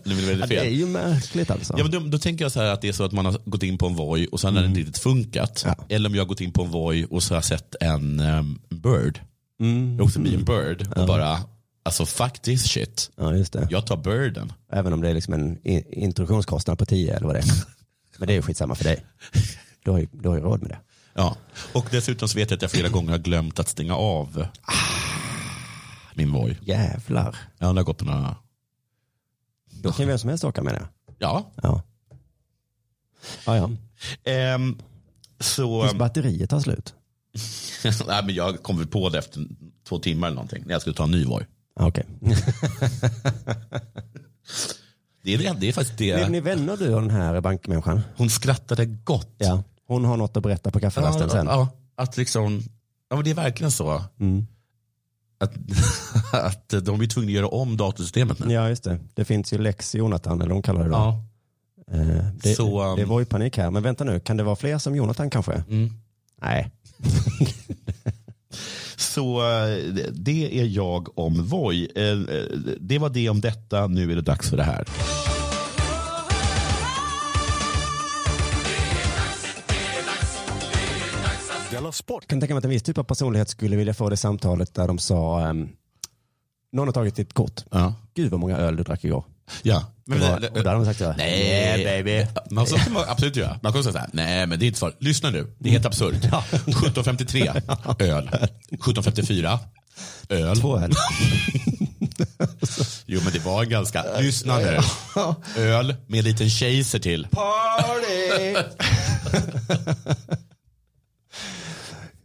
det 0.04 0.16
blir 0.16 0.28
väldigt 0.28 0.50
Det 0.50 0.56
är 0.58 0.64
fel. 0.64 0.74
ju 0.74 0.86
märkligt 0.86 1.52
alltså. 1.52 1.74
Ja, 1.78 1.84
men 1.84 1.92
då, 1.92 2.00
då 2.00 2.18
tänker 2.20 2.46
jag 2.46 2.52
så 2.52 2.60
här 2.60 2.68
att 2.74 2.82
det 2.82 2.88
är 2.90 2.94
så 2.94 3.04
att 3.04 3.12
man 3.12 3.26
har 3.26 3.38
gått 3.46 3.64
in 3.64 3.78
på 3.78 3.88
en 3.88 3.96
Voi 3.96 4.28
och 4.32 4.40
sen 4.40 4.56
har 4.56 4.62
den 4.62 4.70
inte 4.72 4.80
riktigt 4.82 4.98
funkat. 5.04 5.64
Ja. 5.66 5.76
Eller 5.90 6.10
om 6.10 6.16
jag 6.16 6.22
har 6.22 6.28
gått 6.28 6.42
in 6.42 6.52
på 6.52 6.64
en 6.64 6.72
Voi 6.72 7.06
och 7.10 7.24
så 7.24 7.34
har 7.34 7.38
jag 7.38 7.46
sett 7.46 7.76
en 7.82 8.20
um, 8.20 8.62
Bird. 8.70 9.20
Mm. 9.62 9.96
Jag 9.98 10.06
åkte 10.06 10.14
förbi 10.14 10.36
en 10.36 10.46
Bird 10.46 10.88
och 10.98 11.08
bara, 11.08 11.40
alltså 11.86 12.06
fuck 12.06 12.40
this 12.42 12.64
shit. 12.64 13.12
Ja, 13.18 13.36
just 13.36 13.54
det. 13.54 13.68
Jag 13.70 13.86
tar 13.88 13.98
Birden. 13.98 14.54
Även 14.72 14.94
om 14.94 15.02
det 15.02 15.10
är 15.10 15.14
liksom 15.14 15.34
en 15.34 15.58
introduktionskostnad 15.94 16.80
på 16.80 16.86
10 16.86 17.16
eller 17.16 17.28
vad 17.28 17.36
det 17.36 17.40
är. 17.40 17.46
Men 18.18 18.28
det 18.28 18.34
är 18.34 18.36
ju 18.36 18.42
skitsamma 18.42 18.76
för 18.76 18.84
dig. 18.84 19.06
Du 19.86 19.92
har 19.92 20.00
ju, 20.00 20.08
du 20.12 20.30
har 20.30 20.36
ju 20.36 20.42
råd 20.42 20.62
med 20.62 20.70
det. 20.70 20.78
Ja. 21.14 21.36
Och 21.74 21.86
dessutom 21.92 22.28
så 22.28 22.38
vet 22.38 22.50
jag 22.52 22.58
att 22.58 22.62
jag 22.62 22.72
flera 22.72 22.90
gånger 22.90 23.12
har 23.12 23.18
glömt 23.20 23.60
att 23.60 23.68
stänga 23.70 23.96
av 23.96 24.46
min 26.14 26.32
Voi. 26.32 26.58
Jävlar. 26.62 27.36
Ja, 27.58 27.68
jag 27.68 27.74
har 27.74 27.84
gått 27.84 27.98
på 27.98 28.06
några... 28.06 28.36
Då 29.72 29.92
kan 29.92 30.08
vem 30.08 30.20
som 30.20 30.30
helst 30.30 30.44
åka 30.44 30.64
med 30.64 30.74
det. 30.74 30.88
Ja. 31.18 31.52
Ja. 31.62 31.82
Ja, 33.46 33.58
ja. 33.58 33.70
Ehm, 34.32 34.78
så... 35.40 35.84
Tills 35.84 36.00
batteriet 36.00 36.50
tar 36.50 36.60
slut. 36.60 36.94
Nej, 38.08 38.26
men 38.26 38.36
jag 38.36 38.64
kom 38.64 38.78
väl 38.78 38.88
på 38.88 39.10
det 39.10 39.18
efter 39.18 39.46
två 39.88 40.00
timmar 40.00 40.28
eller 40.28 40.36
någonting. 40.36 40.64
När 40.66 40.72
jag 40.72 40.82
skulle 40.82 40.96
ta 40.96 41.04
en 41.04 41.12
ny 41.12 41.26
Voi. 41.26 41.46
Okej. 41.76 42.06
Det 45.22 45.34
är, 45.34 45.38
det, 45.38 45.60
det 45.60 45.68
är 45.70 45.74
faktiskt 45.74 46.02
Är 46.02 46.18
det. 46.18 46.30
ni 46.30 46.40
vänner 46.40 46.78
du 46.78 46.94
och 46.94 47.02
den 47.02 47.10
här 47.10 47.42
bankmänniskan? 47.42 48.02
Hon 48.16 48.30
skrattade 48.30 48.86
gott. 48.86 49.36
Ja. 49.38 49.64
Hon 49.88 50.06
har 50.06 50.18
något 50.18 50.38
att 50.38 50.44
berätta 50.44 50.72
på 50.72 50.80
kafferasten 50.80 51.30
sen. 51.30 51.46
ja, 51.46 51.70
att 51.96 52.18
liksom, 52.18 52.64
ja 53.10 53.16
men 53.16 53.26
det 53.26 53.30
är 53.30 53.36
verkligen 53.36 53.72
så. 53.72 54.04
Mm. 54.20 54.48
Att, 55.40 55.54
att 56.34 56.70
de 56.86 57.02
är 57.02 57.06
tvungna 57.08 57.30
att 57.30 57.34
göra 57.34 57.48
om 57.48 57.78
datorsystemet 57.78 58.40
nu. 58.40 58.54
Ja, 58.54 58.70
just 58.70 58.84
det. 58.84 59.00
Det 59.14 59.26
finns 59.26 59.54
ju 59.54 59.58
Lex 59.58 59.96
Jonathan, 59.96 60.42
eller 60.42 60.50
de 60.50 60.62
kallar 60.62 60.84
det 60.84 60.90
då. 60.90 60.96
Ja. 60.96 61.24
Eh, 61.92 62.26
Det, 62.44 62.56
Så, 62.56 62.84
um, 62.92 62.96
det 63.00 63.06
var 63.06 63.20
ju 63.20 63.26
panik 63.26 63.58
här. 63.58 63.72
Men 63.72 63.84
vänta 63.84 64.04
nu, 64.04 64.20
kan 64.20 64.38
det 64.38 64.44
vara 64.44 64.56
fler 64.56 64.78
som 64.78 64.96
Jonathan 64.96 65.30
kanske? 65.30 65.54
Mm. 65.70 65.90
Nej. 66.42 66.72
Så 68.98 69.40
eh, 69.42 69.78
det 70.12 70.60
är 70.60 70.66
jag 70.66 71.20
om 71.20 71.44
Voi. 71.48 71.88
Eh, 71.96 72.04
eh, 72.04 72.44
Det 72.80 72.98
var 73.00 73.10
det 73.10 73.30
om 73.30 73.42
detta, 73.42 73.88
nu 73.88 74.12
är 74.12 74.16
det 74.16 74.22
dags 74.22 74.50
för 74.50 74.58
det 74.58 74.64
här. 74.64 74.86
Jag 81.84 82.28
kan 82.28 82.40
tänka 82.40 82.54
mig 82.54 82.58
att 82.58 82.64
en 82.64 82.70
viss 82.70 82.84
typ 82.84 82.98
av 82.98 83.04
personlighet 83.04 83.50
skulle 83.50 83.76
vilja 83.76 83.94
få 83.94 84.10
det 84.10 84.18
samtalet 84.18 84.74
där 84.74 84.88
de 84.88 84.98
sa 85.00 85.42
ehm, 85.42 85.70
någon 86.72 86.88
har 86.88 86.94
tagit 86.94 87.16
ditt 87.16 87.34
kort. 87.34 87.64
Ja. 87.72 87.94
Gud 88.16 88.32
vad 88.32 88.40
många 88.40 88.58
öl 88.58 88.76
du 88.76 88.84
drack 88.84 89.04
igår. 89.04 89.24
Ja. 89.64 89.84
Det 90.06 90.18
var, 90.18 90.36
och 90.36 90.42
där 90.42 90.50
hade 90.66 90.72
de 90.72 90.86
sagt 90.86 91.00
så 91.00 91.06
här, 91.06 91.16
Nej, 91.18 91.82
"Yeah, 91.82 92.04
baby. 92.04 92.26
Man 92.52 92.68
så 92.68 92.78
kan 92.78 92.94
man 92.94 93.04
absolut 93.08 93.36
göra. 93.36 93.60
Man 93.64 93.74
kan 93.74 93.84
säga 93.84 93.94
så 93.94 94.00
här, 94.00 94.10
nej 94.14 94.48
men 94.48 94.60
det 94.60 94.66
är 94.66 94.68
inte 94.68 94.80
så. 94.80 94.92
Lyssna 95.00 95.30
nu, 95.30 95.54
det 95.60 95.70
är 95.70 95.74
helt 95.74 95.86
absurt. 95.86 96.14
1753, 96.16 97.52
öl. 98.00 98.28
1754, 98.28 99.60
öl. 100.30 100.60
Två 100.60 100.78
öl. 100.78 100.92
Jo 103.06 103.22
men 103.24 103.34
det 103.34 103.40
var 103.40 103.64
en 103.64 103.70
ganska, 103.70 104.04
lyssna 104.20 104.58
nu. 104.58 104.80
Öl 105.58 105.96
med 106.08 106.18
en 106.20 106.24
liten 106.26 106.50
chaser 106.50 107.00
till. 107.00 107.28
Party! 107.32 108.56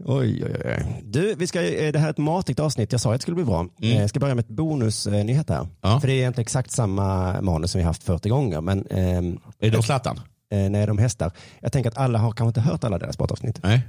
Oj, 0.06 0.44
oj, 0.44 0.60
oj. 0.64 1.02
Du, 1.04 1.34
vi 1.34 1.46
ska, 1.46 1.62
eh, 1.84 1.92
det 1.92 1.98
här 1.98 2.06
är 2.06 2.10
ett 2.10 2.18
matigt 2.18 2.60
avsnitt. 2.60 2.92
Jag 2.92 3.00
sa 3.00 3.10
att 3.14 3.18
det 3.20 3.22
skulle 3.22 3.34
bli 3.34 3.44
bra. 3.44 3.66
Eh, 3.82 4.00
Jag 4.00 4.08
ska 4.10 4.20
börja 4.20 4.34
med 4.34 4.42
ett 4.44 4.48
bonusnyhet 4.50 5.48
här. 5.50 5.66
Ja. 5.80 6.00
För 6.00 6.08
det 6.08 6.12
är 6.14 6.16
egentligen 6.18 6.42
exakt 6.44 6.70
samma 6.70 7.40
manus 7.40 7.70
som 7.70 7.78
vi 7.78 7.84
haft 7.84 8.02
40 8.02 8.28
gånger. 8.28 8.60
Men, 8.60 8.86
ehm, 8.86 9.38
Är 9.58 9.70
det 9.70 9.82
Zlatan? 9.82 10.20
Eh, 10.52 10.70
nej, 10.70 10.86
de 10.86 10.98
hästar. 10.98 11.32
Jag 11.60 11.72
tänker 11.72 11.90
att 11.90 11.98
alla 11.98 12.18
har 12.18 12.32
kanske 12.32 12.48
inte 12.48 12.70
hört 12.70 12.84
alla 12.84 12.98
deras 12.98 13.14
sportavsnitt. 13.14 13.60
Nej. 13.62 13.80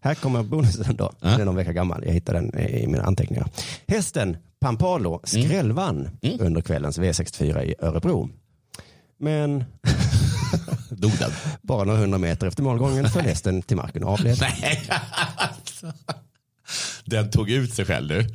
Här 0.00 0.14
kommer 0.14 0.42
bonusen 0.42 0.96
då. 0.96 1.12
Ja. 1.20 1.28
Den 1.28 1.40
är 1.40 1.44
någon 1.44 1.56
vecka 1.56 1.72
gammal. 1.72 2.02
Jag 2.06 2.12
hittade 2.12 2.38
den 2.40 2.58
i 2.60 2.86
mina 2.86 3.02
anteckningar. 3.04 3.46
Hästen 3.88 4.36
Pampalo 4.60 5.20
skrällvann 5.24 6.08
Mm. 6.22 6.36
under 6.40 6.60
kvällens 6.60 6.98
V64 6.98 7.62
i 7.64 7.74
Örebro. 7.78 8.28
Men 9.18 9.64
Dog 10.96 11.12
den? 11.18 11.30
bara 11.62 11.84
några 11.84 11.98
hundra 11.98 12.18
meter 12.18 12.46
efter 12.46 12.62
målgången 12.62 13.10
föll 13.10 13.24
hästen 13.24 13.62
till 13.62 13.76
marken 13.76 14.04
och 14.04 14.10
avled. 14.12 14.38
Nej. 14.40 14.82
Den 17.04 17.30
tog 17.30 17.50
ut 17.50 17.74
sig 17.74 17.84
själv 17.84 18.08
nu. 18.08 18.26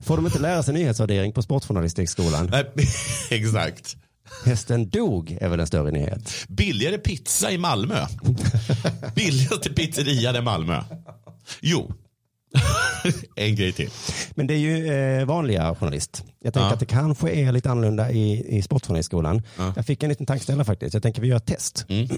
Får 0.00 0.16
de 0.16 0.26
inte 0.26 0.38
lära 0.38 0.62
sig 0.62 0.74
nyhetsvärdering 0.74 1.32
på 1.32 1.42
Sportjournalistikskolan? 1.42 2.48
Nej, 2.52 2.64
exakt. 3.30 3.96
Hästen 4.44 4.90
dog 4.90 5.38
är 5.40 5.48
väl 5.48 5.60
en 5.60 5.66
större 5.66 5.90
nyhet. 5.90 6.32
Billigare 6.48 6.98
pizza 6.98 7.50
i 7.50 7.58
Malmö. 7.58 8.06
Billigaste 9.14 9.70
pizzerian 9.72 10.36
i 10.36 10.40
Malmö. 10.40 10.82
Jo. 11.60 11.92
en 13.36 13.56
grej 13.56 13.72
till. 13.72 13.90
Men 14.34 14.46
det 14.46 14.54
är 14.54 14.58
ju 14.58 14.86
eh, 14.92 15.24
vanliga 15.24 15.74
journalist. 15.74 16.24
Jag 16.40 16.54
tänker 16.54 16.66
Ja. 16.68 16.72
att 16.72 16.80
det 16.80 16.86
kanske 16.86 17.30
är 17.30 17.52
lite 17.52 17.70
annorlunda 17.70 18.10
i, 18.10 18.56
i 18.58 18.62
Sportjournalistskolan. 18.62 19.42
Ja. 19.58 19.72
Jag 19.76 19.86
fick 19.86 20.02
en 20.02 20.08
liten 20.08 20.26
tankeställare 20.26 20.64
faktiskt. 20.64 20.94
Jag 20.94 21.02
tänker 21.02 21.22
vi 21.22 21.28
gör 21.28 21.36
ett 21.36 21.46
test. 21.46 21.86
Mm. 21.88 22.08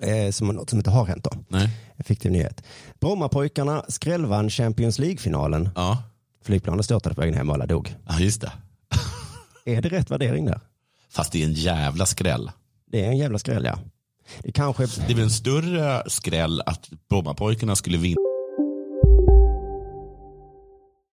eh, 0.26 0.30
som 0.30 0.48
något 0.48 0.70
som 0.70 0.78
inte 0.78 0.90
har 0.90 1.06
hänt 1.06 1.24
då. 1.24 1.30
Nej. 1.48 1.70
En 1.96 2.04
fiktiv 2.04 2.32
nyhet. 2.32 2.62
Brommapojkarna 3.00 3.84
skrällvann 3.88 4.50
Champions 4.50 4.98
League-finalen. 4.98 5.68
Ja. 5.76 6.02
Flygplanet 6.44 6.84
störtade 6.84 7.14
på 7.14 7.20
vägen 7.20 7.34
hem 7.34 7.48
och 7.48 7.54
alla 7.54 7.66
dog. 7.66 7.94
ja, 8.08 8.20
just 8.20 8.40
det. 8.40 8.52
Är 9.76 9.82
det 9.82 9.88
rätt 9.88 10.10
värdering 10.10 10.46
där? 10.46 10.60
Fast 11.10 11.32
det 11.32 11.42
är 11.42 11.46
en 11.46 11.52
jävla 11.52 12.06
skräll. 12.06 12.50
Det 12.92 13.04
är 13.04 13.08
en 13.08 13.18
jävla 13.18 13.38
skräll 13.38 13.64
ja. 13.64 13.78
Det 14.42 14.52
kanske... 14.52 14.86
Det 14.86 15.12
är 15.12 15.14
väl 15.14 15.24
en 15.24 15.30
större 15.30 16.02
skräll 16.10 16.62
att 16.66 16.90
Brommapojkarna 17.08 17.76
skulle 17.76 17.98
vinna. 17.98 18.16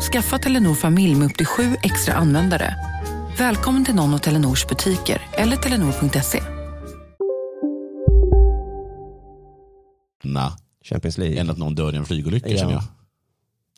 Skaffa 0.00 0.38
Telenor 0.38 0.74
familj 0.74 1.14
med 1.14 1.26
upp 1.26 1.36
till 1.36 1.46
sju 1.46 1.76
extra 1.82 2.14
användare. 2.14 2.74
Välkommen 3.38 3.84
till 3.84 3.94
någon 3.94 4.14
av 4.14 4.18
Telenors 4.18 4.66
butiker 4.66 5.22
eller 5.32 5.56
telenor.se. 5.56 6.42
Champions 10.84 11.18
League. 11.18 11.40
än 11.40 11.50
att 11.50 11.58
någon 11.58 11.74
dör 11.74 11.92
i 11.92 11.96
en 11.96 12.04
flygolycka 12.04 12.48
Ja. 12.50 12.58
känner 12.58 12.72
jag. 12.72 12.82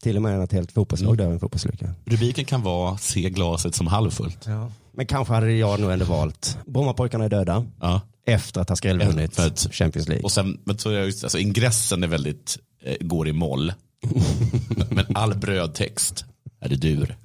Till 0.03 0.17
och 0.17 0.23
med 0.23 0.41
att 0.41 0.53
helt 0.53 0.73
fotbollslag 0.73 1.19
dör 1.19 1.29
i 1.29 1.33
en 1.33 1.41
fotbollsolycka. 1.41 1.95
Rubriken 2.05 2.45
kan 2.45 2.63
vara 2.63 2.99
Se 2.99 3.31
glaset 3.31 3.75
som 3.75 3.87
halvfullt. 3.87 4.47
Men 4.93 5.07
kanske 5.07 5.35
hade 5.35 5.53
jag 5.53 5.81
nog 5.81 5.91
ändå 5.93 6.05
valt 6.05 6.59
Brommapojkarna 6.67 7.25
är 7.25 7.29
döda 7.29 7.67
Ja. 7.81 8.01
efter 8.27 8.61
att 8.61 8.69
ha 8.69 8.77
skrällvunnit 8.77 9.37
För 9.37 9.47
att- 9.47 9.69
Champions 9.75 10.09
League. 10.09 10.23
Och 10.25 10.33
sen, 10.33 10.61
men 10.65 10.79
så 10.79 10.91
är 10.91 11.03
just, 11.05 11.25
alltså, 11.25 11.39
ingressen 11.39 12.03
är 12.05 12.09
väldigt, 12.09 12.59
eh, 12.83 12.97
går 13.01 13.29
i 13.29 13.33
moll. 13.33 13.73
men 14.91 15.05
all 15.15 15.39
brödtext 15.39 16.25
är 16.61 16.69
det 16.69 16.77
dur. 16.77 17.17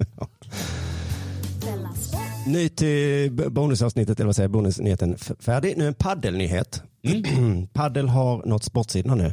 Ny 2.46 2.68
till 2.68 3.32
bonusavsnittet, 3.50 4.20
eller 4.20 4.26
vad 4.26 4.36
säger 4.36 4.48
bonusnyheten 4.48 5.16
färdig. 5.38 5.76
Nu 5.76 5.86
en 5.86 5.94
paddelnyhet. 5.94 6.82
Paddel 7.72 8.08
har 8.08 8.46
nått 8.46 8.64
sportsidorna 8.64 9.14
nu. 9.14 9.32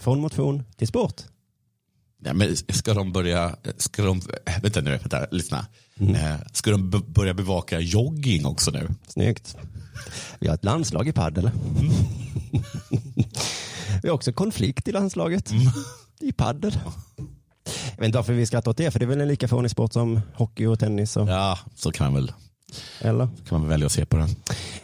Från 0.00 0.20
motion 0.20 0.62
till 0.76 0.88
sport. 0.88 1.22
Nej, 2.22 2.34
men 2.34 2.56
ska 2.56 2.94
de 2.94 3.12
börja, 3.12 3.56
ska 3.76 4.02
de, 4.04 4.20
vänta 4.62 4.80
nu, 4.80 4.90
vänta, 4.90 5.26
lyssna. 5.30 5.66
Eh, 6.00 6.34
Ska 6.52 6.70
de 6.70 6.90
börja 6.90 7.34
bevaka 7.34 7.80
jogging 7.80 8.46
också 8.46 8.70
nu? 8.70 8.88
Snyggt. 9.08 9.56
Vi 10.38 10.48
har 10.48 10.54
ett 10.54 10.64
landslag 10.64 11.08
i 11.08 11.12
paddel. 11.12 11.50
Vi 14.02 14.08
har 14.08 14.14
också 14.14 14.32
konflikt 14.32 14.88
i 14.88 14.92
landslaget. 14.92 15.52
I 16.20 16.32
paddel. 16.32 16.78
Jag 17.66 17.96
vet 17.98 18.06
inte 18.06 18.18
varför 18.18 18.32
vi 18.32 18.46
skrattar 18.46 18.70
åt 18.70 18.76
det, 18.76 18.90
för 18.90 18.98
det 18.98 19.04
är 19.04 19.08
väl 19.08 19.20
en 19.20 19.28
lika 19.28 19.48
fånig 19.48 19.70
sport 19.70 19.92
som 19.92 20.20
hockey 20.34 20.66
och 20.66 20.78
tennis. 20.78 21.16
Och, 21.16 21.28
Ja, 21.28 21.58
så 21.74 21.90
kan 21.92 22.06
man 22.06 22.14
väl, 22.14 22.32
Eller? 23.00 23.26
kan 23.26 23.32
man 23.50 23.60
väl 23.60 23.68
välja 23.70 23.86
att 23.86 23.92
se 23.92 24.06
på 24.06 24.16
den. 24.16 24.28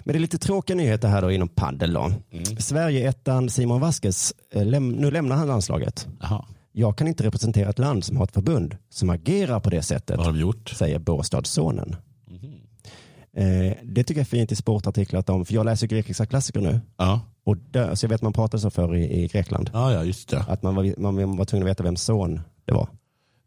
Men 0.04 0.12
det 0.12 0.18
är 0.18 0.20
lite 0.20 0.38
tråkiga 0.38 0.76
nyheter 0.76 1.08
här 1.08 1.22
då 1.22 1.30
inom 1.30 1.48
paddel 1.48 1.92
då. 1.92 2.12
Sverige-ettan 2.58 3.50
Simon 3.50 3.80
Vasquez, 3.80 4.34
eh, 4.52 4.62
läm- 4.66 4.96
nu 5.00 5.10
lämnar 5.10 5.36
han 5.36 5.46
landslaget. 5.48 6.06
Jaha. 6.20 6.44
Jag 6.72 6.98
kan 6.98 7.08
inte 7.08 7.24
representera 7.24 7.70
ett 7.70 7.78
land 7.78 8.04
som 8.04 8.16
har 8.16 8.24
ett 8.24 8.32
förbund 8.34 8.76
som 8.90 9.10
agerar 9.10 9.60
på 9.60 9.70
det 9.70 9.82
sättet, 9.82 10.16
Vad 10.16 10.26
har 10.26 10.32
de 10.32 10.40
gjort? 10.40 10.68
säger 10.68 10.98
Båstadssonen. 10.98 11.96
Eh, 13.36 13.72
det 13.82 14.04
tycker 14.04 14.20
jag 14.20 14.24
är 14.24 14.24
fint 14.24 14.52
i 14.52 14.56
sportartiklar, 14.56 15.20
att 15.20 15.26
de, 15.26 15.44
för 15.44 15.54
jag 15.54 15.64
läser 15.66 15.86
grekiska 15.86 16.26
klassiker 16.26 16.60
nu. 16.60 16.80
Ja, 16.96 17.20
Och 17.44 17.56
där, 17.70 17.94
så 17.94 18.04
jag 18.04 18.08
vet 18.08 18.14
att 18.16 18.22
man 18.22 18.32
pratade 18.32 18.60
så 18.60 18.70
förr 18.70 18.96
i, 18.96 19.22
i 19.22 19.28
Grekland. 19.28 19.70
ja, 19.72 19.92
ja 19.92 20.04
just 20.04 20.28
det. 20.28 20.44
Att 20.48 20.62
man 20.62 20.74
var, 20.74 20.94
man 21.00 21.36
var 21.36 21.44
tvungen 21.44 21.66
att 21.66 21.70
veta 21.70 21.82
vem 21.82 21.96
son 21.96 22.40
det 22.64 22.72
var. 22.72 22.88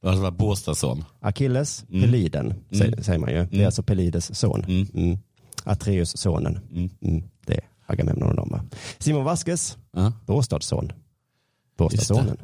Det 0.01 0.07
var 0.15 0.31
Båstadsson. 0.31 1.03
Achilles, 1.19 1.85
Mm. 1.89 2.01
Peliden 2.01 2.53
säger, 2.71 3.01
säger 3.01 3.19
man 3.19 3.29
ju. 3.29 3.35
Det 3.35 3.41
är 3.41 3.53
Mm. 3.53 3.65
alltså 3.65 3.83
Pelides 3.83 4.39
son. 4.39 4.63
Mm. 4.67 4.87
Mm. 4.93 5.17
Atreus 5.63 6.17
sonen. 6.17 6.59
Mm. 6.71 6.89
Mm. 7.01 7.23
Det 7.45 7.53
är 7.53 7.61
Agamemnon 7.85 8.29
och 8.29 8.35
de 8.35 8.49
va? 8.49 8.61
Simon 8.99 9.23
Vasquez, 9.23 9.77
Ja. 9.91 10.13
Båstadsson. 10.25 10.91
Båstadssonen. 11.77 12.37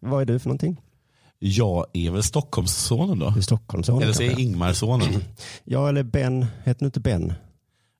Vad 0.00 0.22
är 0.22 0.26
du 0.26 0.38
för 0.38 0.48
någonting? 0.48 0.80
Jag 1.46 1.86
är 1.92 2.10
väl 2.10 2.22
Stockholmssonen 2.22 3.18
då? 3.18 3.42
Stockholmssonen 3.42 4.02
Eller 4.02 4.12
så 4.12 4.22
är 4.22 4.30
jag? 4.30 4.40
Ingmarsonen. 4.40 5.24
Ja, 5.64 5.88
eller 5.88 6.02
Ben. 6.02 6.46
Heter 6.64 6.80
du 6.80 6.86
inte 6.86 7.00
Ben? 7.00 7.32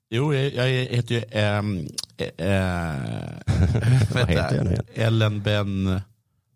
Jo, 0.09 0.33
jag, 0.33 0.53
jag 0.53 0.67
heter 0.67 1.15
ju 1.15 1.23
ähm, 1.31 1.87
äh, 2.17 2.27
Vad 4.13 4.29
heter 4.29 4.55
jag 4.55 4.65
nu 4.65 4.71
igen? 4.71 4.85
Ellen 4.93 5.41
Ben 5.41 6.01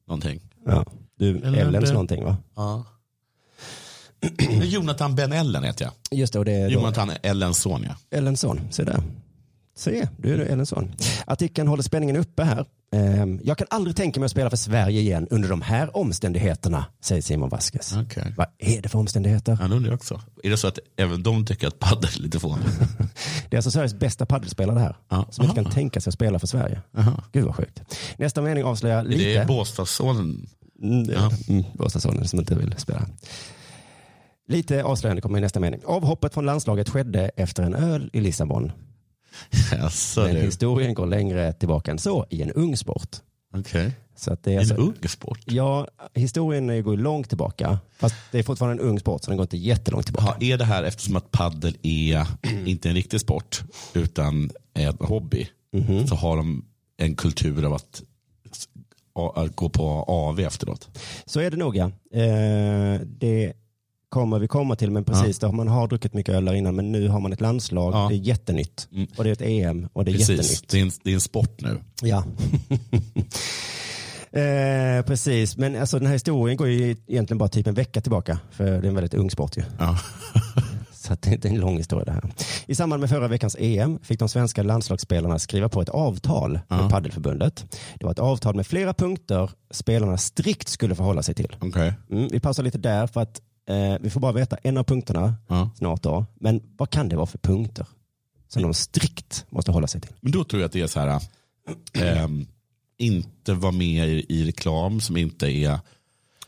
någonting. 0.08 0.41
Ja. 0.65 0.86
Du, 1.19 1.38
Eller 1.38 1.58
Ellens 1.60 1.86
Ben. 1.86 1.93
någonting 1.93 2.23
va? 2.23 2.38
Ja. 2.56 2.86
Jonathan 4.63 5.15
Ben 5.15 5.34
Ellen 5.34 5.63
heter 5.63 5.86
jag. 5.86 6.19
Just 6.19 6.34
det, 6.34 6.39
och 6.39 6.45
det 6.45 6.54
är 6.54 6.67
då 6.67 6.73
Jonathan 6.73 7.12
Ellens 7.23 7.58
son 7.62 7.84
ja. 7.88 8.17
Ellensson. 8.17 8.60
Se 8.71 8.84
där. 8.84 9.04
Se, 9.75 10.08
du 10.17 10.34
är 10.34 10.38
du 10.38 10.43
Ellensson. 10.45 10.91
Artikeln 11.25 11.67
håller 11.67 11.84
spänningen 11.84 12.15
uppe 12.15 12.43
här. 12.43 12.65
Ehm, 12.91 13.39
Jag 13.43 13.58
kan 13.58 13.67
aldrig 13.69 13.95
tänka 13.95 14.19
mig 14.19 14.25
att 14.25 14.32
spela 14.32 14.49
för 14.49 14.58
Sverige 14.58 14.99
igen 15.02 15.28
under 15.32 15.49
de 15.49 15.62
här 15.62 15.97
omständigheterna, 15.97 16.86
säger 17.02 17.21
Simon 17.21 17.49
Vasquez. 17.49 17.93
Okej. 17.97 18.34
Vad 18.38 18.47
är 18.58 18.82
det 18.82 18.89
för 18.89 18.99
omständigheter? 18.99 19.54
Han 19.54 19.71
undrar 19.73 19.93
också. 19.93 20.21
Är 20.43 20.49
det 20.49 20.58
så 20.58 20.67
att 20.67 20.80
även 20.97 21.23
de 21.23 21.45
tycker 21.45 21.67
att 21.67 21.80
padel 21.80 22.10
är 22.17 22.21
lite 22.21 22.39
fånigt? 22.39 22.67
Det 23.49 23.56
är 23.56 23.58
alltså 23.58 23.71
Sveriges 23.71 23.93
bästa 23.93 24.25
paddelspelare 24.25 24.75
det 24.75 24.82
här. 24.82 24.95
Ja. 25.10 25.25
Som 25.30 25.43
inte 25.43 25.56
kan 25.56 25.65
Aha. 25.65 25.73
tänka 25.73 26.02
sig 26.02 26.10
att 26.12 26.13
spela 26.13 26.40
för 26.40 26.48
Sverige. 26.48 26.81
Jaha. 26.92 27.23
Gud 27.31 27.46
vad 27.46 27.56
sjukt. 27.56 27.81
Nästa 28.17 28.42
mening 28.42 28.63
avslöjar 28.63 29.04
lite. 29.04 29.23
Det 29.23 29.35
är 29.35 29.46
Båstadssonen. 29.46 30.48
Mm, 30.83 31.10
Ja. 31.10 31.31
mm, 31.50 31.63
Båstadssonen 31.73 32.27
som 32.27 32.40
inte 32.40 32.56
vill 32.56 32.75
spela. 32.77 33.06
Lite 34.48 34.83
avslöjande 34.83 35.21
kommer 35.21 35.37
i 35.37 35.42
nästa 35.42 35.60
mening. 35.60 35.81
Avhoppet 35.85 36.33
från 36.33 36.46
landslaget 36.46 36.90
skedde 36.90 37.31
efter 37.37 37.63
en 37.63 37.75
öl 37.75 38.10
i 38.13 38.21
Lissabon. 38.21 38.71
Jaså 39.71 40.21
Men 40.25 40.36
du. 40.36 40.42
historien 40.42 40.94
går 40.94 41.06
längre 41.08 41.54
tillbaka 41.54 41.92
än 41.92 42.00
så 42.00 42.25
i 42.30 42.42
en 42.42 42.52
ung 42.52 42.77
sport. 42.77 43.15
Okej. 43.58 43.92
Så 44.15 44.34
att 44.34 44.44
det 44.44 44.50
är 44.52 44.54
En 44.54 44.60
alltså, 44.60 44.75
ung 44.75 44.96
sport. 45.10 45.40
Ja, 45.46 45.88
historien 46.13 46.84
går 46.84 46.98
långt 46.98 47.30
tillbaka. 47.30 47.80
Fast 47.98 48.15
det 48.32 48.40
är 48.40 48.44
fortfarande 48.44 48.84
en 48.84 48.90
ung 48.90 49.00
sport 49.00 49.23
så 49.23 49.32
den 49.32 49.38
går 49.38 49.44
inte 49.44 49.58
jättelångt 49.58 50.06
tillbaka. 50.06 50.36
Ja, 50.40 50.54
är 50.54 50.58
det 50.58 50.65
här 50.65 50.84
eftersom 50.84 51.15
att 51.15 51.32
paddel 51.32 51.77
är 51.82 52.27
inte 52.65 52.90
en 52.90 52.96
riktig 52.96 53.19
sport 53.19 53.62
utan 53.94 54.52
en 54.73 54.98
hobby 55.00 55.48
Mhm. 55.73 56.08
så 56.08 56.15
har 56.15 56.38
de 56.38 56.65
en 56.98 57.15
kultur 57.15 57.65
av 57.65 57.73
att, 57.73 58.04
att 59.36 59.56
gå 59.56 59.69
på 59.69 59.88
AV 60.08 60.40
efteråt. 60.40 60.90
Så 61.25 61.40
är 61.40 61.52
det 61.52 61.58
nog 61.58 61.75
ja. 61.77 61.86
Eh, 62.13 63.02
det 63.06 63.54
kommer 64.10 64.39
vi 64.39 64.47
komma 64.47 64.75
till, 64.75 64.91
men 64.91 65.03
precis, 65.03 65.39
där 65.39 65.51
man 65.51 65.67
har 65.67 65.87
druckit 65.87 66.13
mycket 66.13 66.35
öl 66.35 66.45
där 66.45 66.53
innan, 66.53 66.75
men 66.75 66.91
nu 66.91 67.07
har 67.07 67.19
man 67.19 67.33
ett 67.33 67.41
landslag, 67.41 67.93
Ja. 67.93 68.07
det 68.10 68.15
är 68.15 68.17
jättenytt. 68.17 68.87
Mm. 68.91 69.07
Och 69.17 69.23
det 69.23 69.29
är 69.29 69.33
ett 69.33 69.41
EM 69.41 69.89
och 69.93 70.05
det 70.05 70.12
är 70.12 70.13
Precis, 70.13 70.29
jättenytt. 70.29 70.69
det 70.71 70.77
är, 70.77 70.81
en, 70.81 70.91
det 71.03 71.10
är 71.10 71.13
en 71.13 71.21
sport 71.21 71.62
nu. 71.62 71.77
Ja. 72.01 72.23
eh, 74.39 75.01
precis, 75.05 75.57
men 75.57 75.75
alltså 75.75 75.97
den 75.99 76.05
här 76.07 76.13
historien 76.13 76.57
går 76.57 76.67
ju 76.67 76.95
egentligen 77.07 77.37
bara 77.37 77.49
typ 77.49 77.67
en 77.67 77.73
vecka 77.73 78.01
tillbaka, 78.01 78.39
för 78.51 78.63
det 78.65 78.71
är 78.71 78.83
en 78.85 78.95
väldigt 78.95 79.13
ung 79.13 79.31
sport 79.31 79.57
ju. 79.57 79.63
Ja. 79.79 79.97
Så 80.93 81.15
det 81.21 81.45
är 81.45 81.49
en 81.49 81.60
lång 81.60 81.77
historia 81.77 82.05
det 82.05 82.12
här. 82.12 82.23
I 82.65 82.75
samband 82.75 82.99
med 82.99 83.10
förra 83.10 83.27
veckans 83.27 83.55
EM 83.60 83.99
fick 84.03 84.19
de 84.19 84.29
svenska 84.29 84.63
landslagsspelarna 84.63 85.39
skriva 85.39 85.69
på 85.69 85.81
ett 85.81 85.89
avtal 85.89 86.51
med 86.51 86.62
Ja. 86.67 86.89
Paddelförbundet. 86.89 87.65
Det 87.99 88.05
var 88.05 88.12
ett 88.12 88.19
avtal 88.19 88.55
med 88.55 88.67
flera 88.67 88.93
punkter 88.93 89.51
spelarna 89.71 90.17
strikt 90.17 90.67
skulle 90.67 90.95
förhålla 90.95 91.23
sig 91.23 91.35
till. 91.35 91.55
Okej. 91.62 91.93
Mm, 92.12 92.27
vi 92.31 92.39
pausar 92.39 92.63
lite 92.63 92.77
där 92.77 93.07
för 93.07 93.21
att 93.21 93.41
eh, 93.70 93.96
vi 94.02 94.10
får 94.10 94.20
bara 94.20 94.32
veta 94.32 94.58
en 94.63 94.78
av 94.78 94.84
punkterna 94.84 95.36
Ja. 95.48 95.70
snart 95.78 96.04
då. 96.04 96.26
Men 96.40 96.62
vad 96.78 96.90
kan 96.90 97.10
det 97.10 97.15
vara 97.15 97.26
för 97.26 97.38
punkter 97.38 97.86
som 98.48 98.62
de 98.63 98.74
strikt 98.74 99.46
måste 99.50 99.72
hålla 99.72 99.88
sig 99.88 100.02
till? 100.02 100.12
Men 100.22 100.32
då 100.32 100.44
tror 100.44 100.62
jag 100.62 100.65
att 100.67 100.74
det 100.74 100.82
är 100.82 100.88
så 100.88 101.00
här, 101.00 101.22
ehm, 101.94 102.46
inte 102.98 103.54
vara 103.54 103.72
med 103.72 104.10
i, 104.10 104.26
i 104.30 104.44
reklam 104.46 105.02
som 105.02 105.17
inte 105.17 105.48
är 105.52 105.80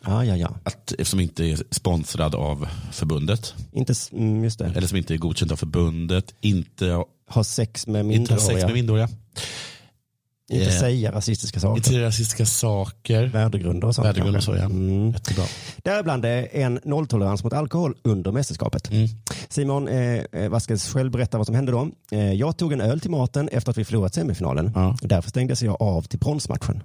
Ja, 0.05 0.25
ja, 0.25 0.35
ja. 0.37 0.55
att, 0.63 0.93
som 1.03 1.19
inte 1.19 1.45
är 1.45 1.59
sponsrad 1.71 2.35
av 2.35 2.67
förbundet. 2.91 3.53
Inte, 3.71 3.93
mm, 4.11 4.43
just 4.43 4.59
det. 4.59 4.65
Eller 4.75 4.87
som 4.87 4.97
inte 4.97 5.13
är 5.13 5.17
godkänd 5.17 5.51
av 5.51 5.55
förbundet. 5.55 6.33
Inte, 6.41 7.03
Ha 7.29 7.43
sex 7.43 7.87
med 7.87 8.11
inte 8.11 8.33
ha 8.33 8.39
sex 8.39 8.47
minderåriga. 8.47 8.65
med 8.67 8.73
minderåriga. 8.73 9.09
Inte 10.51 10.65
Eh, 10.65 10.79
säga 10.79 11.11
rasistiska 11.11 11.59
saker. 11.59 11.77
Inte 11.77 12.01
rasistiska 12.01 12.45
saker. 12.45 13.27
Värdegrunder 13.27 13.87
och 13.87 13.95
sånt. 13.95 14.07
Värdegrunder 14.07 14.37
och 14.37 14.43
så, 14.43 14.55
ja. 14.55 14.63
Mm. 14.63 15.11
Jättebra. 15.11 15.45
Däribland 15.77 16.25
är 16.25 16.55
en 16.55 16.79
nolltolerans 16.83 17.43
mot 17.43 17.53
alkohol 17.53 17.95
under 18.03 18.31
mästerskapet. 18.31 18.91
Mm. 18.91 19.07
Simon 19.49 19.87
eh, 19.87 20.23
eh, 20.31 20.49
Vasquez 20.49 20.93
själv 20.93 21.11
berättar 21.11 21.37
vad 21.37 21.47
som 21.47 21.55
hände 21.55 21.71
då. 21.71 21.89
Eh, 22.11 22.33
jag 22.33 22.57
tog 22.57 22.73
en 22.73 22.81
öl 22.81 22.99
till 22.99 23.11
maten 23.11 23.47
efter 23.49 23.71
att 23.71 23.77
vi 23.77 23.85
förlorat 23.85 24.13
semifinalen. 24.13 24.71
Ja. 24.75 24.97
Därför 25.01 25.29
stängdes 25.29 25.63
jag 25.63 25.81
av 25.81 26.01
till 26.01 26.19
bronsmatchen. 26.19 26.83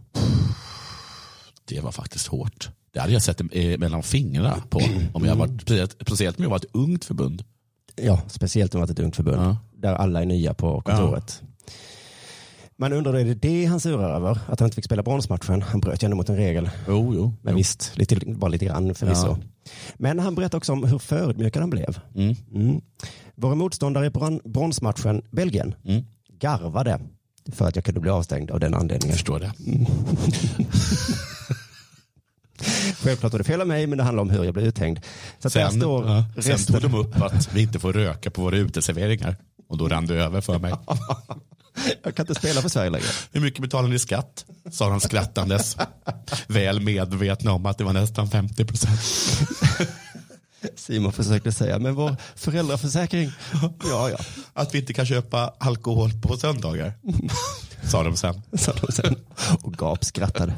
Det 1.64 1.80
var 1.80 1.92
faktiskt 1.92 2.26
hårt. 2.26 2.68
Det 2.92 3.00
hade 3.00 3.12
jag 3.12 3.22
sett 3.22 3.40
eh, 3.40 3.78
mellan 3.78 4.02
fingrarna 4.02 4.56
på. 4.70 4.80
Om 5.12 5.24
jag 5.24 5.36
varit, 5.36 5.92
speciellt, 6.02 6.38
om 6.38 6.42
jag 6.42 6.50
var 6.50 6.56
ett 6.56 6.70
ungt 6.72 7.04
förbund. 7.04 7.44
Ja, 7.96 8.22
speciellt 8.26 8.74
om 8.74 8.80
det 8.80 8.86
var 8.86 8.92
ett 8.92 8.98
ungt 8.98 9.16
förbund. 9.16 9.42
Ja. 9.42 9.56
Där 9.76 9.94
alla 9.94 10.22
är 10.22 10.26
nya 10.26 10.54
på 10.54 10.80
kontoret. 10.80 11.42
Man 12.78 12.92
undrar, 12.92 13.14
är 13.14 13.24
det 13.24 13.34
det 13.34 13.64
han 13.64 13.80
surar 13.80 14.14
över? 14.16 14.38
Att 14.48 14.60
han 14.60 14.66
inte 14.66 14.74
fick 14.74 14.84
spela 14.84 15.02
bronsmatchen? 15.02 15.62
Han 15.62 15.80
bröt 15.80 16.02
ju 16.02 16.04
ändå 16.04 16.16
mot 16.16 16.28
en 16.28 16.36
regel. 16.36 16.70
Jo, 16.88 17.14
jo. 17.14 17.32
Men 17.42 17.52
jo. 17.52 17.56
visst, 17.56 17.92
lite, 17.96 18.16
bara 18.26 18.48
lite 18.48 18.64
grann 18.64 18.94
förvisso. 18.94 19.26
Ja. 19.26 19.38
Men 19.96 20.18
han 20.18 20.34
berättar 20.34 20.58
också 20.58 20.72
om 20.72 20.84
hur 20.84 20.98
förödmjukad 20.98 21.60
han 21.62 21.70
blev. 21.70 21.98
Mm. 22.14 22.34
Mm. 22.54 22.80
Våra 23.34 23.54
motståndare 23.54 24.06
i 24.06 24.10
bron- 24.10 24.40
bronsmatchen, 24.44 25.22
Belgien, 25.30 25.74
Mm. 25.84 26.04
garvade 26.38 27.00
för 27.52 27.68
att 27.68 27.76
jag 27.76 27.84
kunde 27.84 28.00
bli 28.00 28.10
avstängd 28.10 28.50
av 28.50 28.60
den 28.60 28.72
Jag 28.72 28.80
anledningen. 28.80 29.16
förstår 29.16 29.40
det. 29.40 29.52
Självklart 33.02 33.32
var 33.32 33.38
det 33.38 33.44
fel 33.44 33.60
av 33.60 33.66
mig, 33.66 33.86
men 33.86 33.98
det 33.98 34.04
handlar 34.04 34.22
om 34.22 34.30
hur 34.30 34.44
jag 34.44 34.54
blev 34.54 34.66
uthängd. 34.66 35.00
Så 35.38 35.50
Sen, 35.50 35.70
står 35.72 36.06
ja, 36.06 36.24
sen 36.34 36.42
resten. 36.52 36.80
tog 36.80 36.90
de 36.90 36.98
upp 36.98 37.22
att 37.22 37.54
vi 37.54 37.62
inte 37.62 37.78
får 37.78 37.92
röka 37.92 38.30
på 38.30 38.42
våra 38.42 38.56
uteserveringar. 38.56 39.36
Och 39.68 39.78
då 39.78 39.88
rann 39.88 40.06
det 40.06 40.14
över 40.14 40.40
för 40.40 40.58
mig. 40.58 40.72
Jag 42.02 42.14
kan 42.14 42.22
inte 42.26 42.34
spela 42.34 42.62
för 42.62 42.68
Sverige 42.68 42.90
längre. 42.90 43.06
Hur 43.32 43.40
mycket 43.40 43.60
betalar 43.60 43.88
ni 43.88 43.94
i 43.94 43.98
skatt? 43.98 44.44
Sa 44.70 44.88
de 44.88 45.00
skrattandes. 45.00 45.76
Väl 46.46 46.80
medvetna 46.80 47.52
om 47.52 47.66
att 47.66 47.78
det 47.78 47.84
var 47.84 47.92
nästan 47.92 48.30
50 48.30 48.64
procent. 48.64 49.00
Simon 50.76 51.12
försökte 51.12 51.52
säga, 51.52 51.78
men 51.78 51.94
vår 51.94 52.16
föräldraförsäkring. 52.34 53.30
Ja, 53.90 54.10
ja, 54.10 54.16
Att 54.52 54.74
vi 54.74 54.78
inte 54.78 54.92
kan 54.92 55.06
köpa 55.06 55.54
alkohol 55.58 56.10
på 56.22 56.36
söndagar. 56.36 56.92
Sa 57.82 58.02
de 58.02 58.16
sen. 58.16 58.42
sa 58.58 58.72
de 58.72 58.92
sen 58.92 59.16
och 59.62 59.72
gapskrattade. 59.72 60.54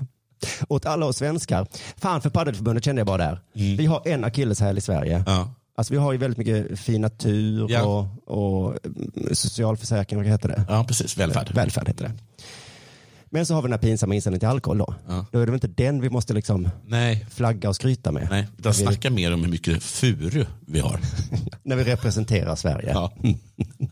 Åt 0.68 0.86
alla 0.86 1.06
oss 1.06 1.16
svenskar. 1.16 1.66
Fan 1.96 2.20
för 2.20 2.30
Paddelförbundet 2.30 2.84
kände 2.84 3.00
jag 3.00 3.06
bara 3.06 3.16
där. 3.16 3.40
Vi 3.52 3.86
har 3.86 4.02
en 4.08 4.24
akilleshäl 4.24 4.78
i 4.78 4.80
Sverige. 4.80 5.14
Mm. 5.14 5.24
Ja. 5.26 5.54
Alltså 5.79 5.93
vi 5.95 5.99
har 5.99 6.12
ju 6.12 6.18
väldigt 6.18 6.39
mycket 6.39 6.79
fin 6.79 7.01
natur 7.01 7.66
Ja. 7.70 7.83
och, 8.26 8.66
och 8.66 8.87
mm, 8.87 9.11
socialförsäkring, 9.33 10.18
vad 10.18 10.26
heter 10.29 10.49
det? 10.49 10.64
ja, 10.68 10.85
precis. 10.89 11.16
Välfärd. 11.16 11.55
Välfärd 11.55 11.89
heter 11.89 12.05
det. 12.05 12.12
Men 13.31 13.47
så 13.47 13.55
har 13.55 13.62
vi 13.62 13.66
den 13.66 13.72
här 13.72 13.79
pinsamma 13.79 14.14
inställningen 14.14 14.41
till 14.41 14.49
alkohol 14.49 14.79
då. 14.79 14.95
Ja. 15.09 15.26
Då 15.33 15.39
är 15.39 15.47
det 15.47 15.53
väl 15.53 15.64
inte 15.64 15.83
den 15.83 16.01
vi 16.01 16.11
måste 16.11 16.35
liksom 16.35 16.68
Nej, 16.87 17.26
flagga 17.31 17.68
och 17.68 17.76
skryta 17.76 18.12
med. 18.12 18.26
nej. 18.31 18.47
Utan 18.59 18.72
Vi- 18.72 18.79
snacka 18.79 19.11
mer 19.11 19.35
om 19.35 19.45
hur 19.45 19.51
mycket 19.51 19.83
furu 19.83 20.45
vi 20.66 20.81
har. 20.81 21.01
När 21.62 21.76
vi 21.76 21.85
representerar 21.85 22.57
Sverige. 22.57 22.91
Ja. 22.93 23.12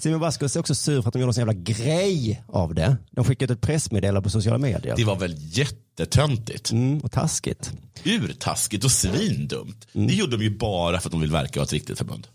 Simon 0.00 0.20
Vasquez 0.20 0.56
är 0.56 0.60
också 0.60 0.74
sur 0.74 1.02
för 1.02 1.08
att 1.08 1.12
de 1.12 1.20
gjorde 1.20 1.30
en 1.30 1.48
jävla 1.48 1.52
grej 1.52 2.44
av 2.48 2.74
det. 2.74 2.96
De 3.10 3.24
skickade 3.24 3.52
ut 3.52 3.58
ett 3.58 3.66
pressmeddelande 3.66 4.22
på 4.22 4.30
sociala 4.30 4.58
medier. 4.58 4.96
Det 4.96 5.04
var 5.04 5.16
väl 5.16 5.34
jättetöntigt. 5.38 6.72
Mm, 6.72 6.98
och 7.00 7.12
taskigt. 7.12 7.72
Urtaskigt 8.04 8.84
och 8.84 8.90
svindumt. 8.90 9.86
Det 9.92 10.14
gjorde 10.14 10.36
de 10.36 10.44
ju 10.44 10.58
bara 10.58 11.00
för 11.00 11.08
att 11.08 11.12
de 11.12 11.20
vill 11.20 11.30
verka 11.30 11.60
vara 11.60 11.64
ett 11.64 11.72
riktigt 11.72 11.98
förbund. 11.98 12.26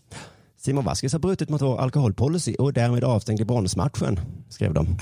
Simon 0.58 0.84
Vasquez 0.84 1.12
har 1.12 1.20
brutit 1.20 1.48
mot 1.48 1.62
vår 1.62 1.78
alkoholpolicy 1.78 2.54
och 2.54 2.68
är 2.68 2.72
därmed 2.72 3.04
avstängd 3.04 3.40
i 3.40 3.44
bronsmatchen, 3.44 4.20
skrev 4.50 4.74
de. 4.74 4.98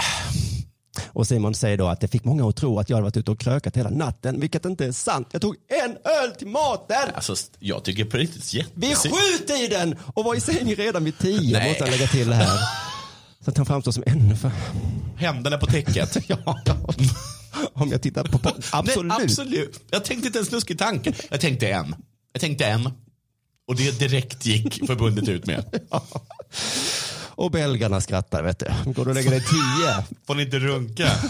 Och 1.07 1.27
Simon 1.27 1.55
säger 1.55 1.79
då 1.79 1.87
att 1.87 2.01
det 2.01 2.09
fick 2.09 2.25
många 2.25 2.49
att 2.49 2.57
tro 2.57 2.79
att 2.79 2.91
jag 2.91 2.97
hade 2.97 3.05
varit 3.05 3.17
ute 3.17 3.31
och 3.31 3.41
krökat 3.41 3.77
hela 3.77 3.91
natten, 3.91 4.41
vilket 4.41 4.65
inte 4.65 4.85
är 4.87 4.93
sant. 4.93 5.29
Jag 5.33 5.43
tog 5.43 5.57
en 5.85 5.91
öl 5.91 6.31
till 6.39 6.47
maten! 6.47 7.11
Alltså, 7.15 7.37
jag 7.59 7.85
tycker 7.85 8.05
på 8.05 8.17
riktigt 8.17 8.55
Vid 8.55 8.65
jättesynd. 8.91 9.15
sjutiden 9.15 9.97
och 10.15 10.25
var 10.25 10.35
i 10.35 10.41
säng 10.41 10.75
redan 10.75 11.05
vid 11.05 11.19
tio, 11.19 11.59
Nej. 11.59 11.69
måste 11.69 11.85
jag 11.85 11.91
lägga 11.91 12.07
till 12.07 12.29
det 12.29 12.35
här. 12.35 12.59
Så 13.45 13.51
att 13.51 13.57
han 13.57 13.67
framstår 13.67 13.93
som 13.93 14.03
ännu 14.07 14.37
för... 14.37 14.51
Händerna 15.17 15.59
på 15.59 15.67
täcket. 15.67 16.17
Ja, 16.29 16.37
ja. 16.65 16.77
Om 17.73 17.89
jag 17.91 18.03
tittar 18.03 18.25
på... 18.25 18.39
på 18.39 18.51
absolut. 18.73 19.07
Nej, 19.07 19.25
absolut. 19.25 19.81
Jag 19.91 20.05
tänkte 20.05 20.27
inte 20.27 20.39
en 20.39 20.45
snuskig 20.45 20.79
tanke. 20.79 21.13
Jag 21.31 21.41
tänkte 21.41 21.69
en. 21.69 21.95
Jag 22.33 22.41
tänkte 22.41 22.65
en. 22.67 22.91
Och 23.69 23.77
det 23.77 23.99
direkt 23.99 24.47
gick 24.47 24.87
förbundet 24.87 25.29
ut 25.29 25.47
med. 25.47 25.81
Och 27.37 27.51
belgarna 27.51 28.01
skrattar, 28.01 28.43
vet 28.43 28.59
du. 28.59 28.93
Går 28.93 29.05
du 29.05 29.11
och 29.11 29.15
lägger 29.15 29.31
dig 29.31 29.41
tio? 29.41 30.17
Får 30.27 30.35
ni 30.35 30.43
inte 30.43 30.59
runka? 30.59 31.11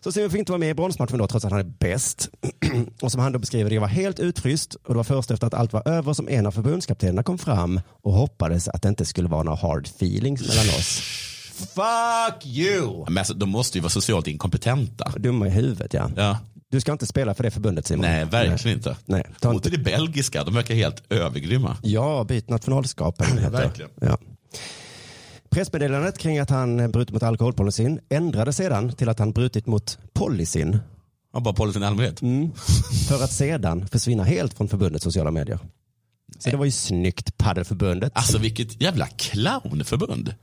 Så 0.00 0.12
Simon 0.12 0.30
fick 0.30 0.38
inte 0.38 0.52
vara 0.52 0.58
med 0.58 0.70
i 0.70 0.74
bronsmatchen 0.74 1.18
då, 1.18 1.26
trots 1.26 1.44
att 1.44 1.50
han 1.50 1.60
är 1.60 1.72
bäst. 1.78 2.28
och 3.02 3.12
som 3.12 3.20
han 3.20 3.32
då 3.32 3.38
beskriver 3.38 3.70
det, 3.70 3.74
jag 3.74 3.80
var 3.80 3.88
helt 3.88 4.20
utfryst 4.20 4.74
och 4.74 4.94
det 4.94 4.96
var 4.96 5.04
först 5.04 5.30
efter 5.30 5.46
att 5.46 5.54
allt 5.54 5.72
var 5.72 5.88
över 5.88 6.12
som 6.12 6.28
en 6.28 6.46
av 6.46 6.50
förbundskaptenerna 6.50 7.22
kom 7.22 7.38
fram 7.38 7.80
och 8.02 8.12
hoppades 8.12 8.68
att 8.68 8.82
det 8.82 8.88
inte 8.88 9.04
skulle 9.04 9.28
vara 9.28 9.42
några 9.42 9.58
hard 9.58 9.86
feelings 9.86 10.48
mellan 10.48 10.68
oss. 10.68 11.00
Fuck 11.54 12.46
you! 12.46 13.04
Men 13.08 13.18
alltså, 13.18 13.34
de 13.34 13.48
måste 13.48 13.78
ju 13.78 13.82
vara 13.82 13.90
socialt 13.90 14.26
inkompetenta. 14.28 15.12
Dumma 15.16 15.46
i 15.46 15.50
huvudet, 15.50 15.94
ja. 15.94 16.10
Ja. 16.16 16.38
Du 16.74 16.80
ska 16.80 16.92
inte 16.92 17.06
spela 17.06 17.34
för 17.34 17.42
det 17.42 17.50
förbundet, 17.50 17.86
Simon. 17.86 18.00
Nej, 18.00 18.24
verkligen 18.24 18.78
inte. 18.78 18.96
Nej, 19.06 19.24
ta 19.40 19.48
Gå 19.48 19.54
inte... 19.54 19.70
det 19.70 19.78
belgiska, 19.78 20.44
de 20.44 20.54
verkar 20.54 20.74
helt 20.74 21.12
övergrymma. 21.12 21.76
Ja, 21.82 22.24
byt 22.24 22.48
nationalskap. 22.48 23.20
Verkligen. 23.50 23.90
Ja. 24.00 24.18
Pressmeddelandet 25.50 26.18
kring 26.18 26.38
att 26.38 26.50
han 26.50 26.90
brutit 26.90 27.12
mot 27.12 27.22
alkoholpolicyn 27.22 28.00
ändrades 28.08 28.56
sedan 28.56 28.92
till 28.92 29.08
att 29.08 29.18
han 29.18 29.32
brutit 29.32 29.66
mot 29.66 29.98
policyn 30.12 30.78
Ja, 31.32 31.40
bara 31.40 31.54
policyn 31.54 31.82
i 31.82 31.86
allmänhet. 31.86 32.22
Mm. 32.22 32.52
för 33.08 33.24
att 33.24 33.32
sedan 33.32 33.88
försvinna 33.88 34.24
helt 34.24 34.54
från 34.54 34.68
förbundets 34.68 35.04
sociala 35.04 35.30
medier. 35.30 35.58
Så 36.38 36.50
det 36.50 36.56
var 36.56 36.64
ju 36.64 36.70
snyggt, 36.70 37.36
paddelförbundet. 37.36 38.12
Alltså 38.14 38.38
vilket 38.38 38.82
jävla 38.82 39.06
clownförbund. 39.06 40.34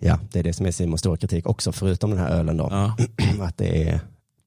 Ja, 0.00 0.18
det 0.32 0.38
är 0.38 0.42
det 0.42 0.52
som 0.52 0.66
är 0.66 0.70
Simons 0.70 1.00
stora 1.00 1.16
kritik 1.16 1.46
också, 1.46 1.72
förutom 1.72 2.10
den 2.10 2.18
här 2.18 2.30
ölen 2.30 2.56
då. 2.56 2.68
Ja. 2.70 2.96
Att 3.44 3.58
det 3.58 3.88
är 3.88 4.00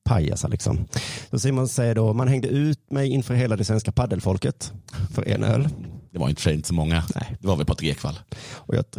pajasar 0.03 0.49
liksom. 0.49 0.87
Så 1.29 1.39
Simon 1.39 1.67
säger 1.67 1.95
då, 1.95 2.13
man 2.13 2.27
hängde 2.27 2.47
ut 2.47 2.91
mig 2.91 3.09
inför 3.09 3.33
hela 3.33 3.55
det 3.55 3.65
svenska 3.65 3.91
paddelfolket 3.91 4.73
för 5.13 5.27
en 5.27 5.43
öl. 5.43 5.69
Det 6.11 6.19
var 6.19 6.29
inte, 6.29 6.51
inte 6.51 6.67
så 6.67 6.73
många. 6.73 7.03
Nej. 7.15 7.37
Det 7.39 7.47
var 7.47 7.55
väl 7.55 7.65
Patrik 7.65 7.91
Ekwall. 7.91 8.19
Och 8.53 8.75
jag... 8.75 8.85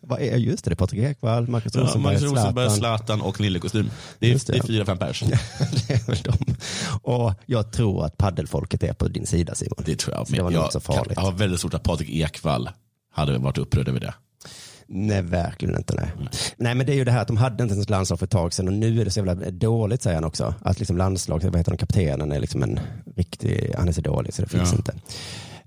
Vad 0.00 0.20
är 0.20 0.36
just 0.36 0.64
det? 0.64 0.70
det 0.70 0.74
är 0.74 0.76
Patrik 0.76 1.02
Ekwall, 1.02 1.48
Marcus 1.48 1.74
Ja, 1.74 1.80
Rosenberg, 1.80 2.14
Magnus 2.14 2.22
Rosenberg, 2.22 2.70
Zlatan. 2.70 2.98
Zlatan 2.98 3.20
och 3.20 3.40
Lillekostym. 3.40 3.90
Det 4.18 4.30
är, 4.30 4.34
det. 4.34 4.52
det 4.52 4.58
är 4.58 4.62
fyra, 4.62 4.84
fem 4.84 4.98
pers. 4.98 5.20
det 5.88 5.94
är 5.94 6.06
väl 6.06 6.18
de. 6.22 6.54
Och 7.02 7.34
jag 7.46 7.72
tror 7.72 8.04
att 8.04 8.16
paddelfolket 8.16 8.82
är 8.82 8.92
på 8.92 9.08
din 9.08 9.26
sida 9.26 9.54
Simon. 9.54 9.82
Det 9.84 9.96
tror 9.96 10.16
jag. 10.16 10.28
Så 10.28 10.34
det 10.34 10.42
var 10.42 10.50
jag, 10.50 10.62
inte 10.64 10.72
så 10.72 10.80
farligt. 10.80 11.12
jag 11.16 11.22
har 11.22 11.32
väldigt 11.32 11.60
svårt 11.60 11.74
att 11.74 11.82
Patrik 11.82 12.10
Ekwall 12.10 12.70
hade 13.12 13.38
varit 13.38 13.58
upprörd 13.58 13.88
över 13.88 14.00
det. 14.00 14.14
Nej, 14.92 15.22
verkligen 15.22 15.76
inte. 15.76 15.94
Nej. 15.94 16.28
nej, 16.56 16.74
men 16.74 16.86
det 16.86 16.92
är 16.92 16.96
ju 16.96 17.04
det 17.04 17.10
här 17.10 17.20
att 17.22 17.28
de 17.28 17.36
hade 17.36 17.62
inte 17.62 17.74
ens 17.74 17.88
landslag 17.88 18.18
för 18.18 18.26
ett 18.26 18.30
tag 18.30 18.52
sedan 18.52 18.68
och 18.68 18.74
nu 18.74 19.00
är 19.00 19.04
det 19.04 19.10
så 19.10 19.18
jävla 19.20 19.34
dåligt 19.50 20.02
säger 20.02 20.14
han 20.14 20.24
också. 20.24 20.54
Att 20.62 20.78
liksom 20.78 20.96
landslag, 20.96 21.42
vad 21.44 21.56
heter 21.56 21.70
de, 21.72 21.76
kaptenen 21.76 22.32
är 22.32 22.40
liksom 22.40 22.62
en 22.62 22.80
riktig, 23.16 23.74
han 23.78 23.88
är 23.88 23.92
så 23.92 24.00
dålig 24.00 24.34
så 24.34 24.42
det 24.42 24.48
finns 24.48 24.72
Ja. 24.72 24.76
inte. 24.78 24.94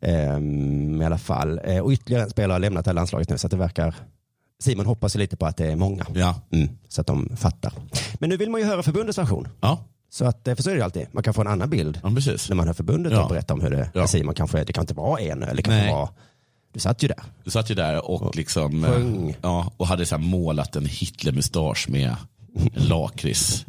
Ehm, 0.02 1.02
I 1.02 1.06
alla 1.06 1.18
fall. 1.18 1.60
Eh, 1.64 1.80
och 1.80 1.92
ytterligare 1.92 2.24
en 2.24 2.30
spelare 2.30 2.56
har 2.56 2.60
lämnat 2.60 2.86
det 2.86 2.90
här 2.92 2.96
landslaget 2.96 3.30
nu 3.30 3.38
så 3.38 3.48
att 3.48 3.52
det 3.52 3.58
verkar, 3.58 3.96
Simon 4.64 4.86
hoppas 4.86 5.16
lite 5.16 5.38
på 5.38 5.46
att 5.46 5.58
det 5.58 5.66
är 5.72 5.76
många. 5.76 6.06
Ja. 6.14 6.42
Mm, 6.52 6.70
så 6.88 7.02
att 7.02 7.08
de 7.08 7.38
fattar. 7.38 7.74
Men 8.20 8.30
nu 8.30 8.38
vill 8.38 8.50
man 8.50 8.62
ju 8.62 8.68
höra 8.68 8.84
förbundets 8.84 9.18
version. 9.18 9.48
Ja. 9.62 9.80
Så 10.10 10.26
att, 10.26 10.48
eh, 10.48 10.56
för 10.56 10.64
så 10.64 10.70
är 10.70 10.74
det 10.74 10.78
ju 10.78 10.84
alltid. 10.84 11.08
Man 11.12 11.24
kan 11.24 11.34
få 11.34 11.42
en 11.42 11.48
annan 11.48 11.70
bild 11.70 12.00
Ja, 12.04 12.10
när 12.10 12.54
man 12.56 12.68
hör 12.68 12.74
förbundet 12.74 13.14
Ja. 13.14 13.24
och 13.24 13.30
berätta 13.30 13.54
om 13.54 13.62
hur 13.62 13.70
det 13.70 13.90
Ja. 13.94 14.02
ja. 14.02 14.08
Simon 14.08 14.34
kanske 14.36 14.60
är. 14.60 14.66
Det 14.66 14.74
kan 14.74 14.82
inte 14.84 14.94
vara 14.94 15.20
en 15.20 15.44
öl, 15.44 15.56
det 15.56 15.62
kan 15.64 15.74
inte 15.74 15.86
Nej. 15.86 15.94
vara... 15.94 16.10
Du 16.74 16.80
satt 16.80 17.04
ju 17.04 17.08
där. 17.08 17.24
Du 17.44 17.52
satt 17.52 17.72
ju 17.72 17.76
där 17.76 18.06
och, 18.12 18.36
liksom, 18.36 18.84
sjöng. 18.84 19.30
eh, 19.30 19.36
ja, 19.42 19.72
och 19.78 19.88
hade 19.88 20.06
så 20.06 20.18
målat 20.18 20.76
en 20.76 20.86
Hitlermustasch 20.86 21.90
med 21.90 22.16
en 22.74 22.88
lakrits. 22.88 23.66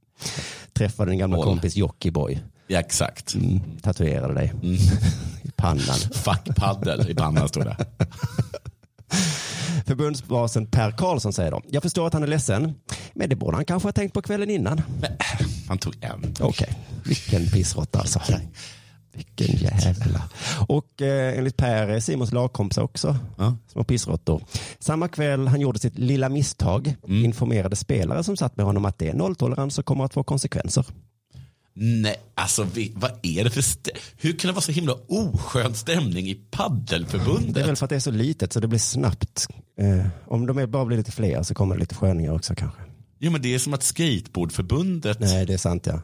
Träffade 0.72 1.10
din 1.10 1.18
gamla 1.18 1.36
Mål. 1.36 1.44
kompis 1.46 1.76
Jockiboi. 1.76 2.40
Ja, 2.66 2.78
exakt. 2.80 3.34
Mm, 3.34 3.60
tatuerade 3.82 4.34
dig 4.34 4.52
Mm. 4.62 4.74
i 5.42 5.50
pannan. 5.56 5.98
Fuck 6.12 6.56
paddel 6.56 7.10
i 7.10 7.14
pannan 7.14 7.48
stod 7.48 7.64
det. 7.64 7.76
Förbundsbasen 9.86 10.66
Per 10.66 10.90
Karlsson 10.90 11.32
säger 11.32 11.50
då. 11.50 11.62
Jag 11.68 11.82
förstår 11.82 12.06
att 12.06 12.12
han 12.12 12.22
är 12.22 12.26
ledsen, 12.26 12.74
men 13.14 13.28
det 13.28 13.36
borde 13.36 13.56
han 13.56 13.64
kanske 13.64 13.86
ha 13.86 13.92
tänkt 13.92 14.12
på 14.12 14.22
kvällen 14.22 14.50
innan. 14.50 14.82
Han 15.68 15.78
tog 15.78 15.94
en. 16.00 16.34
Okej, 16.40 16.74
vilken 17.04 17.46
pissråtta 17.50 17.98
alltså. 17.98 18.20
Vilken 19.14 19.56
jävla. 19.56 20.22
Och 20.68 21.02
eh, 21.02 21.38
enligt 21.38 21.56
Per 21.56 21.88
är 21.88 22.00
Simons 22.00 22.32
lagkompisar 22.32 22.82
också 22.82 23.16
Ja. 23.38 23.56
små 23.72 23.84
pissråttor. 23.84 24.42
Samma 24.78 25.08
kväll 25.08 25.48
han 25.48 25.60
gjorde 25.60 25.78
sitt 25.78 25.98
lilla 25.98 26.28
misstag 26.28 26.94
Mm. 27.08 27.24
informerade 27.24 27.76
spelare 27.76 28.24
som 28.24 28.36
satt 28.36 28.56
med 28.56 28.66
honom 28.66 28.84
att 28.84 28.98
det 28.98 29.08
är 29.08 29.14
nolltolerans 29.14 29.78
och 29.78 29.84
kommer 29.84 30.04
att 30.04 30.14
få 30.14 30.22
konsekvenser. 30.22 30.86
Nej, 31.76 32.16
alltså 32.34 32.66
vi, 32.74 32.92
vad 32.96 33.10
är 33.22 33.44
det 33.44 33.50
för 33.50 33.64
Hur 34.16 34.32
kan 34.38 34.48
det 34.48 34.52
vara 34.52 34.60
så 34.62 34.72
himla 34.72 34.94
oskön 35.08 35.74
stämning 35.74 36.26
i 36.28 36.34
paddelförbundet? 36.50 37.54
Det 37.54 37.60
är 37.60 37.66
väl 37.66 37.76
för 37.76 37.84
att 37.86 37.90
det 37.90 37.96
är 37.96 38.00
så 38.00 38.10
litet 38.10 38.52
så 38.52 38.60
det 38.60 38.68
blir 38.68 38.78
snabbt. 38.78 39.46
Eh, 39.78 40.06
om 40.26 40.46
de 40.46 40.66
bara 40.70 40.84
blir 40.84 40.96
lite 40.96 41.12
fler 41.12 41.42
så 41.42 41.54
kommer 41.54 41.74
det 41.74 41.80
lite 41.80 41.94
sköningar 41.94 42.32
också 42.32 42.54
kanske. 42.54 42.80
Jo, 43.18 43.30
men 43.30 43.42
det 43.42 43.54
är 43.54 43.58
som 43.58 43.74
att 43.74 43.82
skateboardförbundet, 43.82 45.20
Nej, 45.20 45.46
det 45.46 45.54
är 45.54 45.58
sant 45.58 45.86
ja. 45.86 46.00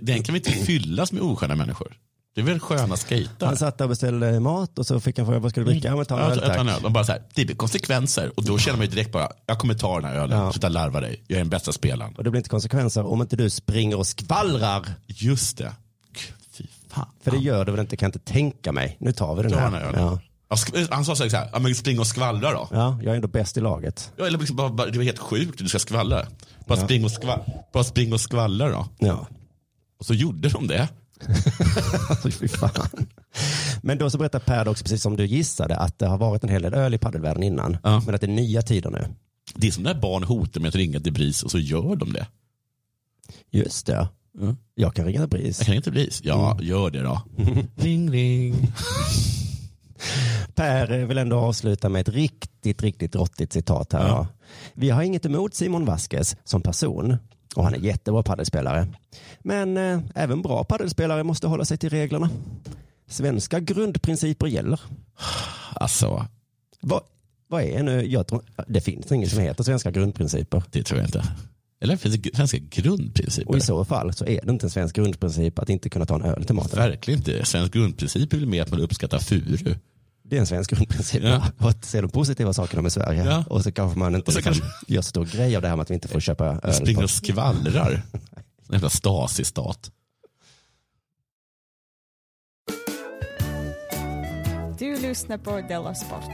Den 0.00 0.22
kan 0.22 0.32
vi 0.32 0.38
inte 0.38 0.50
fyllas 0.52 1.12
med 1.12 1.22
osköna 1.22 1.54
människor. 1.56 1.96
Det 2.34 2.40
är 2.40 2.44
väl 2.44 2.60
sköna 2.60 2.96
skejtar? 2.96 3.46
Han 3.46 3.56
satt 3.56 3.78
där 3.78 3.84
och 3.84 3.88
beställde 3.88 4.40
mat 4.40 4.78
och 4.78 4.86
så 4.86 5.00
fick 5.00 5.18
han 5.18 5.26
fråga 5.26 5.38
vad 5.38 5.50
ska 5.50 5.60
du 5.60 5.66
dricka? 5.66 5.88
Ja, 5.88 5.96
men 5.96 6.04
ta 6.06 6.14
en 6.18 6.20
Ja, 6.24 6.30
öl 6.30 6.38
en 6.42 6.48
tack. 6.66 6.76
öl. 6.76 6.82
De 6.82 6.92
bara 6.92 7.04
så 7.04 7.12
här, 7.12 7.22
det 7.34 7.44
blir 7.44 7.56
konsekvenser. 7.56 8.32
Och 8.36 8.44
då 8.44 8.58
känner 8.58 8.76
man 8.78 8.86
ju 8.86 8.90
direkt 8.90 9.12
bara, 9.12 9.28
jag 9.46 9.58
kommer 9.58 9.74
ta 9.74 10.00
den 10.00 10.04
här 10.10 10.14
ölen, 10.16 10.38
Ja. 10.38 10.52
sluta 10.52 10.68
larva 10.68 11.00
dig, 11.00 11.24
jag 11.26 11.36
är 11.36 11.40
den 11.40 11.48
bästa 11.48 11.72
spelaren. 11.72 12.14
Och 12.16 12.24
det 12.24 12.30
blir 12.30 12.38
inte 12.38 12.50
konsekvenser 12.50 13.06
om 13.06 13.20
inte 13.22 13.36
du 13.36 13.50
springer 13.50 13.98
och 13.98 14.06
skvallrar. 14.06 14.82
Just 15.06 15.58
det. 15.58 15.72
Fy 16.52 16.64
fan. 16.88 17.06
För 17.24 17.30
det 17.30 17.38
gör 17.38 17.64
du 17.64 17.72
väl 17.72 17.80
inte, 17.80 17.96
kan 17.96 18.06
jag 18.06 18.16
inte 18.16 18.32
tänka 18.32 18.72
mig. 18.72 18.96
Nu 19.00 19.12
tar 19.12 19.34
vi 19.34 19.42
den 19.42 19.54
här. 19.54 19.70
den. 19.92 20.02
Ja. 20.02 20.18
Ja, 20.48 20.56
sk- 20.56 20.88
Han 20.90 21.04
sa 21.04 21.16
så 21.16 21.28
här, 21.28 21.48
ja, 21.52 21.58
men 21.58 21.74
spring 21.74 21.98
och 22.00 22.06
skvallra 22.06 22.52
då. 22.52 22.68
ja, 22.70 22.98
jag 23.02 23.12
är 23.12 23.16
ändå 23.16 23.28
bäst 23.28 23.56
i 23.56 23.60
laget. 23.60 24.12
Ja, 24.16 24.26
eller 24.26 24.38
liksom 24.38 24.56
bara, 24.56 24.68
bara, 24.70 24.86
det 24.90 24.98
var 24.98 25.04
helt 25.04 25.18
sjukt, 25.18 25.58
du 25.58 25.68
ska 25.68 25.78
skvallra. 25.78 26.26
Bara, 26.66 26.78
spring 26.84 27.04
och 27.04 27.10
skvallra, 27.10 27.44
bara 27.72 27.84
spring 27.84 28.12
och 28.12 28.20
skvallra 28.20 28.68
då. 28.70 28.88
Ja. 28.98 29.26
Och 29.98 30.06
så 30.06 30.14
gjorde 30.14 30.48
de 30.48 30.66
det. 30.66 30.88
Men 33.82 33.98
då 33.98 34.10
så 34.10 34.18
berättar 34.18 34.38
Per 34.38 34.68
också, 34.68 34.84
precis 34.84 35.02
som 35.02 35.16
du 35.16 35.26
gissade, 35.26 35.76
att 35.76 35.98
det 35.98 36.06
har 36.06 36.18
varit 36.18 36.42
en 36.42 36.48
hel 36.48 36.62
del 36.62 36.74
öl 36.74 36.94
i 36.94 36.98
paddelvärlden 36.98 37.42
innan. 37.42 37.76
Ja. 37.82 38.02
Men 38.06 38.14
att 38.14 38.20
det 38.20 38.26
är 38.26 38.28
nya 38.28 38.62
tider 38.62 38.90
nu. 38.90 39.06
Det 39.54 39.66
är 39.66 39.70
som 39.70 39.82
när 39.82 39.94
barn 39.94 40.22
hotar 40.22 40.60
med 40.60 40.68
att 40.68 40.74
ringa 40.74 41.00
till 41.00 41.12
BRIS 41.12 41.42
och 41.42 41.50
så 41.50 41.58
gör 41.58 41.96
de 41.96 42.12
det. 42.12 42.26
Just 43.50 43.86
det. 43.86 44.08
Ja. 44.40 44.56
Jag 44.74 44.94
kan 44.94 45.04
ringa 45.04 45.26
BRIS. 45.26 45.58
Jag 45.58 45.66
kan 45.66 45.74
inte 45.74 45.90
BRIS. 45.90 46.20
Ja, 46.24 46.58
gör 46.60 46.90
det 46.90 47.02
då. 47.02 47.22
ring, 47.76 48.10
ring. 48.10 48.54
Per 50.54 51.04
vill 51.04 51.18
ändå 51.18 51.36
avsluta 51.36 51.88
med 51.88 52.00
ett 52.00 52.08
riktigt, 52.08 52.82
riktigt 52.82 53.14
råttigt 53.14 53.52
citat 53.52 53.92
här. 53.92 54.08
Ja. 54.08 54.26
Vi 54.74 54.90
har 54.90 55.02
inget 55.02 55.26
emot 55.26 55.54
Simon 55.54 55.84
Vasquez 55.84 56.36
som 56.44 56.62
person 56.62 57.16
och 57.56 57.64
han 57.64 57.74
är 57.74 57.78
jättebra 57.78 58.22
paddelspelare. 58.22 58.86
Men 59.46 59.76
eh, 59.76 60.00
även 60.14 60.42
bra 60.42 60.64
paddelspelare 60.64 61.22
måste 61.24 61.46
hålla 61.46 61.64
sig 61.64 61.78
till 61.78 61.90
reglerna. 61.90 62.30
Svenska 63.08 63.60
grundprinciper 63.60 64.46
gäller. 64.46 64.80
Alltså, 65.74 66.26
Vad, 66.80 67.02
vad 67.48 67.62
är 67.62 67.82
nu, 67.82 68.06
jag 68.06 68.26
tror, 68.26 68.42
det 68.68 68.80
finns 68.80 69.12
inget 69.12 69.30
som 69.30 69.40
heter 69.40 69.64
svenska 69.64 69.90
grundprinciper. 69.90 70.62
det 70.70 70.82
tror 70.82 71.00
jag 71.00 71.08
inte. 71.08 71.24
Eller 71.80 71.96
finns 71.96 72.14
det 72.16 72.36
svenska 72.36 72.58
grundprinciper? 72.70 73.48
Och 73.50 73.56
i 73.56 73.60
så 73.60 73.84
fall 73.84 74.12
så 74.14 74.24
är 74.26 74.40
det 74.44 74.50
inte 74.52 74.66
en 74.66 74.70
svensk 74.70 74.96
grundprincip 74.96 75.58
att 75.58 75.68
inte 75.68 75.88
kunna 75.90 76.04
ta 76.06 76.14
en 76.14 76.22
öl 76.22 76.44
till 76.44 76.54
maten. 76.54 76.78
Verkligen 76.78 77.20
inte. 77.20 77.44
Svensk 77.44 77.72
grundprincip 77.72 78.32
är 78.32 78.36
väl 78.38 78.46
mer 78.46 78.62
att 78.62 78.70
man 78.70 78.80
uppskattar 78.80 79.18
furu. 79.18 79.74
Det 80.28 80.36
är 80.36 80.40
en 80.40 80.46
svensk 80.46 80.70
grundprincip. 80.70 81.22
Ja. 81.22 81.42
Att 81.58 81.84
se 81.84 82.00
de 82.00 82.10
positiva 82.10 82.52
sakerna 82.52 82.82
med 82.82 82.92
Sverige. 82.92 83.24
Ja. 83.24 83.44
Och 83.50 83.62
så 83.62 83.72
kanske 83.72 83.98
man 83.98 84.14
inte 84.14 84.32
så 84.32 84.38
liksom 84.38 84.52
kanske- 84.54 84.92
gör 84.94 85.02
så 85.02 85.08
stor 85.08 85.24
grej 85.24 85.56
av 85.56 85.62
det 85.62 85.68
här 85.68 85.76
med 85.76 85.82
att 85.82 85.90
vi 85.90 85.94
inte 85.94 86.08
får 86.08 86.20
köpa 86.20 86.44
öl. 86.62 86.74
springer 86.74 87.02
och 87.02 87.10
skvallrar. 87.10 88.02
En 88.68 88.72
jävla 88.72 88.88
Stasi-stat. 88.90 89.90
Du 94.78 94.96
lyssnar 95.00 95.38
på 95.38 95.60
Della 95.60 95.94
Sport. 95.94 96.30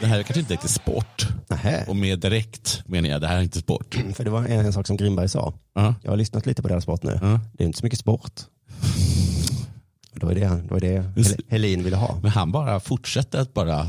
Det 0.00 0.06
här 0.06 0.18
är 0.18 0.22
kanske 0.22 0.40
inte 0.40 0.52
riktigt 0.52 0.70
sport. 0.70 1.26
Nähä. 1.48 1.84
Och 1.88 1.96
med 1.96 2.18
direkt 2.20 2.82
menar 2.86 3.08
jag, 3.08 3.20
det 3.20 3.26
här 3.26 3.36
är 3.36 3.42
inte 3.42 3.58
sport. 3.58 3.94
För 4.14 4.24
det 4.24 4.30
var 4.30 4.44
en, 4.44 4.66
en 4.66 4.72
sak 4.72 4.86
som 4.86 4.96
Grimberg 4.96 5.28
sa. 5.28 5.54
Ja. 5.74 5.94
Jag 6.02 6.10
har 6.12 6.16
lyssnat 6.16 6.46
lite 6.46 6.62
på 6.62 6.68
deras 6.68 6.82
sport 6.82 7.02
nu. 7.02 7.18
Ja. 7.22 7.40
Det 7.52 7.64
är 7.64 7.66
inte 7.66 7.78
så 7.78 7.86
mycket 7.86 7.98
sport. 7.98 8.32
Det 10.20 10.26
var 10.26 10.34
det, 10.34 10.44
han- 10.44 10.66
det, 10.66 10.72
var 10.72 10.80
det 10.80 11.02
Hel- 11.16 11.44
Helin 11.48 11.84
ville 11.84 11.96
ha. 11.96 12.18
Men 12.22 12.30
han 12.30 12.52
bara 12.52 12.80
fortsätter 12.80 13.38
att 13.40 13.54
bara 13.54 13.86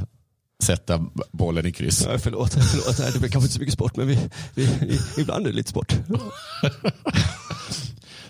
sätta 0.63 1.05
bollen 1.31 1.65
i 1.65 1.71
kryss. 1.71 2.05
Ja, 2.11 2.17
förlåt, 2.19 2.53
förlåt. 2.53 3.13
Det 3.13 3.19
blir 3.19 3.29
kanske 3.29 3.45
inte 3.45 3.53
så 3.53 3.59
mycket 3.59 3.73
sport, 3.73 3.95
men 3.95 4.07
vi, 4.07 4.19
vi, 4.53 4.65
vi, 4.65 5.21
ibland 5.21 5.45
är 5.47 5.51
det 5.51 5.55
lite 5.57 5.69
sport. 5.69 5.93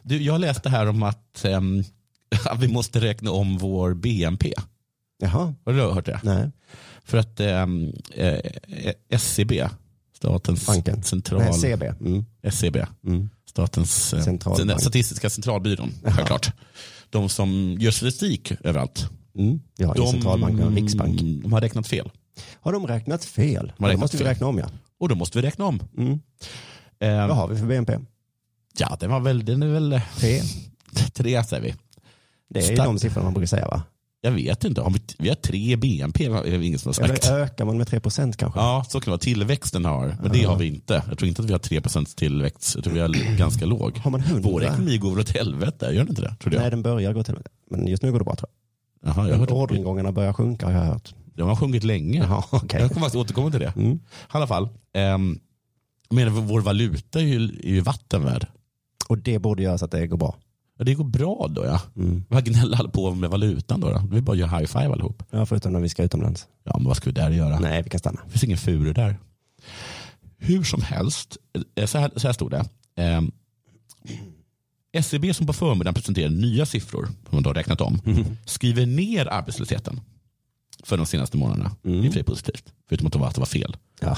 Du, 0.01 0.21
jag 0.23 0.41
läste 0.41 0.69
här 0.69 0.85
om 0.87 1.03
att, 1.03 1.45
ehm, 1.45 1.83
att 2.45 2.59
vi 2.59 2.67
måste 2.67 2.99
räkna 3.01 3.31
om 3.31 3.57
vår 3.57 3.93
BNP. 3.93 4.53
Jaha, 5.21 5.53
Har 5.65 5.73
du 5.73 5.81
hört 5.81 6.05
det? 6.05 6.19
nej. 6.23 6.51
För 7.03 7.17
att 7.17 7.39
um, 7.39 7.93
eh, 8.15 8.39
SCB, 9.09 9.67
Statens 10.17 10.65
Banken. 10.67 11.03
central... 11.03 11.41
Nej, 11.41 11.53
CB. 11.53 11.85
Mm. 12.01 12.25
SCB, 12.43 12.85
Mm. 13.05 13.29
Statens 13.49 14.13
eh, 14.13 14.21
Centralbank. 14.23 14.81
Statistiska 14.81 15.29
centralbyrån, 15.29 15.91
självklart. 16.03 16.51
De 17.09 17.29
som 17.29 17.77
gör 17.79 17.91
statistik 17.91 18.51
överallt. 18.63 19.09
Mm. 19.39 19.59
Vi 19.77 19.83
har 19.85 19.95
ingen 19.97 20.11
centralbank, 20.11 20.57
vi 20.57 20.61
har 20.61 20.69
en 20.69 20.75
riksbank. 20.75 21.19
de 21.21 21.53
har 21.53 21.61
räknat 21.61 21.87
fel. 21.87 22.11
Har 22.61 22.73
de 22.73 22.87
räknat 22.87 23.25
fel? 23.25 23.71
har 23.77 23.85
Då 23.85 23.85
räknat 23.87 23.99
måste 24.01 24.17
vi 24.17 24.23
fel. 24.23 24.27
räkna 24.33 24.47
om 24.47 24.57
ja. 24.57 24.65
Och 24.99 25.09
då 25.09 25.15
måste 25.15 25.37
vi 25.41 25.47
räkna 25.47 25.65
om. 25.65 25.79
Mm. 25.97 26.19
Eh, 26.99 27.27
Vad 27.27 27.37
har 27.37 27.47
vi 27.47 27.57
för 27.57 27.65
BNP? 27.65 27.97
ja, 28.79 28.97
den, 28.99 29.11
var 29.11 29.19
väl, 29.19 29.45
den 29.45 29.63
är 29.63 29.67
väl 29.67 30.01
Tre. 30.17 30.41
tre, 31.13 31.43
säger 31.43 31.63
vi. 31.63 31.75
Det 32.49 32.59
är 32.59 32.63
Stack. 32.63 32.85
de 32.85 32.99
siffrorna 32.99 33.23
man 33.23 33.33
brukar 33.33 33.47
säga 33.47 33.67
va? 33.67 33.83
Jag 34.21 34.31
vet 34.31 34.63
inte, 34.63 34.81
har 34.81 34.91
vi, 34.91 34.99
vi 35.17 35.29
har 35.29 35.35
tre 35.35 35.75
BNP, 35.75 36.25
är 36.25 36.57
det 36.57 36.65
ingen 36.65 36.79
som 36.79 36.89
har 36.89 36.93
sagt. 36.93 37.25
Eller 37.27 37.39
ökar 37.39 37.65
man 37.65 37.77
med 37.77 37.87
3 37.87 37.99
procent 37.99 38.37
kanske? 38.37 38.59
Ja, 38.59 38.85
så 38.89 38.99
kan 38.99 39.05
det 39.05 39.09
vara. 39.11 39.19
Tillväxten 39.19 39.85
har, 39.85 40.17
men 40.21 40.31
det 40.31 40.43
har 40.43 40.55
vi 40.57 40.67
inte. 40.67 41.03
Jag 41.09 41.17
tror 41.17 41.29
inte 41.29 41.41
att 41.41 41.47
vi 41.49 41.51
har 41.51 41.59
3% 41.59 42.15
tillväxt. 42.17 42.75
Jag 42.75 42.83
tror 42.83 42.93
vi 42.93 42.99
har 42.99 43.09
ganska 43.37 43.65
låg. 43.65 43.97
Har 43.97 44.11
man 44.11 44.19
100? 44.21 44.49
Vår 44.51 44.63
ekonomi 44.63 44.97
går 44.97 45.09
väl 45.11 45.19
åt 45.19 45.29
helvete, 45.29 45.85
gör 45.85 45.93
den 45.93 46.09
inte 46.09 46.21
det? 46.21 46.35
Tror 46.39 46.53
jag. 46.53 46.61
Nej, 46.61 46.69
den 46.69 46.81
börjar 46.81 47.13
gå 47.13 47.23
till 47.23 47.35
Men 47.71 47.87
just 47.87 48.03
nu 48.03 48.11
går 48.11 48.19
det 48.19 48.25
bra 48.25 48.35
tror 48.35 48.49
Jaha, 49.01 49.29
jag 49.29 49.37
hört 49.37 49.51
Orderingångarna 49.51 50.11
börjar 50.11 50.33
sjunka 50.33 50.65
har 50.65 50.73
jag 50.73 50.81
hört. 50.81 51.13
De 51.33 51.47
har 51.47 51.55
sjungit 51.55 51.83
länge. 51.83 52.19
Jaha, 52.19 52.43
okej. 52.49 52.81
Jag 52.81 52.89
kommer 52.89 53.01
faktiskt 53.01 53.21
återkomma 53.21 53.51
till 53.51 53.59
det. 53.59 53.73
Mm. 53.75 53.91
I 53.91 53.99
alla 54.27 54.47
fall, 54.47 54.69
ehm, 54.93 55.39
men 56.09 56.47
vår 56.47 56.61
valuta 56.61 57.19
är 57.19 57.23
ju, 57.23 57.43
är 57.43 57.69
ju 57.69 57.81
vatten 57.81 58.23
värd. 58.23 58.47
Och 59.09 59.17
det 59.17 59.39
borde 59.39 59.63
göra 59.63 59.77
så 59.77 59.85
att 59.85 59.91
det 59.91 60.07
går 60.07 60.17
bra. 60.17 60.35
Ja, 60.77 60.85
det 60.85 60.93
går 60.93 61.03
bra 61.03 61.47
då 61.49 61.65
ja. 61.65 61.81
Mm. 61.95 62.23
Vad 62.29 62.45
gnäller 62.45 62.77
alla 62.77 62.89
på 62.89 63.15
med 63.15 63.29
valutan 63.29 63.79
då? 63.79 63.89
då? 63.89 64.03
Vi 64.11 64.21
bara 64.21 64.35
gör 64.35 64.47
high 64.47 64.65
five 64.65 64.91
allihop. 64.91 65.23
Ja, 65.29 65.45
förutom 65.45 65.73
när 65.73 65.79
vi 65.79 65.89
ska 65.89 66.03
utomlands. 66.03 66.47
Ja, 66.63 66.77
men 66.77 66.87
vad 66.87 66.97
ska 66.97 67.05
vi 67.09 67.13
där 67.13 67.29
göra? 67.29 67.59
Nej, 67.59 67.83
vi 67.83 67.89
kan 67.89 67.99
stanna. 67.99 68.21
Det 68.25 68.31
finns 68.31 68.43
ingen 68.43 68.57
furu 68.57 68.93
där. 68.93 69.17
Hur 70.37 70.63
som 70.63 70.81
helst, 70.81 71.37
eh, 71.75 71.85
så 71.85 71.97
här, 71.97 72.11
så 72.15 72.27
här 72.27 72.33
stod 72.33 72.51
det. 72.51 72.65
Ehm, 72.95 73.31
SCB 74.91 75.33
som 75.33 75.47
på 75.47 75.53
förmiddagen 75.53 75.93
presenterar 75.93 76.29
nya 76.29 76.65
siffror, 76.65 77.05
som 77.05 77.15
man 77.29 77.43
då 77.43 77.49
har 77.49 77.55
räknat 77.55 77.81
om, 77.81 78.01
skriver 78.45 78.85
ner 78.85 79.25
arbetslösheten 79.25 80.01
för 80.83 80.97
de 80.97 81.05
senaste 81.05 81.37
månaderna. 81.37 81.75
Det 81.81 81.89
är 81.89 81.93
i 81.93 81.99
och 81.99 82.03
för 82.03 82.11
sig 82.11 82.23
positivt, 82.23 82.63
förutom 82.89 83.07
att 83.07 83.13
det 83.13 83.19
var, 83.19 83.27
att 83.27 83.35
det 83.35 83.41
var 83.41 83.45
fel. 83.45 83.77
Ja. 84.01 84.17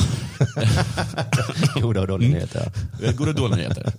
Goda 1.81 2.01
och 2.01 2.07
dåliga 2.07 2.29
nyheter. 2.29 2.71
Eh, 3.03 3.15
Goda 3.15 3.29
och 3.29 3.35
dåliga 3.35 3.57
nyheter. 3.57 3.93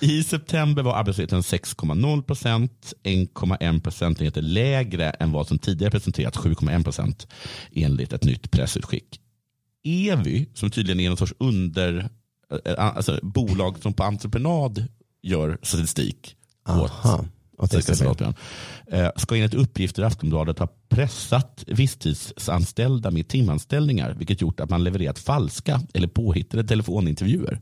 I 0.00 0.24
september 0.24 0.82
var 0.82 0.94
arbetslösheten 0.94 1.40
6,0 1.40 2.22
procent, 2.22 2.92
1,1 3.02 3.80
procentenheter 3.80 4.42
lägre 4.42 5.10
än 5.10 5.32
vad 5.32 5.48
som 5.48 5.58
tidigare 5.58 5.90
presenterats, 5.90 6.38
7,1 6.38 6.84
procent, 6.84 7.26
enligt 7.72 8.12
ett 8.12 8.24
nytt 8.24 8.50
pressutskick. 8.50 9.20
Evy, 9.84 10.46
som 10.54 10.70
tydligen 10.70 11.00
är 11.00 11.08
någon 11.08 11.16
sorts 11.16 11.34
under, 11.38 12.08
alltså 12.76 13.18
bolag 13.22 13.78
som 13.82 13.92
på 13.92 14.02
entreprenad 14.02 14.84
gör 15.22 15.58
statistik 15.62 16.36
åt 16.68 16.90
Aha. 16.90 17.24
Till 17.70 17.82
Svenska. 17.82 18.34
Eh, 18.86 19.08
ska 19.16 19.36
enligt 19.36 19.54
uppgifter 19.54 20.02
i 20.02 20.04
Aftonbladet 20.04 20.58
ha 20.58 20.68
pressat 20.88 21.64
visstidsanställda 21.66 23.10
med 23.10 23.28
timanställningar, 23.28 24.14
vilket 24.18 24.40
gjort 24.40 24.60
att 24.60 24.70
man 24.70 24.84
levererat 24.84 25.18
falska 25.18 25.80
eller 25.94 26.08
påhittade 26.08 26.64
telefonintervjuer 26.64 27.60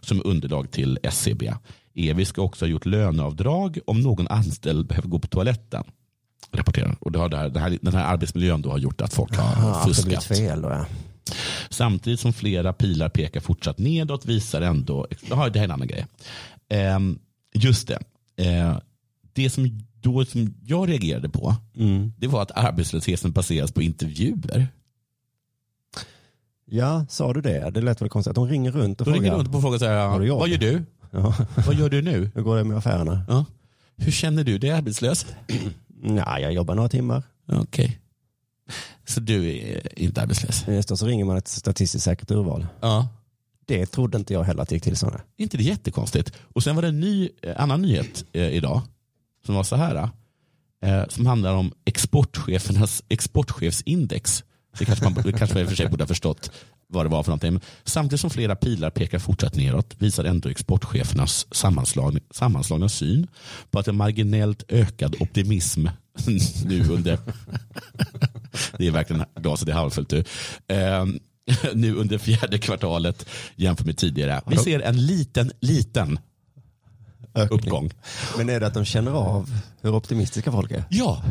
som 0.00 0.22
underlag 0.24 0.70
till 0.70 0.98
SCB. 1.02 1.52
Evi 1.94 2.24
ska 2.24 2.42
också 2.42 2.64
ha 2.64 2.70
gjort 2.70 2.86
löneavdrag 2.86 3.78
om 3.86 4.00
någon 4.00 4.28
anställd 4.28 4.86
behöver 4.86 5.08
gå 5.08 5.18
på 5.18 5.26
toaletten. 5.28 5.84
Rapporterar. 6.52 6.96
Och 7.00 7.12
det 7.12 7.18
har 7.18 7.28
det 7.28 7.60
här, 7.60 7.78
den 7.82 7.94
här 7.94 8.04
arbetsmiljön 8.04 8.62
då 8.62 8.70
har 8.70 8.78
gjort 8.78 9.00
att 9.00 9.14
folk 9.14 9.36
har 9.36 9.44
Ah, 9.70 9.84
blir 9.84 9.94
fuskat. 9.94 10.24
fel 10.24 10.62
då 10.62 10.68
ja. 10.68 10.86
Samtidigt 11.70 12.20
som 12.20 12.32
flera 12.32 12.72
pilar 12.72 13.08
pekar 13.08 13.40
fortsatt 13.40 13.78
nedåt 13.78 14.26
visar 14.26 14.60
ändå, 14.60 15.06
ja, 15.30 15.48
det 15.48 15.58
här 15.58 15.64
är 15.64 15.68
en 15.68 15.70
annan 15.70 15.88
grej. 15.88 16.06
Ehm, 16.68 17.18
just 17.54 17.88
det, 17.88 17.98
Ehm, 18.36 18.74
det 19.32 19.50
som, 19.50 19.80
då, 20.00 20.24
som 20.24 20.54
jag 20.62 20.88
reagerade 20.88 21.28
på, 21.28 21.54
Mm. 21.76 22.12
det 22.18 22.26
var 22.26 22.42
att 22.42 22.50
arbetslösheten 22.58 23.32
baseras 23.32 23.72
på 23.72 23.82
intervjuer. 23.82 24.68
Ja, 26.70 27.06
sa 27.08 27.32
du 27.32 27.40
det? 27.40 27.70
Det 27.70 27.80
lät 27.80 28.02
väl 28.02 28.08
konstigt. 28.08 28.34
De 28.34 28.46
ringer 28.48 28.70
runt 28.72 29.00
och 29.00 29.06
ringer 29.06 29.20
frågar. 29.20 29.36
runt 29.38 29.54
och 29.54 29.60
frågar 29.62 29.78
så 29.78 29.84
här, 29.84 30.08
vad 30.08 30.48
gör 30.48 30.58
du? 30.58 30.82
Ja. 31.10 31.34
Vad 31.66 31.74
gör 31.74 31.88
du 31.88 32.02
nu? 32.02 32.30
Hur 32.34 32.42
går 32.42 32.56
det 32.56 32.64
med 32.64 32.76
affärerna? 32.78 33.24
Ja. 33.28 33.44
Hur 33.96 34.12
känner 34.12 34.44
du 34.44 34.58
dig 34.58 34.70
arbetslös? 34.70 35.26
Nej, 36.02 36.42
jag 36.42 36.52
jobbar 36.52 36.74
några 36.74 36.88
timmar. 36.88 37.22
Okej. 37.52 37.98
Så 39.08 39.20
du 39.20 39.56
är 39.56 39.98
inte 39.98 40.22
arbetslös? 40.22 40.64
Just 40.68 40.88
då 40.88 40.96
så 40.96 41.06
ringer 41.06 41.24
man 41.24 41.36
ett 41.36 41.48
statistiskt 41.48 42.04
säkert 42.04 42.30
urval. 42.30 42.66
Ja. 42.80 43.08
Det 43.66 43.86
trodde 43.86 44.18
inte 44.18 44.32
jag 44.32 44.42
heller 44.42 44.62
att 44.62 44.68
det 44.68 44.74
gick 44.74 44.84
till. 44.84 44.92
Är 44.92 45.22
inte 45.36 45.56
det 45.56 45.62
jättekonstigt? 45.62 46.32
Och 46.54 46.62
sen 46.62 46.74
var 46.74 46.82
det 46.82 46.88
en 46.88 47.00
ny, 47.00 47.28
eh, 47.42 47.62
annan 47.62 47.82
nyhet 47.82 48.24
eh, 48.32 48.48
idag 48.48 48.82
som 49.46 49.54
var 49.54 49.64
så 49.64 49.76
här. 49.76 50.08
Eh, 50.82 51.06
som 51.08 51.26
handlar 51.26 51.54
om 51.54 51.72
exportchefernas 51.84 53.02
exportchefsindex. 53.08 54.44
Det 54.78 54.84
kanske 54.84 55.04
man, 55.04 55.14
det 55.14 55.32
kanske 55.32 55.54
man 55.54 55.62
i 55.62 55.64
och 55.64 55.68
för 55.68 55.76
sig 55.76 55.88
borde 55.88 56.04
ha 56.04 56.08
förstått 56.08 56.50
vad 56.88 57.06
det 57.06 57.10
var 57.10 57.22
för 57.22 57.30
någonting. 57.30 57.52
Men 57.52 57.62
samtidigt 57.84 58.20
som 58.20 58.30
flera 58.30 58.56
pilar 58.56 58.90
pekar 58.90 59.18
fortsatt 59.18 59.56
neråt 59.56 59.94
visar 59.98 60.24
ändå 60.24 60.48
exportchefernas 60.48 61.46
sammanslagna, 61.54 62.20
sammanslagna 62.30 62.88
syn 62.88 63.26
på 63.70 63.78
att 63.78 63.88
en 63.88 63.96
marginellt 63.96 64.64
ökad 64.68 65.16
optimism 65.20 65.86
nu 66.64 66.88
under 66.88 67.18
det 68.78 68.86
är 68.86 68.90
verkligen 68.90 69.24
glaset 69.40 69.68
är 69.68 69.72
halvfullt 69.72 70.10
nu. 70.10 70.24
Eh, 70.68 71.06
nu 71.74 71.94
under 71.94 72.18
fjärde 72.18 72.58
kvartalet 72.58 73.26
jämfört 73.56 73.86
med 73.86 73.96
tidigare. 73.96 74.42
Vi 74.46 74.56
ser 74.56 74.80
en 74.80 75.06
liten, 75.06 75.52
liten 75.60 76.18
uppgång. 77.50 77.90
Men 78.36 78.48
är 78.50 78.60
det 78.60 78.66
att 78.66 78.74
de 78.74 78.84
känner 78.84 79.12
av 79.12 79.50
hur 79.80 79.94
optimistiska 79.94 80.52
folk 80.52 80.70
är? 80.70 80.84
Ja, 80.90 81.22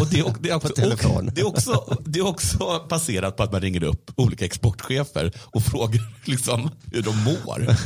och 0.00 0.06
det, 0.10 0.18
är- 0.20 0.34
det, 0.40 0.50
är 0.50 0.54
också, 0.56 0.72
och 0.72 1.32
det, 1.32 1.40
är 1.40 1.46
också, 1.46 1.96
det 2.04 2.18
är 2.18 2.26
också 2.26 2.86
baserat 2.90 3.36
på 3.36 3.42
att 3.42 3.52
man 3.52 3.60
ringer 3.60 3.84
upp 3.84 4.10
olika 4.16 4.44
exportchefer 4.44 5.32
och 5.40 5.62
frågar 5.62 6.00
liksom 6.24 6.70
hur 6.92 7.02
de 7.02 7.24
mår. 7.24 7.76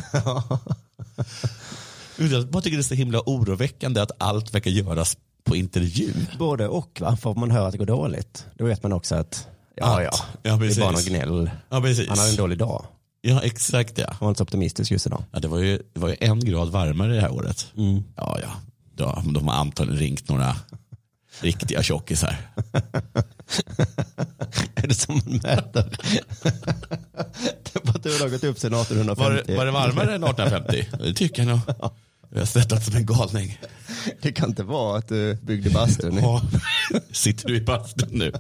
Jag 2.31 2.49
bara 2.49 2.63
tycker 2.63 2.77
det 2.77 2.81
är 2.81 2.83
så 2.83 2.95
himla 2.95 3.21
oroväckande 3.27 4.01
att 4.01 4.11
allt 4.19 4.55
verkar 4.55 4.71
göras 4.71 5.17
på 5.45 5.57
intervju. 5.57 6.13
Både 6.39 6.69
och, 6.69 6.99
va? 7.01 7.17
för 7.17 7.31
om 7.31 7.41
man 7.41 7.51
hör 7.51 7.67
att 7.67 7.73
det 7.73 7.79
går 7.79 7.87
dåligt, 7.87 8.47
då 8.55 8.65
vet 8.65 8.83
man 8.83 8.93
också 8.93 9.15
att 9.15 9.47
ja, 9.75 9.85
Att- 9.97 10.03
ja, 10.03 10.11
ja, 10.43 10.57
det 10.57 10.67
är 10.77 10.81
bara 10.81 10.91
något 10.91 11.07
gnäll. 11.07 11.51
Ja. 11.69 11.77
Han 12.09 12.19
hade 12.19 12.31
en 12.31 12.37
dålig 12.37 12.59
dag. 12.59 12.85
Ja, 13.29 13.43
exakt 13.43 13.99
ja. 13.99 14.07
Han 14.09 14.17
var 14.21 14.29
inte 14.29 14.39
så 14.39 14.43
optimistisk 14.45 14.91
just 14.91 15.07
idag. 15.07 15.25
ja 15.33 15.39
det, 15.41 15.49
var 15.49 15.59
ju, 15.59 15.83
det 15.93 16.01
var 16.01 16.09
ju 16.09 16.17
en 16.21 16.41
grad 16.41 16.69
varmare 16.69 17.15
det 17.15 17.21
här 17.21 17.31
året. 17.33 17.73
Ja, 18.17 18.39
ja. 18.43 18.51
De, 18.95 19.33
de 19.33 19.49
har 19.49 19.55
antagligen 19.55 19.99
ringt 20.01 20.29
några 20.29 20.57
riktiga 21.41 21.83
tjockisar. 21.83 22.37
är 24.75 24.87
det 24.89 24.95
som 24.95 25.15
man 25.15 25.41
mäter? 25.43 25.97
Temperaturen 27.73 28.21
har 28.21 28.29
gått 28.29 28.45
upp 28.45 28.59
sedan 28.59 28.73
Var, 28.73 28.81
1850. 28.83 29.43
det- 29.53 29.57
var 29.57 29.67
det 29.67 29.73
varmare 29.73 30.15
än 30.15 30.25
1850? 30.25 30.87
Det 31.05 31.15
tycker 31.15 31.43
jag 31.43 31.49
nog. 31.49 31.61
Jag 32.37 32.41
har 32.41 32.47
svettats 32.47 32.87
som 32.87 32.97
en 32.97 33.07
galning. 33.07 33.59
Det 34.23 34.33
kan 34.33 34.49
inte 34.49 34.63
vara 34.63 34.99
att 34.99 35.09
du 35.09 35.35
byggde 35.43 35.71
bastun. 35.71 36.17
Ja. 36.23 36.43
Sitter 37.13 37.49
du 37.49 37.57
i 37.57 37.61
bastun 37.61 38.09
nu? 38.13 38.33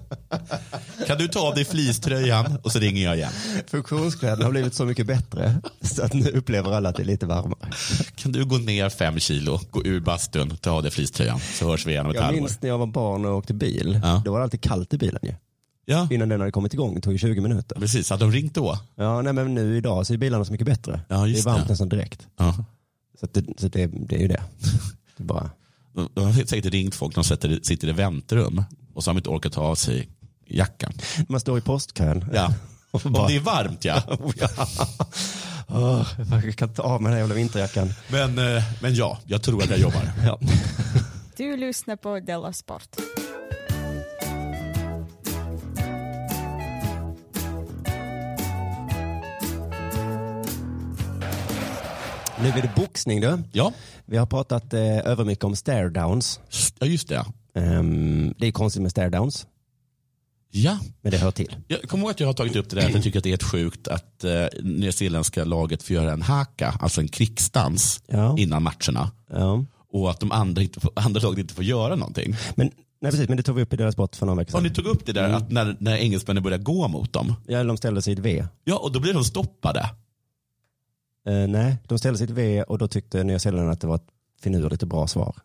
Kan 1.06 1.18
du 1.18 1.28
ta 1.28 1.40
av 1.48 1.54
dig 1.54 1.64
fleecetröjan 1.64 2.56
och 2.62 2.72
så 2.72 2.78
ringer 2.78 3.02
jag 3.04 3.16
igen. 3.16 3.32
Funktionskläderna 3.66 4.44
har 4.44 4.50
blivit 4.50 4.74
så 4.74 4.84
mycket 4.84 5.06
bättre 5.06 5.54
så 5.80 6.02
att 6.02 6.12
nu 6.12 6.28
upplever 6.30 6.72
alla 6.72 6.88
att 6.88 6.96
det 6.96 7.02
är 7.02 7.04
lite 7.04 7.26
varmare. 7.26 7.70
Kan 8.14 8.32
du 8.32 8.44
gå 8.44 8.58
ner 8.58 8.88
fem 8.88 9.18
kilo, 9.18 9.60
gå 9.70 9.84
ur 9.84 10.00
bastun, 10.00 10.56
ta 10.56 10.70
av 10.70 10.82
dig 10.82 10.90
fleecetröjan 10.92 11.40
så 11.58 11.70
hörs 11.70 11.86
vi 11.86 11.90
igen 11.90 12.04
om 12.04 12.10
ett 12.10 12.16
Jag 12.16 12.22
halvår. 12.22 12.40
minns 12.40 12.62
när 12.62 12.68
jag 12.68 12.78
var 12.78 12.86
barn 12.86 13.24
och 13.24 13.36
åkte 13.36 13.54
bil. 13.54 14.00
Ja. 14.04 14.22
Då 14.24 14.32
var 14.32 14.38
det 14.38 14.44
alltid 14.44 14.60
kallt 14.60 14.94
i 14.94 14.98
bilen 14.98 15.20
ju. 15.22 15.34
Ja, 15.84 16.08
Innan 16.10 16.28
den 16.28 16.40
hade 16.40 16.52
kommit 16.52 16.74
igång. 16.74 16.94
Det 16.94 17.00
tog 17.00 17.12
ju 17.12 17.18
20 17.18 17.40
minuter. 17.40 17.80
precis. 17.80 18.10
Hade 18.10 18.24
de 18.24 18.32
ringt 18.32 18.54
då? 18.54 18.78
Ja, 18.94 19.22
nej, 19.22 19.32
men 19.32 19.54
nu 19.54 19.76
idag 19.76 20.06
så 20.06 20.12
är 20.14 20.18
bilarna 20.18 20.44
så 20.44 20.52
mycket 20.52 20.66
bättre. 20.66 21.00
Ja, 21.08 21.16
det 21.16 21.22
är 21.22 21.26
just 21.26 21.44
varmt 21.46 21.62
det. 21.66 21.68
nästan 21.72 21.88
direkt. 21.88 22.26
Ja. 22.38 22.64
Så, 23.20 23.26
att 23.26 23.34
det, 23.34 23.44
så 23.58 23.68
det, 23.68 23.86
det 23.86 24.16
är 24.16 24.20
ju 24.20 24.28
det. 24.28 24.42
det 25.16 25.22
är 25.22 25.26
bara... 25.26 25.50
De 26.14 26.24
har 26.24 26.32
säkert 26.32 26.72
ringt 26.72 26.94
folk, 26.94 27.14
de 27.14 27.24
sitter, 27.24 27.60
sitter 27.62 27.88
i 27.88 27.92
väntrum 27.92 28.64
och 28.94 29.04
så 29.04 29.10
har 29.10 29.14
de 29.14 29.18
inte 29.18 29.30
orkat 29.30 29.52
ta 29.52 29.60
av 29.60 29.74
sig 29.74 30.08
jackan. 30.46 30.92
Man 31.28 31.40
står 31.40 31.58
i 31.58 31.60
postkön. 31.60 32.24
Ja. 32.32 32.54
Om 32.90 33.12
bara, 33.12 33.28
det 33.28 33.36
är 33.36 33.40
varmt 33.40 33.84
ja. 33.84 34.02
Åh, 35.68 36.06
jag 36.44 36.56
kan 36.56 36.74
ta 36.74 36.82
av 36.82 37.02
mig 37.02 37.10
den 37.10 37.12
här 37.12 37.20
jävla 37.20 37.34
vinterjackan. 37.34 37.92
Men, 38.08 38.38
eh, 38.38 38.62
men 38.80 38.94
ja, 38.94 39.18
jag 39.26 39.42
tror 39.42 39.62
att 39.62 39.70
jag 39.70 39.78
jobbar. 39.78 40.12
Ja. 40.24 40.38
Du 41.36 41.56
lyssnar 41.56 41.96
på 41.96 42.20
Della 42.20 42.52
Sport. 42.52 42.96
Nu 52.46 52.52
blir 52.52 52.62
det 52.62 52.72
boxning 52.76 53.20
du. 53.20 53.38
Ja, 53.52 53.72
Vi 54.06 54.16
har 54.16 54.26
pratat 54.26 54.72
eh, 54.74 54.80
övermycket 54.98 55.44
om 55.44 55.56
stare 55.56 55.88
downs. 55.90 56.40
ja 56.78 56.86
just 56.86 57.08
det. 57.08 57.24
Ehm, 57.54 58.34
det 58.38 58.46
är 58.46 58.52
konstigt 58.52 58.82
med 58.82 58.90
stare 58.90 59.10
downs, 59.10 59.46
Ja, 60.50 60.78
men 61.02 61.12
det 61.12 61.18
hör 61.18 61.30
till. 61.30 61.56
Jag 61.68 61.82
kommer 61.82 62.04
ihåg 62.04 62.10
att 62.10 62.20
jag 62.20 62.26
har 62.26 62.34
tagit 62.34 62.56
upp 62.56 62.70
det 62.70 62.76
där 62.76 62.86
att 62.86 62.94
jag 62.94 63.02
tycker 63.02 63.18
att 63.18 63.22
det 63.24 63.28
är 63.28 63.30
helt 63.30 63.42
sjukt 63.42 63.88
att 63.88 64.24
eh, 64.24 64.46
nyzeeländska 64.62 65.44
laget 65.44 65.82
får 65.82 65.96
göra 65.96 66.12
en 66.12 66.22
haka, 66.22 66.74
alltså 66.80 67.00
en 67.00 67.08
krigsdans, 67.08 68.02
Ja. 68.06 68.36
innan 68.38 68.62
matcherna. 68.62 69.10
Ja. 69.30 69.64
Och 69.92 70.10
att 70.10 70.20
de 70.20 70.32
andra, 70.32 70.62
inte 70.62 70.80
får, 70.80 70.90
andra 70.96 71.20
lagen 71.20 71.38
inte 71.40 71.54
får 71.54 71.64
göra 71.64 71.96
någonting. 71.96 72.36
Men, 72.54 72.70
nej, 73.00 73.10
precis, 73.12 73.28
men 73.28 73.36
det 73.36 73.42
tog 73.42 73.56
vi 73.56 73.62
upp 73.62 73.72
i 73.72 73.76
deras 73.76 73.94
sport 73.94 74.16
för 74.16 74.26
några 74.26 74.38
veckor 74.38 74.52
Har 74.52 74.58
sedan. 74.60 74.68
ni 74.68 74.74
tog 74.74 74.86
upp 74.86 75.06
det 75.06 75.12
där 75.12 75.28
att 75.32 75.50
när, 75.50 75.76
när 75.80 75.96
engelsmännen 75.96 76.42
börjar 76.42 76.58
gå 76.58 76.88
mot 76.88 77.12
dem, 77.12 77.34
Ja, 77.46 77.64
de 77.64 77.76
ställde 77.76 78.02
sig 78.02 78.12
i 78.12 78.14
ett 78.16 78.18
V. 78.22 78.44
ja 78.64 78.76
och 78.76 78.92
då 78.92 79.00
blir 79.00 79.14
de 79.14 79.24
stoppade. 79.24 79.90
Eh, 81.26 81.48
nej, 81.48 81.76
de 81.88 81.98
ställde 81.98 82.24
ett 82.24 82.30
V 82.30 82.62
och 82.62 82.78
då 82.78 82.88
tyckte 82.88 83.24
Nya 83.24 83.38
Zeeland 83.38 83.70
att 83.70 83.80
det 83.80 83.86
var 83.86 83.96
ett 83.96 84.06
finurligt 84.42 84.82
och 84.82 84.88
bra 84.88 85.06
svar. 85.06 85.36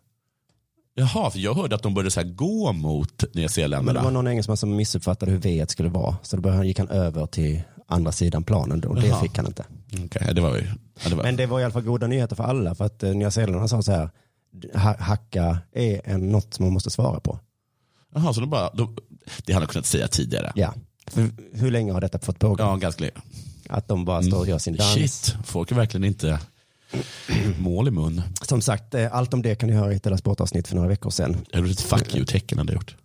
Jaha, 0.94 1.30
för 1.30 1.38
jag 1.38 1.54
hörde 1.54 1.74
att 1.74 1.82
de 1.82 1.94
började 1.94 2.10
så 2.10 2.20
här 2.20 2.28
gå 2.28 2.72
mot 2.72 3.22
Men 3.22 3.30
det 3.32 3.40
nyzeeländarna. 3.40 4.02
var 4.02 4.10
någon 4.10 4.28
engelsman 4.28 4.56
som 4.56 4.76
missuppfattade 4.76 5.32
hur 5.32 5.38
V 5.38 5.64
skulle 5.68 5.88
vara. 5.88 6.16
Så 6.22 6.36
då 6.36 6.42
började- 6.42 6.66
gick 6.66 6.78
han 6.78 6.88
över 6.88 7.26
till 7.26 7.62
andra 7.86 8.12
sidan 8.12 8.44
planen 8.44 8.84
och 8.84 8.96
det 9.00 9.06
Jaha. 9.06 9.20
fick 9.22 9.36
han 9.36 9.46
inte. 9.46 9.64
Okej, 10.04 10.34
det 10.34 10.40
var 10.40 10.56
ju... 10.56 10.64
Ja, 11.02 11.08
det 11.10 11.14
var, 11.14 11.22
Men 11.22 11.36
det 11.36 11.46
var 11.46 11.60
i 11.60 11.64
alla 11.64 11.72
fall 11.72 11.82
goda 11.82 12.06
nyheter 12.06 12.36
för 12.36 12.44
alla 12.44 12.74
för 12.74 12.84
att 12.84 13.02
eh, 13.02 13.14
Nya 13.14 13.30
Zeeland 13.30 13.70
sa 13.70 13.82
så 13.82 13.92
här, 13.92 14.10
ha- 14.74 14.96
hacka 14.98 15.58
är 15.72 16.00
en, 16.04 16.28
något 16.32 16.58
man 16.58 16.72
måste 16.72 16.90
svara 16.90 17.20
på. 17.20 17.38
Jaha, 18.14 18.32
så 18.34 18.40
de 18.40 18.50
bara... 18.50 18.70
De, 18.70 18.96
det 19.46 19.52
hade 19.52 19.66
de 19.66 19.72
kunnat 19.72 19.86
säga 19.86 20.08
tidigare. 20.08 20.52
Ja. 20.54 20.74
För 21.06 21.28
hur 21.52 21.70
länge 21.70 21.92
har 21.92 22.00
detta 22.00 22.18
fått 22.18 22.38
pågå? 22.38 22.62
Ja, 22.64 22.76
ganska 22.76 23.00
länge. 23.00 23.12
Att 23.72 23.88
de 23.88 24.04
bara 24.04 24.22
står 24.22 24.38
och 24.38 24.48
gör 24.48 24.58
sin 24.58 24.76
dans. 24.76 24.94
Shit, 24.94 25.36
folk 25.44 25.70
är 25.70 25.74
verkligen 25.76 26.04
inte 26.04 26.40
mål 27.58 27.88
i 27.88 27.90
mun. 27.90 28.22
Som 28.42 28.62
sagt, 28.62 28.94
eh, 28.94 29.14
allt 29.14 29.34
om 29.34 29.42
det 29.42 29.54
kan 29.54 29.68
ni 29.68 29.74
höra 29.74 29.92
i 29.92 29.96
ett 29.96 30.02
Della 30.02 30.18
Sport-avsnitt 30.18 30.68
för 30.68 30.76
några 30.76 30.88
veckor 30.88 31.10
sedan. 31.10 31.36
Jag 31.50 31.60
gjorde 31.60 31.70
ett 31.72 31.80
fuck 31.80 32.14
you-tecken 32.16 32.58
hade 32.58 32.72
gjort. 32.72 32.96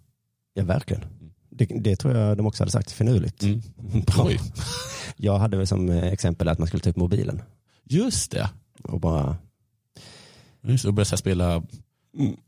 Ja, 0.53 0.63
verkligen. 0.63 1.03
Det, 1.49 1.65
det 1.65 1.95
tror 1.95 2.18
jag 2.18 2.38
de 2.38 2.45
också 2.45 2.63
hade 2.63 2.72
sagt, 2.72 2.91
finurligt. 2.91 3.43
Mm. 3.43 3.61
Bra. 4.05 4.30
Jag 5.18 5.39
hade 5.39 5.57
väl 5.57 5.68
som 5.68 5.89
eh, 5.89 6.03
exempel 6.03 6.47
att 6.47 6.59
man 6.59 6.68
skulle 6.68 6.82
ta 6.82 6.89
upp 6.89 6.95
mobilen 6.95 7.41
Just 7.84 8.32
det. 8.32 8.49
och 8.84 8.99
bara, 8.99 9.38
Just 10.61 10.84
det, 10.84 10.89
och 10.89 10.97
här 10.97 11.15
spela 11.15 11.63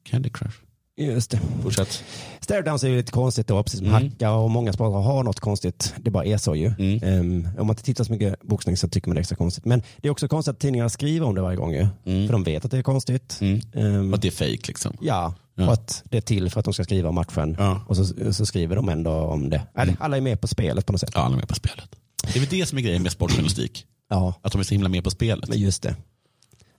Candy 0.03 0.29
Crush. 0.29 0.57
Just 1.05 1.31
det. 1.31 1.39
Fortsätt. 1.63 2.03
Stare 2.39 2.61
downs 2.61 2.83
är 2.83 2.87
ju 2.87 2.97
lite 2.97 3.11
konstigt 3.11 3.47
då, 3.47 3.63
precis 3.63 3.79
som 3.79 3.87
Mm. 3.87 4.03
hacka 4.11 4.31
och 4.31 4.49
många 4.49 4.73
sportare 4.73 5.01
har 5.03 5.23
något 5.23 5.39
konstigt. 5.39 5.93
Det 5.97 6.11
bara 6.11 6.25
är 6.25 6.37
så 6.37 6.55
ju. 6.55 6.73
Mm. 6.79 7.03
Ehm, 7.03 7.47
om 7.59 7.67
man 7.67 7.73
inte 7.73 7.83
tittar 7.83 8.03
så 8.03 8.11
mycket 8.11 8.41
boxning 8.41 8.77
så 8.77 8.87
tycker 8.87 9.07
man 9.09 9.15
det 9.15 9.19
är 9.19 9.21
extra 9.21 9.35
konstigt. 9.35 9.65
Men 9.65 9.83
det 9.97 10.07
är 10.07 10.11
också 10.11 10.27
konstigt 10.27 10.51
att 10.53 10.59
tidningarna 10.59 10.89
skriver 10.89 11.25
om 11.27 11.35
det 11.35 11.41
varje 11.41 11.57
gång 11.57 11.73
ju. 11.73 11.87
Mm. 12.05 12.27
För 12.27 12.31
de 12.33 12.43
vet 12.43 12.65
att 12.65 12.71
det 12.71 12.77
är 12.77 12.81
konstigt. 12.83 13.37
Mm. 13.41 13.61
Ehm, 13.73 14.13
Att 14.13 14.21
det 14.21 14.27
är 14.27 14.31
fake 14.31 14.67
liksom. 14.67 14.97
ja, 15.01 15.33
Ja. 15.55 15.67
och 15.67 15.73
att 15.73 16.03
det 16.05 16.17
är 16.17 16.21
till 16.21 16.49
för 16.51 16.59
att 16.59 16.65
de 16.65 16.73
ska 16.73 16.83
skriva 16.83 17.09
om 17.09 17.15
matchen. 17.15 17.55
Ja. 17.59 17.81
Och 17.87 17.97
så, 17.97 18.33
så 18.33 18.45
skriver 18.45 18.75
de 18.75 18.89
ändå 18.89 19.11
om 19.11 19.49
det. 19.49 19.61
Eller, 19.77 19.95
Alla 19.99 20.17
är 20.17 20.21
med 20.21 20.41
på 20.41 20.47
spelet 20.47 20.85
på 20.85 20.91
något 20.93 20.99
sätt. 21.01 21.11
Ja, 21.13 21.21
alla 21.21 21.35
är 21.35 21.39
med 21.39 21.47
på 21.47 21.55
spelet. 21.55 21.95
Det 22.23 22.35
är 22.35 22.39
väl 22.39 22.49
det 22.49 22.65
som 22.65 22.77
är 22.77 22.81
grejen 22.81 23.03
med 23.03 23.11
sportjournalistik. 23.11 23.85
Ja, 24.09 24.33
Att 24.41 24.51
de 24.51 24.59
är 24.59 24.63
så 24.65 24.73
himla 24.73 24.89
med 24.89 25.03
på 25.03 25.09
spelet. 25.09 25.49
men 25.49 25.59
just 25.59 25.83
det. 25.83 25.95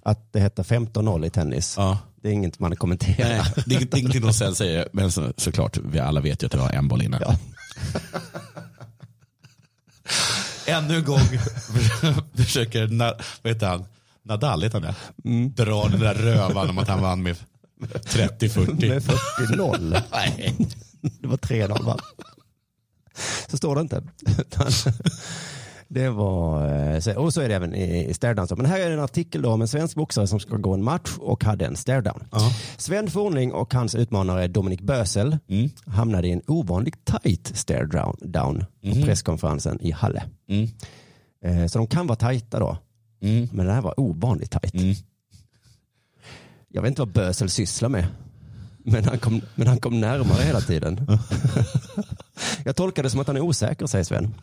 Att 0.03 0.33
det 0.33 0.41
heter 0.41 0.63
15-0 0.63 1.27
i 1.27 1.31
tennis. 1.31 1.75
Ja. 1.77 1.99
Det 2.23 2.29
är 2.29 2.33
inget 2.33 2.59
man 2.59 2.77
kommenterar. 2.77 3.29
Nej, 3.29 3.43
det 3.67 3.75
är 3.75 3.99
ingenting 3.99 4.21
de 4.21 4.33
sen 4.33 4.55
säger, 4.55 4.89
men 4.93 5.13
så, 5.13 5.33
såklart, 5.37 5.77
vi 5.77 5.99
alla 5.99 6.21
vet 6.21 6.43
ju 6.43 6.47
att 6.47 6.53
det 6.53 6.59
var 6.59 6.71
en 6.71 6.89
boll 6.89 7.03
inne. 7.03 7.19
Ja. 7.21 7.37
Ännu 10.67 10.97
en 10.97 11.05
gång 11.05 11.21
försöker, 12.35 12.87
vad 13.43 13.53
heter 13.53 13.67
han, 13.67 13.85
Nadal 14.23 14.63
heter 14.63 14.81
han 14.81 14.95
det? 15.23 15.29
Mm. 15.29 15.53
Dra 15.53 15.89
den 15.89 16.01
där 16.01 16.15
rövan 16.15 16.71
om 16.71 16.79
att 16.79 16.89
han 16.89 17.03
vann 17.03 17.23
med 17.23 17.37
30-40. 17.81 18.89
Med 18.89 19.03
40-0. 19.03 20.03
Nej. 20.13 20.57
Det 21.01 21.29
var 21.29 21.37
3-0 21.37 21.85
va? 21.85 21.99
Så 23.49 23.57
står 23.57 23.75
det 23.75 23.81
inte. 23.81 24.03
Det 25.93 26.09
var, 26.11 26.66
eh, 27.09 27.16
och 27.16 27.34
så 27.34 27.41
är 27.41 27.49
det 27.49 27.55
även 27.55 27.74
i, 27.74 28.14
stairdown. 28.14 28.47
Men 28.57 28.66
här 28.66 28.80
är 28.80 28.91
en 28.91 29.01
artikel 29.01 29.47
om 29.47 29.61
en 29.62 29.68
svensk 29.68 29.97
boxare 29.97 30.26
som 30.26 30.41
ska 30.41 30.57
gå 30.57 30.74
en 30.74 30.84
match 30.84 31.11
och 31.18 31.45
hade 31.45 31.66
en 31.66 31.76
stairdown. 31.76 32.24
Ja. 32.32 32.53
Sven 32.76 33.11
Fornling 33.11 33.53
och 33.53 33.74
hans 33.74 33.95
utmanare 33.95 34.49
Dominik 34.49 34.80
Bösel 34.80 35.38
Mm. 35.49 35.70
hamnade 35.86 36.28
i 36.28 36.32
en 36.32 36.43
ovanligt 36.47 37.05
tight 37.05 37.53
stairdown 37.57 38.16
down 38.20 38.64
på 38.82 39.03
presskonferensen 39.05 39.80
i 39.80 39.91
Halle. 39.91 40.22
Mm. 40.49 40.68
Eh, 41.45 41.66
Så 41.66 41.78
de 41.78 41.86
kan 41.86 42.07
vara 42.07 42.16
tajta 42.16 42.59
då. 42.59 42.78
Mm. 43.22 43.49
Men 43.53 43.66
det 43.66 43.72
här 43.72 43.82
var 43.82 44.01
ovanligt 44.01 44.51
tajt. 44.51 44.74
Mm. 44.74 44.95
Jag 46.68 46.82
vet 46.82 46.88
inte 46.88 47.03
vad 47.03 47.12
Bösel 47.12 47.51
sysslar 47.51 47.88
med. 47.88 48.07
Men 48.78 49.05
han 49.05 49.18
kom, 49.18 49.41
men 49.55 49.66
han 49.66 49.78
kom 49.80 50.01
närmare 50.01 50.43
hela 50.43 50.61
tiden. 50.61 51.07
Jag 52.64 52.76
tolkar 52.76 53.03
det 53.03 53.11
som 53.11 53.20
att 53.20 53.26
han 53.26 53.36
är 53.36 53.41
osäker, 53.41 53.86
säger 53.86 54.05
Sven. 54.05 54.34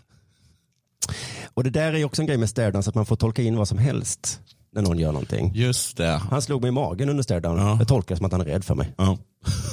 Och 1.58 1.64
det 1.64 1.70
där 1.70 1.94
är 1.94 2.06
också 2.06 2.22
en 2.22 2.26
grej 2.26 2.38
med 2.38 2.50
stairdown, 2.50 2.84
så 2.84 2.90
att 2.90 2.96
man 2.96 3.06
får 3.06 3.16
tolka 3.16 3.42
in 3.42 3.56
vad 3.58 3.68
som 3.68 3.78
helst 3.78 4.40
när 4.76 4.82
någon 4.82 4.98
gör 5.00 5.12
någonting. 5.12 5.52
Just 5.56 5.98
det. 5.98 6.22
Han 6.30 6.42
slog 6.42 6.62
mig 6.62 6.68
i 6.68 6.72
magen 6.72 7.10
under 7.10 7.24
stairdown. 7.24 7.58
Ja. 7.58 7.76
Jag 7.80 7.88
tolkar 7.88 8.16
det 8.16 8.18
som 8.18 8.26
att 8.26 8.32
han 8.32 8.42
är 8.42 8.46
rädd 8.46 8.64
för 8.66 8.76
mig. 8.76 8.94
Ja. 8.98 9.18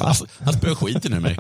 Alltså, 0.01 0.27
han 0.39 0.55
spöar 0.55 0.75
skiten 0.75 1.13
ur 1.13 1.21
mig. 1.21 1.37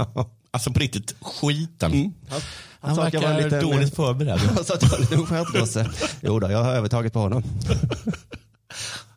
Alltså 0.50 0.72
på 0.72 0.78
riktigt, 0.80 1.14
skiten. 1.20 1.92
Mm. 1.92 2.12
Han, 2.28 2.40
Han 2.80 2.96
var 2.96 3.04
verkar 3.04 3.42
lite- 3.42 3.60
dåligt 3.60 3.94
förberedd. 3.96 4.38
Han 4.56 4.64
sa 4.64 4.74
att 4.74 4.82
jag 4.82 4.90
var 4.90 4.98
lite 4.98 5.16
oskärpt 5.16 5.52
gosse. 5.58 5.90
Jo 6.20 6.38
då, 6.40 6.50
jag 6.50 6.64
har 6.64 6.72
övertaget 6.72 7.12
på 7.12 7.18
honom. 7.18 7.42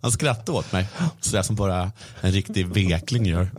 Han 0.01 0.11
skrattade 0.11 0.57
åt 0.57 0.71
mig, 0.71 0.87
sådär 1.21 1.41
som 1.41 1.55
bara 1.55 1.91
en 2.21 2.31
riktig 2.31 2.67
vekling 2.67 3.25
gör. 3.25 3.49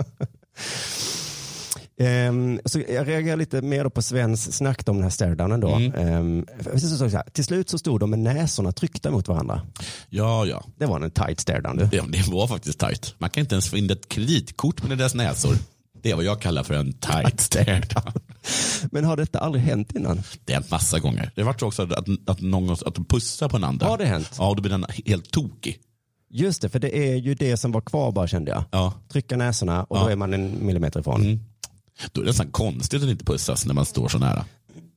Ehm, 2.00 2.60
så 2.64 2.80
jag 2.88 3.08
reagerar 3.08 3.36
lite 3.36 3.62
mer 3.62 3.84
då 3.84 3.90
på 3.90 4.02
Svens 4.02 4.56
snack 4.56 4.88
om 4.88 4.96
den 4.96 5.02
här 5.02 5.10
staredownen 5.10 5.60
då. 5.60 5.68
Mm. 5.74 6.46
För- 6.60 6.78
så- 6.78 6.96
så- 6.96 7.08
här, 7.16 7.22
till 7.32 7.44
slut 7.44 7.70
så 7.70 7.78
stod 7.78 8.00
de 8.00 8.10
med 8.10 8.18
näsorna 8.18 8.72
tryckta 8.72 9.10
mot 9.10 9.28
varandra. 9.28 9.60
Ja, 10.08 10.46
ja. 10.46 10.64
Det 10.78 10.86
var 10.86 11.00
en 11.00 11.10
tight 11.10 11.40
staredown 11.40 11.76
du. 11.76 11.88
Ja, 11.92 12.04
det 12.08 12.28
var 12.28 12.46
faktiskt 12.46 12.78
tajt. 12.78 13.14
Man 13.18 13.30
kan 13.30 13.40
inte 13.40 13.54
ens 13.54 13.68
få 13.68 13.76
in 13.76 13.90
ett 13.90 14.08
kreditkort 14.08 14.88
med 14.88 14.98
deras 14.98 15.14
näsor. 15.14 15.56
Det 16.02 16.10
är 16.10 16.14
vad 16.16 16.24
jag 16.24 16.40
kallar 16.40 16.62
för 16.62 16.74
en 16.74 16.92
tight 16.92 17.40
stare. 17.40 17.82
Men 18.92 19.04
har 19.04 19.16
detta 19.16 19.38
aldrig 19.38 19.64
hänt 19.64 19.92
innan? 19.94 20.22
Det 20.44 20.52
har 20.52 20.60
hänt 20.60 20.70
massa 20.70 20.98
gånger. 20.98 21.30
Det 21.34 21.40
har 21.40 21.46
varit 21.46 21.60
så 21.60 21.66
också 21.66 21.82
att, 21.82 22.08
att, 22.26 22.40
någon, 22.40 22.72
att 22.72 22.94
de 22.94 23.04
pussar 23.04 23.48
på 23.48 23.56
en 23.56 23.64
andra. 23.64 23.86
Har 23.86 23.98
det 23.98 24.04
hänt? 24.06 24.30
Ja, 24.38 24.48
och 24.48 24.56
då 24.56 24.62
blir 24.62 24.70
den 24.70 24.86
helt 25.06 25.30
tokig. 25.30 25.78
Just 26.30 26.62
det, 26.62 26.68
för 26.68 26.78
det 26.78 26.96
är 26.98 27.14
ju 27.16 27.34
det 27.34 27.56
som 27.56 27.72
var 27.72 27.80
kvar 27.80 28.12
bara 28.12 28.26
kände 28.28 28.50
jag. 28.50 28.64
Ja. 28.70 28.92
Trycka 29.12 29.36
näsorna 29.36 29.84
och 29.84 29.96
då 29.98 30.02
Ja. 30.04 30.10
är 30.10 30.16
man 30.16 30.34
en 30.34 30.66
millimeter 30.66 31.00
ifrån. 31.00 31.20
Mm. 31.22 31.40
Då 32.12 32.20
är 32.20 32.24
det 32.24 32.30
nästan 32.30 32.50
konstigt 32.50 33.02
att 33.02 33.08
inte 33.08 33.24
pussas 33.24 33.66
när 33.66 33.74
man 33.74 33.84
står 33.84 34.08
så 34.08 34.18
nära. 34.18 34.44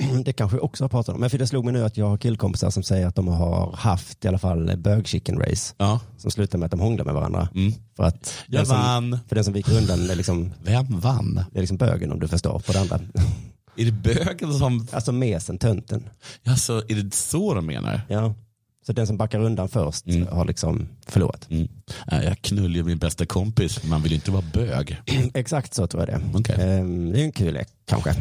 Det 0.25 0.33
kanske 0.33 0.57
jag 0.57 0.63
också 0.63 0.83
har 0.83 0.89
pratat 0.89 1.15
om. 1.15 1.21
Men 1.21 1.29
för 1.29 1.37
det 1.37 1.47
slog 1.47 1.65
mig 1.65 1.73
nu 1.73 1.85
att 1.85 1.97
jag 1.97 2.05
har 2.05 2.17
killkompisar 2.17 2.69
som 2.69 2.83
säger 2.83 3.07
att 3.07 3.15
de 3.15 3.27
har 3.27 3.75
haft 3.75 4.25
i 4.25 4.27
alla 4.27 4.37
fall 4.37 4.77
bög 4.77 5.07
chicken 5.07 5.39
race. 5.39 5.73
Ja. 5.77 5.99
Som 6.17 6.31
slutar 6.31 6.59
med 6.59 6.65
att 6.65 6.71
de 6.71 6.79
hånglar 6.79 7.05
med 7.05 7.13
varandra. 7.13 7.49
Mm. 7.55 7.73
För 7.95 8.03
att 8.03 8.33
Jag 8.47 8.59
den 8.59 8.65
som, 8.65 8.77
vann. 8.77 9.19
För 9.27 9.35
den 9.35 9.43
som 9.43 9.53
viker 9.53 9.77
undan 9.77 10.09
är 10.09 10.15
liksom, 10.15 10.51
Vem 10.63 10.99
vann? 10.99 11.43
det 11.51 11.59
är 11.59 11.61
liksom 11.61 11.77
bögen 11.77 12.11
om 12.11 12.19
du 12.19 12.27
förstår 12.27 12.59
på 12.59 12.71
det 12.71 12.79
andra. 12.79 12.99
Är 13.75 13.85
det 13.85 13.91
bögen 13.91 14.53
som... 14.53 14.87
Alltså 14.91 15.11
mesen, 15.11 15.57
tönten. 15.57 16.09
Alltså, 16.45 16.83
är 16.87 16.95
det 16.95 17.13
så 17.13 17.53
de 17.53 17.65
menar? 17.65 18.01
Ja. 18.09 18.33
Så 18.85 18.93
den 18.93 19.07
som 19.07 19.17
backar 19.17 19.39
undan 19.39 19.69
först 19.69 20.07
Mm. 20.07 20.27
har 20.27 20.45
liksom 20.45 20.87
förlorat. 21.07 21.47
Mm. 21.49 21.67
Nej, 22.11 22.25
Jag 22.25 22.41
knullar 22.41 22.83
min 22.83 22.97
bästa 22.97 23.25
kompis, 23.25 23.83
man 23.83 24.01
vill 24.01 24.13
inte 24.13 24.31
vara 24.31 24.43
bög. 24.53 25.01
Exakt 25.33 25.73
så 25.73 25.87
tror 25.87 26.09
jag 26.09 26.19
det. 26.19 26.25
Okej. 26.39 26.55
Ehm, 26.79 27.11
det 27.11 27.19
är 27.21 27.23
en 27.25 27.31
kul 27.31 27.53
lek 27.53 27.67
kanske. 27.85 28.15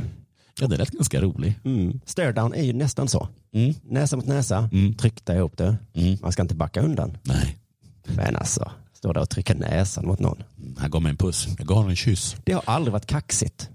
Ja, 0.60 0.66
det 0.66 0.76
lät 0.76 0.90
ganska 0.90 1.20
rolig. 1.20 1.58
Mm. 1.64 2.00
Stare 2.06 2.32
down 2.32 2.54
är 2.54 2.62
ju 2.62 2.72
nästan 2.72 3.08
så. 3.08 3.28
Mm. 3.54 3.74
Näsa 3.84 4.16
mot 4.16 4.26
näsa, 4.26 4.68
Mm. 4.72 4.94
tryckta 4.94 5.34
ihop 5.36 5.56
det. 5.56 5.76
Mm. 5.94 6.16
Man 6.22 6.32
ska 6.32 6.42
inte 6.42 6.54
backa 6.54 6.80
undan. 6.80 7.18
Nej, 7.22 7.56
Men 8.04 8.36
alltså, 8.36 8.70
stå 8.94 9.12
där 9.12 9.20
och 9.20 9.30
trycka 9.30 9.54
näsan 9.54 10.06
mot 10.06 10.18
någon. 10.18 10.42
han 10.78 10.90
gav 10.90 11.02
mig 11.02 11.10
en 11.10 11.16
puss. 11.16 11.48
Jag 11.58 11.66
gav 11.66 11.76
honom 11.76 11.90
en 11.90 11.96
kyss. 11.96 12.36
Det 12.44 12.52
har 12.52 12.62
aldrig 12.66 12.92
varit 12.92 13.06
kaxigt. 13.06 13.68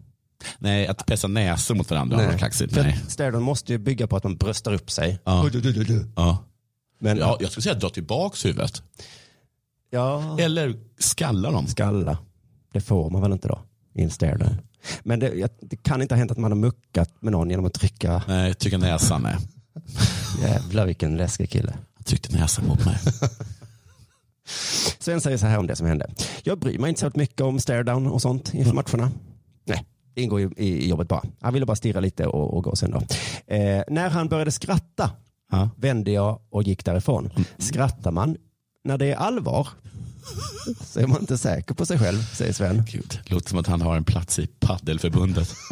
Nej, 0.60 0.88
att 0.88 1.06
pressa 1.06 1.28
näsor 1.28 1.76
mot 1.76 1.90
varandra 1.90 2.18
var 2.18 2.38
kaxigt. 2.38 2.74
För 2.74 2.84
Nej. 2.84 3.00
att 3.06 3.12
stare 3.12 3.32
down 3.32 3.44
måste 3.44 3.72
ju 3.72 3.78
bygga 3.78 4.08
på 4.08 4.16
att 4.16 4.24
man 4.24 4.36
bröstar 4.36 4.74
upp 4.74 4.92
sig. 4.92 5.20
Ja. 5.24 5.50
Ja. 6.16 6.44
Men 7.00 7.18
Ja, 7.18 7.38
jag 7.40 7.52
skulle 7.52 7.62
säga 7.64 7.76
dra 7.76 7.90
tillbaks 7.90 8.46
huvudet. 8.46 8.84
ja, 9.90 10.38
Eller 10.40 10.76
skalla 11.00 11.52
dem. 11.52 11.68
skalla. 11.68 12.18
Det 12.74 12.82
får 12.82 13.10
man 13.10 13.22
väl 13.22 13.32
inte 13.32 13.48
då 13.48 13.60
i 13.94 14.04
en 14.04 14.10
stare 14.10 14.38
down. 14.38 14.58
Men 15.04 15.20
det, 15.20 15.52
det 15.62 15.76
kan 15.84 16.02
inte 16.02 16.14
ha 16.16 16.18
hänt 16.20 16.32
att 16.32 16.38
man 16.38 16.52
har 16.52 16.56
muckat 16.58 17.22
med 17.22 17.32
någon 17.32 17.50
genom 17.50 17.66
att 17.66 17.74
trycka. 17.74 18.24
Nej, 18.28 18.54
trycka 18.54 18.78
näsan. 18.78 19.22
Nej. 19.24 19.36
Jävlar 20.42 20.86
vilken 20.86 21.18
läskig 21.18 21.50
kille. 21.50 21.72
Han 21.94 22.04
tryckte 22.04 22.38
näsan 22.38 22.68
mot 22.68 22.86
mig. 22.86 22.98
Sven 25.00 25.22
säger 25.22 25.38
så 25.38 25.46
här 25.46 25.58
om 25.60 25.68
det 25.68 25.76
som 25.76 25.88
hände. 25.88 26.10
Jag 26.44 26.60
bryr 26.60 26.80
mig 26.80 26.90
inte 26.90 27.02
så 27.02 27.12
mycket 27.14 27.42
om 27.42 27.60
stare 27.60 27.84
down 27.84 28.08
och 28.08 28.22
sånt 28.22 28.54
inför 28.54 28.74
matcherna. 28.74 29.12
Nej, 29.66 29.86
det 30.14 30.22
ingår 30.22 30.40
ju 30.40 30.50
i 30.58 30.90
jobbet 30.90 31.08
bara. 31.08 31.24
Han 31.42 31.54
ville 31.54 31.66
bara 31.66 31.76
stirra 31.76 32.00
lite 32.00 32.28
och, 32.28 32.58
och 32.58 32.64
gå 32.64 32.76
sen 32.76 32.92
då. 32.92 32.98
Eh, 33.54 33.84
när 33.88 34.10
han 34.10 34.28
började 34.30 34.52
skratta 34.52 35.12
Ja. 35.56 35.70
vände 35.76 36.12
jag 36.12 36.40
och 36.50 36.64
gick 36.64 36.86
därifrån. 36.86 37.30
Skrattar 37.58 38.12
man 38.12 38.38
när 38.84 38.98
det 38.98 39.12
är 39.12 39.16
allvar 39.16 39.68
så 40.82 41.00
är 41.00 41.08
man 41.08 41.22
inte 41.22 41.38
säker 41.38 41.76
på 41.76 41.86
sig 41.86 42.00
själv, 42.00 42.22
säger 42.22 42.54
Sven. 42.54 42.84
Gud, 42.92 43.20
låter 43.26 43.50
som 43.50 43.60
att 43.60 43.68
han 43.68 43.82
har 43.82 43.98
en 43.98 44.04
plats 44.04 44.40
i 44.40 44.48
paddelförbundet. 44.48 45.56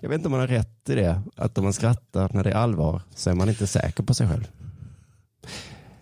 Jag 0.00 0.08
vet 0.08 0.16
inte 0.16 0.28
om 0.28 0.32
man 0.32 0.40
har 0.40 0.46
rätt 0.46 0.88
i 0.88 0.94
det, 0.94 1.22
att 1.36 1.58
om 1.58 1.64
man 1.64 1.72
skrattar 1.72 2.30
när 2.34 2.44
det 2.44 2.50
är 2.50 2.54
allvar 2.54 3.02
så 3.14 3.30
är 3.30 3.34
man 3.34 3.48
inte 3.48 3.66
säker 3.66 4.02
på 4.02 4.14
sig 4.14 4.28
själv. 4.28 4.48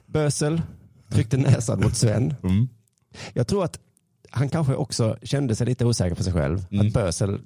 Bösel 0.06 0.62
tryckte 1.10 1.36
näsan 1.36 1.80
mot 1.80 1.96
Sven. 1.96 2.34
Mm. 2.42 2.68
Jag 3.32 3.46
tror 3.46 3.64
att 3.64 3.78
han 4.30 4.48
kanske 4.48 4.74
också 4.74 5.16
kände 5.22 5.56
sig 5.56 5.66
lite 5.66 5.84
osäker 5.84 6.14
på 6.14 6.22
sig 6.22 6.32
själv. 6.32 6.66
Mm. 6.70 6.86
Att 6.86 6.92
Bösel 6.92 7.40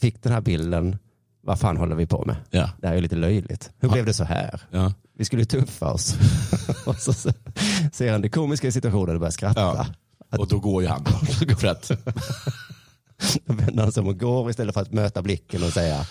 fick 0.00 0.22
den 0.22 0.32
här 0.32 0.40
bilden, 0.40 0.98
vad 1.44 1.60
fan 1.60 1.76
håller 1.76 1.96
vi 1.96 2.06
på 2.06 2.24
med? 2.24 2.36
Ja. 2.50 2.70
Det 2.80 2.88
här 2.88 2.94
är 2.94 3.00
lite 3.00 3.16
löjligt. 3.16 3.70
Hur 3.78 3.88
blev 3.88 4.06
det 4.06 4.14
så 4.14 4.24
här? 4.24 4.60
Ja. 4.70 4.92
Vi 5.18 5.24
skulle 5.24 5.42
ju 5.42 5.46
tuffa 5.46 5.92
oss. 5.92 6.14
och 6.86 6.96
så 6.96 7.12
ser 7.92 8.12
han 8.12 8.20
det 8.20 8.28
komiska 8.28 8.68
i 8.68 8.72
situationen 8.72 9.14
och 9.14 9.20
börjar 9.20 9.30
skratta. 9.30 9.60
Ja. 9.60 9.86
Och 10.38 10.48
då 10.48 10.58
går 10.58 10.82
ju 10.82 10.88
han. 10.88 11.04
För 11.58 11.66
att, 11.66 11.90
Då 13.46 13.54
vänder 13.54 13.82
han 13.82 13.92
sig 13.92 14.00
om 14.00 14.06
och 14.06 14.20
går 14.20 14.50
istället 14.50 14.74
för 14.74 14.82
att 14.82 14.92
möta 14.92 15.22
blicken 15.22 15.62
och 15.62 15.72
säga 15.72 16.06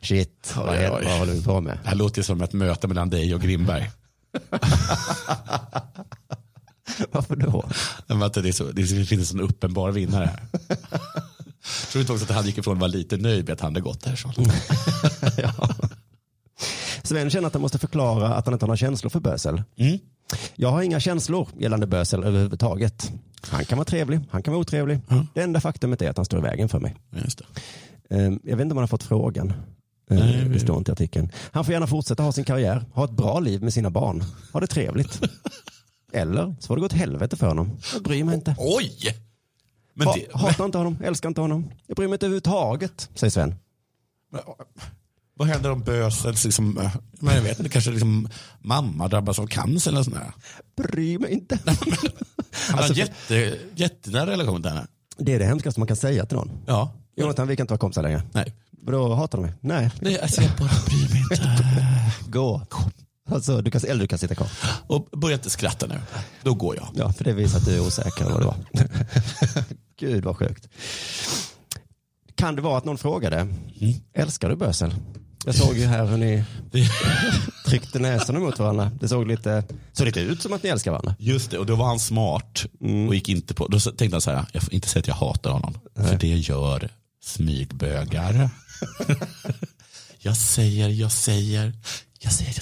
shit, 0.00 0.54
vad, 0.56 0.68
Oj, 0.68 0.88
vad 1.04 1.18
håller 1.18 1.32
vi 1.32 1.42
på 1.42 1.60
med? 1.60 1.78
det 1.82 1.88
här 1.88 1.96
låter 1.96 2.22
som 2.22 2.42
ett 2.42 2.52
möte 2.52 2.88
mellan 2.88 3.10
dig 3.10 3.34
och 3.34 3.40
Grimberg. 3.40 3.90
Varför 7.10 7.36
då? 7.36 7.64
Att 8.24 8.34
det, 8.34 8.48
är 8.48 8.52
så, 8.52 8.64
det 8.64 8.86
finns 8.86 9.32
en 9.32 9.40
uppenbar 9.40 9.90
vinnare 9.90 10.24
här. 10.24 10.42
Tror 11.62 11.92
du 11.92 12.00
inte 12.00 12.12
också 12.12 12.24
att 12.24 12.30
han 12.30 12.46
gick 12.46 12.58
ifrån 12.58 12.74
och 12.74 12.80
var 12.80 12.88
lite 12.88 13.16
nöjd 13.16 13.44
med 13.44 13.52
att 13.52 13.60
han 13.60 13.70
hade 13.72 13.80
gått 13.80 14.00
därifrån? 14.04 14.32
ja. 15.36 15.68
Sven 17.02 17.30
känner 17.30 17.46
att 17.46 17.52
han 17.52 17.62
måste 17.62 17.78
förklara 17.78 18.34
att 18.34 18.44
han 18.46 18.54
inte 18.54 18.64
har 18.64 18.68
några 18.68 18.76
känslor 18.76 19.10
för 19.10 19.20
Bösel. 19.20 19.62
Mm. 19.76 19.98
Jag 20.54 20.68
har 20.70 20.82
inga 20.82 21.00
känslor 21.00 21.48
gällande 21.58 21.86
Bösel 21.86 22.24
överhuvudtaget. 22.24 23.12
Han 23.48 23.64
kan 23.64 23.78
vara 23.78 23.84
trevlig, 23.84 24.20
han 24.30 24.42
kan 24.42 24.52
vara 24.52 24.60
otrevlig. 24.60 25.00
Mm. 25.10 25.26
Det 25.34 25.42
enda 25.42 25.60
faktumet 25.60 26.02
är 26.02 26.10
att 26.10 26.16
han 26.16 26.24
står 26.26 26.38
i 26.38 26.42
vägen 26.42 26.68
för 26.68 26.80
mig. 26.80 26.96
Just 27.24 27.38
det. 28.08 28.16
Ehm, 28.16 28.40
Jag 28.44 28.56
vet 28.56 28.62
inte 28.64 28.72
om 28.72 28.76
han 28.76 28.82
har 28.82 28.86
fått 28.86 29.02
frågan. 29.02 29.50
Ehm, 30.10 30.18
Nej, 30.18 30.44
Det 30.48 30.60
står 30.60 30.78
inte 30.78 30.90
i 30.90 30.92
artikeln. 30.92 31.30
Han 31.52 31.64
får 31.64 31.72
gärna 31.72 31.86
fortsätta 31.86 32.22
ha 32.22 32.32
sin 32.32 32.44
karriär, 32.44 32.84
ha 32.92 33.04
ett 33.04 33.10
bra 33.10 33.40
liv 33.40 33.62
med 33.62 33.72
sina 33.72 33.90
barn, 33.90 34.24
ha 34.52 34.60
det 34.60 34.66
trevligt. 34.66 35.20
Eller 36.12 36.54
så 36.60 36.66
får 36.66 36.76
det 36.76 36.80
gå 36.80 36.86
åt 36.86 36.92
helvete 36.92 37.36
för 37.36 37.46
honom. 37.46 37.70
Jag 37.92 38.02
bryr 38.02 38.24
mig 38.24 38.34
inte. 38.34 38.54
Oj! 38.58 38.92
Men 39.94 40.06
Ha, 40.06 40.14
det, 40.14 40.26
hatar 40.34 40.64
inte 40.64 40.78
honom, 40.78 40.98
älskar 41.04 41.28
inte 41.28 41.40
honom. 41.40 41.70
Jag 41.86 41.96
bryr 41.96 42.06
mig 42.08 42.14
inte 42.14 42.26
överhuvudtaget, 42.26 43.10
säger 43.14 43.30
Sven. 43.30 43.54
vad 45.34 45.48
händer 45.48 45.70
om 45.70 45.80
bösens, 45.80 46.44
liksom, 46.44 46.78
eh, 46.78 46.96
men 47.12 47.34
jag 47.34 47.42
vet 47.42 47.58
inte, 47.58 47.70
kanske 47.70 47.90
liksom, 47.90 48.28
mamma 48.60 49.08
drabbas 49.08 49.38
av 49.38 49.46
cancer 49.46 49.90
eller 49.90 50.02
sånt 50.02 50.16
där? 50.16 50.32
Bryr 50.84 51.18
mig 51.18 51.32
inte. 51.32 51.58
Han 51.66 51.76
har 52.72 52.78
Alltså, 52.78 52.92
en 52.92 52.98
jätte, 52.98 53.58
jättenära 53.74 54.26
relation 54.30 54.62
till 54.62 54.70
henne. 54.70 54.86
Det 55.16 55.34
är 55.34 55.38
det 55.38 55.44
hemskaste 55.44 55.80
man 55.80 55.86
kan 55.86 55.96
säga 55.96 56.26
till 56.26 56.36
någon. 56.36 56.50
Ja. 56.66 56.92
Jonathan, 57.16 57.48
vi 57.48 57.56
kan 57.56 57.64
inte 57.64 57.72
vara 57.72 57.78
kompisar 57.78 58.02
längre. 58.02 58.22
Nej. 58.32 58.54
Vadå, 58.70 59.14
hatar 59.14 59.38
du 59.38 59.42
mig? 59.44 59.52
Nej. 59.60 59.90
Nej, 60.00 60.20
alltså 60.20 60.42
jag 60.42 60.50
bara 60.58 60.70
bryr 60.86 61.08
mig 61.10 61.20
inte. 61.22 61.56
Gå. 62.30 62.62
Alltså, 63.32 63.62
du 63.62 63.70
kan, 63.70 63.80
eller 63.88 64.00
du 64.00 64.06
kan 64.06 64.18
sitta 64.18 64.34
kvar. 64.34 64.48
Och 64.86 65.08
börja 65.12 65.34
inte 65.34 65.50
skratta 65.50 65.86
nu. 65.86 66.00
Då 66.42 66.54
går 66.54 66.76
jag. 66.76 66.88
Ja, 66.94 67.12
för 67.12 67.24
det 67.24 67.32
visar 67.32 67.58
att 67.58 67.64
du 67.64 67.74
är 67.74 67.80
osäker 67.80 68.24
vad 68.24 68.40
det 68.40 68.46
var. 68.46 68.56
Gud 69.98 70.24
vad 70.24 70.36
sjukt. 70.36 70.68
Kan 72.34 72.56
det 72.56 72.62
vara 72.62 72.78
att 72.78 72.84
någon 72.84 72.98
frågade, 72.98 73.48
älskar 74.14 74.48
du 74.48 74.56
bösel? 74.56 74.94
Jag 75.44 75.54
såg 75.54 75.78
ju 75.78 75.86
här 75.86 76.06
hur 76.06 76.16
ni 76.16 76.44
tryckte 77.66 77.98
näsan 77.98 78.40
mot 78.40 78.58
varandra. 78.58 78.90
Det 79.00 79.08
såg 79.08 79.26
lite, 79.26 79.64
såg 79.92 80.06
lite 80.06 80.20
ut 80.20 80.42
som 80.42 80.52
att 80.52 80.62
ni 80.62 80.70
älskar 80.70 80.90
varandra. 80.90 81.14
Just 81.18 81.50
det, 81.50 81.58
och 81.58 81.66
då 81.66 81.76
var 81.76 81.86
han 81.86 82.00
smart 82.00 82.64
och 83.08 83.14
gick 83.14 83.28
inte 83.28 83.54
på, 83.54 83.66
då 83.68 83.80
tänkte 83.80 84.14
han 84.14 84.20
så 84.20 84.30
här, 84.30 84.44
jag 84.52 84.62
får 84.62 84.74
inte 84.74 84.88
säga 84.88 85.00
att 85.00 85.08
jag 85.08 85.14
hatar 85.14 85.50
honom, 85.50 85.74
för 85.94 86.16
det 86.16 86.28
gör 86.28 86.88
smygbögar. 87.24 88.50
jag 90.18 90.36
säger, 90.36 90.88
jag 90.88 91.12
säger, 91.12 91.72
jag 92.18 92.32
säger 92.32 92.52
jag 92.56 92.61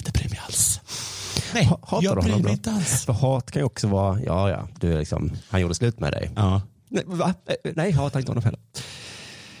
Nej, 1.53 1.65
Ha- 1.65 1.79
hatar 1.83 2.03
jag 2.03 2.15
bryr 2.15 2.21
honom 2.31 2.41
mig 2.41 2.49
då? 2.51 2.53
inte 2.53 2.71
alls. 2.71 3.05
För 3.05 3.13
hat 3.13 3.51
kan 3.51 3.59
ju 3.59 3.65
också 3.65 3.87
vara, 3.87 4.21
ja 4.21 4.49
ja, 4.49 4.67
du 4.79 4.93
är 4.93 4.99
liksom, 4.99 5.31
han 5.49 5.61
gjorde 5.61 5.75
slut 5.75 5.99
med 5.99 6.11
dig. 6.13 6.31
Ja. 6.35 6.61
Nej, 6.89 7.03
va? 7.07 7.33
Eh, 7.45 7.71
Nej, 7.75 7.89
jag 7.89 7.97
hatar 7.97 8.19
inte 8.19 8.31
honom 8.31 8.43
heller. 8.43 8.59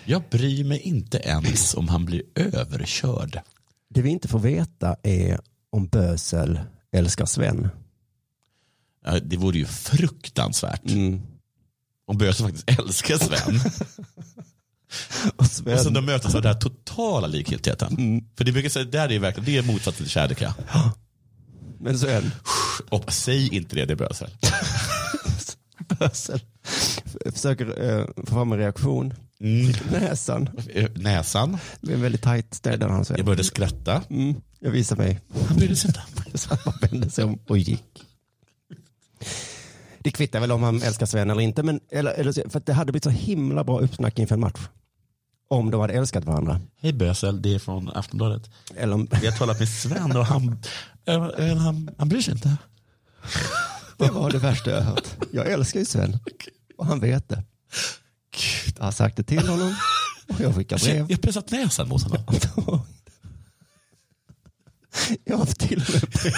Jag 0.05 0.23
bryr 0.31 0.63
mig 0.63 0.79
inte 0.79 1.17
ens 1.17 1.73
om 1.75 1.87
han 1.87 2.05
blir 2.05 2.23
överkörd. 2.35 3.41
Det 3.89 4.01
vi 4.01 4.09
inte 4.09 4.27
får 4.27 4.39
veta 4.39 4.95
är 5.03 5.39
om 5.71 5.87
Bösel 5.87 6.59
älskar 6.91 7.25
Sven. 7.25 7.69
Ja, 9.05 9.19
Det 9.19 9.37
vore 9.37 9.57
ju 9.57 9.65
fruktansvärt. 9.65 10.85
Mm. 10.91 11.21
Om 12.07 12.17
Böse 12.17 12.43
faktiskt 12.43 12.69
älskar 12.79 13.17
Sven. 13.17 13.59
Och 15.35 15.45
Sven, 15.45 15.73
Och 15.73 15.79
sen 15.79 15.93
de 15.93 16.05
möts 16.05 16.25
av 16.35 16.41
den 16.41 16.53
här 16.53 16.59
totala 16.59 17.27
likgiltigheten. 17.27 18.25
För 18.37 18.43
det 18.43 18.51
brukar 18.51 18.69
säga, 18.69 18.85
där 18.85 19.11
är 19.11 19.19
verkligen, 19.19 19.45
det 19.45 19.57
är 19.57 19.63
motsatsen 19.73 20.03
till 20.05 20.09
kärlek. 20.09 20.41
ja. 20.41 20.53
Men 21.81 21.99
Sven, 21.99 22.31
Och 22.89 23.13
säg 23.13 23.55
inte 23.55 23.75
det, 23.75 23.85
det 23.85 23.93
är 23.93 23.95
Bösel. 23.95 24.29
Bösel 25.99 26.39
försöker 27.33 27.89
eh, 27.99 28.05
få 28.17 28.25
fram 28.25 28.51
en 28.51 28.57
reaktion. 28.57 29.13
Mm. 29.39 29.73
Näsan, 29.91 30.49
Näsan. 30.95 31.57
det 31.81 31.91
är 31.91 31.95
en 31.95 32.01
väldigt 32.01 32.21
tajt 32.21 32.53
ställe 32.53 32.85
han 32.85 32.97
Jag 32.97 33.05
Sven. 33.07 33.25
började 33.25 33.43
skratta. 33.43 34.03
Mm, 34.09 34.35
jag 34.59 34.71
visar 34.71 34.95
mig. 34.95 35.19
Han 35.47 35.57
brydde 35.57 35.75
sig 35.75 35.87
inte. 35.89 36.37
Så 36.37 36.57
han 36.65 36.73
vände 36.81 37.09
sig 37.09 37.23
om 37.25 37.39
och 37.47 37.57
gick. 37.57 38.03
Det 39.99 40.11
kvittar 40.11 40.39
väl 40.39 40.51
om 40.51 40.63
han 40.63 40.81
älskar 40.81 41.05
Sven 41.05 41.29
eller 41.29 41.41
inte, 41.41 41.63
men, 41.63 41.79
eller, 41.91 42.11
eller, 42.11 42.31
så- 42.31 42.49
för 42.49 42.61
det 42.65 42.73
hade 42.73 42.91
blivit 42.91 43.03
så 43.03 43.09
himla 43.09 43.63
bra 43.63 43.79
uppsnack 43.79 44.19
inför 44.19 44.35
en 44.35 44.39
match. 44.41 44.59
Om 45.51 45.71
de 45.71 45.81
hade 45.81 45.93
älskat 45.93 46.25
varandra. 46.25 46.59
Hej 46.81 46.93
Bösel, 46.93 47.41
det 47.41 47.55
är 47.55 47.59
från 47.59 47.89
Aftonbladet. 47.89 48.49
Eller 48.75 48.93
om, 48.93 49.07
Vi 49.21 49.27
har 49.27 49.37
talat 49.37 49.59
med 49.59 49.69
Sven 49.69 50.17
och 50.17 50.25
han, 50.25 50.57
eh, 51.05 51.57
han, 51.57 51.89
han 51.97 52.09
bryr 52.09 52.21
sig 52.21 52.33
inte. 52.33 52.57
det 53.97 54.09
var 54.11 54.31
det 54.31 54.37
värsta 54.37 54.71
jag 54.71 54.81
hört. 54.81 55.07
Jag 55.31 55.51
älskar 55.51 55.79
ju 55.79 55.85
Sven 55.85 56.19
och 56.77 56.85
han 56.85 56.99
vet 56.99 57.29
det. 57.29 57.43
Jag 58.77 58.83
har 58.83 58.91
sagt 58.91 59.17
det 59.17 59.23
till 59.23 59.47
honom 59.47 59.75
och 60.29 60.39
jag 60.39 60.55
skickar 60.55 60.79
Jag 60.87 60.95
brev. 61.05 61.09
har 61.09 61.17
pressat 61.21 61.51
näsan 61.51 61.89
mot 61.89 62.03
honom. 62.03 62.25
Jag 65.23 65.37
har 65.37 65.45
till 65.45 65.81
och 65.87 65.93
med 65.93 66.01
brev. 66.09 66.33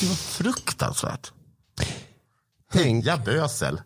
Det 0.00 0.06
var 0.06 0.14
fruktansvärt. 0.14 1.32
Tänk 2.72 3.06
Ja, 3.06 3.16
Bösel. 3.16 3.80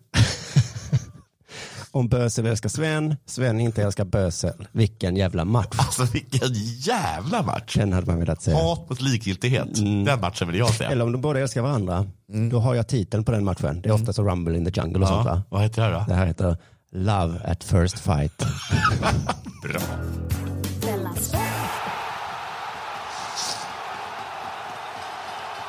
Om 1.95 2.09
Bösel 2.09 2.47
älskar 2.47 2.69
Sven, 2.69 3.17
Sven 3.27 3.61
inte 3.61 3.83
älskar 3.83 4.05
Bösel. 4.05 4.67
Vilken 4.73 5.17
jävla 5.17 5.45
match. 5.45 5.77
Alltså 5.79 6.05
vilken 6.05 6.53
jävla 6.79 7.43
match. 7.43 7.77
Den 7.77 7.93
hade 7.93 8.07
man 8.07 8.19
velat 8.19 8.43
se. 8.43 8.53
Hat 8.53 8.91
mot 8.91 9.01
likgiltighet. 9.01 9.75
Den 9.75 10.21
matchen 10.21 10.49
vill 10.49 10.59
jag 10.59 10.71
se. 10.71 10.85
Eller 10.85 11.05
om 11.05 11.13
de 11.13 11.21
båda 11.21 11.41
älskar 11.41 11.63
varandra, 11.63 12.07
då 12.51 12.59
har 12.59 12.75
jag 12.75 12.89
titeln 12.89 13.25
på 13.25 13.33
den 13.33 13.45
matchen. 13.45 13.81
Det 13.83 13.89
är 13.89 13.93
ofta 13.93 14.13
så 14.13 14.23
Rumble 14.23 14.57
in 14.57 14.65
the 14.73 14.81
Jungle 14.81 15.03
och 15.03 15.09
sånt 15.09 15.27
va? 15.27 15.33
ja, 15.35 15.43
vad 15.49 15.63
heter 15.63 15.83
det 15.83 15.89
här 15.89 16.01
då? 16.01 16.05
Det 16.09 16.15
här 16.15 16.27
heter 16.27 16.57
Love 16.93 17.41
at 17.45 17.65
first 17.65 17.99
fight. 17.99 18.39
Bra. 19.63 19.81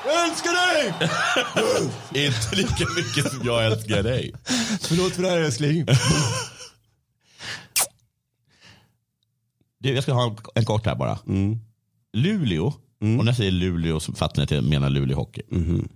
Jag 0.06 0.30
älskar 0.30 0.52
dig! 0.74 0.94
inte 2.26 2.56
lika 2.56 2.86
mycket 2.96 3.32
som 3.32 3.42
jag 3.46 3.66
älskar 3.66 4.04
dig. 4.04 4.34
Förlåt 4.82 5.14
för 5.14 5.22
det 5.22 5.30
här 5.30 5.40
älskling. 5.40 5.86
Du, 9.80 9.94
jag 9.94 10.04
ska 10.04 10.14
ha 10.14 10.30
en, 10.30 10.38
en 10.56 10.66
kort 10.66 10.86
här 10.86 10.96
bara. 10.96 11.20
Mm. 11.28 11.60
Luleå, 12.14 12.66
och 12.66 12.76
när 13.00 13.26
jag 13.26 13.36
säger 13.36 13.52
Luleå 13.52 14.00
så 14.00 14.14
fattar 14.14 14.38
ni 14.38 14.44
att 14.44 14.52
jag 14.52 14.64
menar 14.64 14.90
Luleå 14.90 15.18
Hockey. 15.18 15.42
Mhm. 15.50 15.90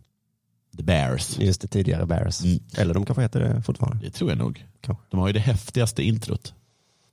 The 0.77 0.83
Bears. 0.83 1.39
Just 1.39 1.61
det, 1.61 1.67
tidigare 1.67 2.05
Bears. 2.05 2.41
Mm. 2.41 2.59
Eller 2.77 2.93
de 2.93 3.05
kanske 3.05 3.21
heter 3.21 3.39
det 3.39 3.63
fortfarande. 3.63 4.05
Det 4.05 4.11
tror 4.11 4.29
jag 4.29 4.37
nog. 4.37 4.65
Kanske. 4.81 5.03
De 5.09 5.19
har 5.19 5.27
ju 5.27 5.33
det 5.33 5.39
häftigaste 5.39 6.03
introt 6.03 6.53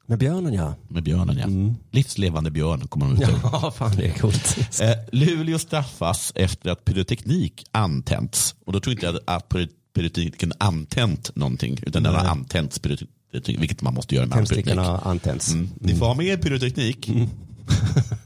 Med 0.08 0.18
björnen 0.18 0.52
ja. 0.54 0.74
med 0.88 1.02
björnen. 1.02 1.38
Ja. 1.38 1.74
Livslevande 1.90 2.50
björn 2.50 2.80
kommer 2.88 3.06
de 3.06 3.14
ut. 3.14 3.28
Mm. 3.28 3.40
Ja, 3.42 3.70
fan 3.76 3.96
det 3.96 4.06
är 4.06 4.12
coolt. 4.12 4.56
Eh, 4.82 4.90
Luleå 5.12 5.58
straffas 5.58 6.32
efter 6.34 6.70
att 6.70 6.84
pyroteknik 6.84 7.64
antänts. 7.72 8.54
Och 8.64 8.72
då 8.72 8.80
tror 8.80 8.92
inte 8.92 9.06
jag 9.06 9.18
att 9.24 9.48
pyro- 9.48 9.68
pyrotekniken 9.94 10.52
antänt 10.58 11.30
någonting, 11.36 11.78
utan 11.86 12.02
den 12.02 12.14
har 12.14 12.22
Nej. 12.22 12.30
antänts, 12.30 12.80
vilket 13.46 13.82
man 13.82 13.94
måste 13.94 14.14
göra 14.14 14.26
med 14.26 14.38
all 14.38 14.46
pyroteknik. 14.46 14.76
har 14.76 15.00
antänts. 15.10 15.52
Mm. 15.52 15.68
Ni 15.80 15.94
får 15.94 16.06
ha 16.06 16.14
med 16.14 16.26
er 16.26 16.36
pyroteknik. 16.36 17.06
Det 17.06 17.28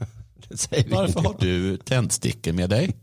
säger 0.55 0.95
Varför 0.95 1.19
har 1.19 1.35
du 1.39 1.77
tändstickor 1.77 2.53
med 2.53 2.69
dig? 2.69 2.95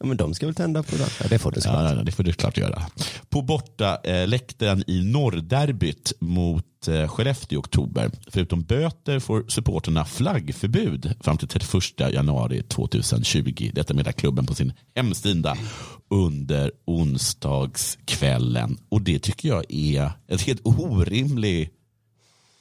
Ja, 0.00 0.06
men 0.06 0.16
de 0.16 0.34
ska 0.34 0.46
väl 0.46 0.54
tända 0.54 0.82
på 0.82 0.96
det. 0.96 1.08
Ja, 1.20 1.26
det 1.28 1.38
får 1.38 1.50
du 1.50 1.56
Ja, 1.56 1.62
såklart. 1.62 1.84
nej, 1.84 1.94
nej, 1.94 2.04
det 2.04 2.12
får 2.12 2.22
du 2.22 2.32
klart 2.32 2.56
göra. 2.56 2.82
På 3.28 3.42
borta 3.42 3.98
eh, 4.04 4.28
läktaren 4.28 4.84
i 4.86 5.04
norrderbyt 5.04 6.12
mot 6.20 6.88
eh, 6.88 7.08
Skellefteå 7.08 7.56
i 7.56 7.60
oktober. 7.60 8.10
Förutom 8.26 8.62
böter 8.62 9.18
får 9.20 9.44
supporterna 9.48 10.04
flaggförbud 10.04 11.14
fram 11.20 11.38
till 11.38 11.48
31 11.48 12.00
januari 12.12 12.62
2020. 12.62 13.70
Detta 13.74 13.94
meddelar 13.94 14.12
klubben 14.12 14.46
på 14.46 14.54
sin 14.54 14.72
hemsida 14.94 15.56
under 16.10 16.70
onsdagskvällen. 16.84 18.78
Och 18.88 19.02
det 19.02 19.18
tycker 19.18 19.48
jag 19.48 19.64
är 19.68 20.10
ett 20.28 20.40
helt 20.42 20.60
orimligt... 20.64 21.74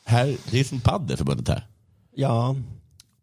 Här, 0.06 0.38
det 0.52 0.60
är 0.60 0.64
som 0.64 0.80
paddelförbundet 0.80 1.48
här. 1.48 1.68
Ja, 2.16 2.56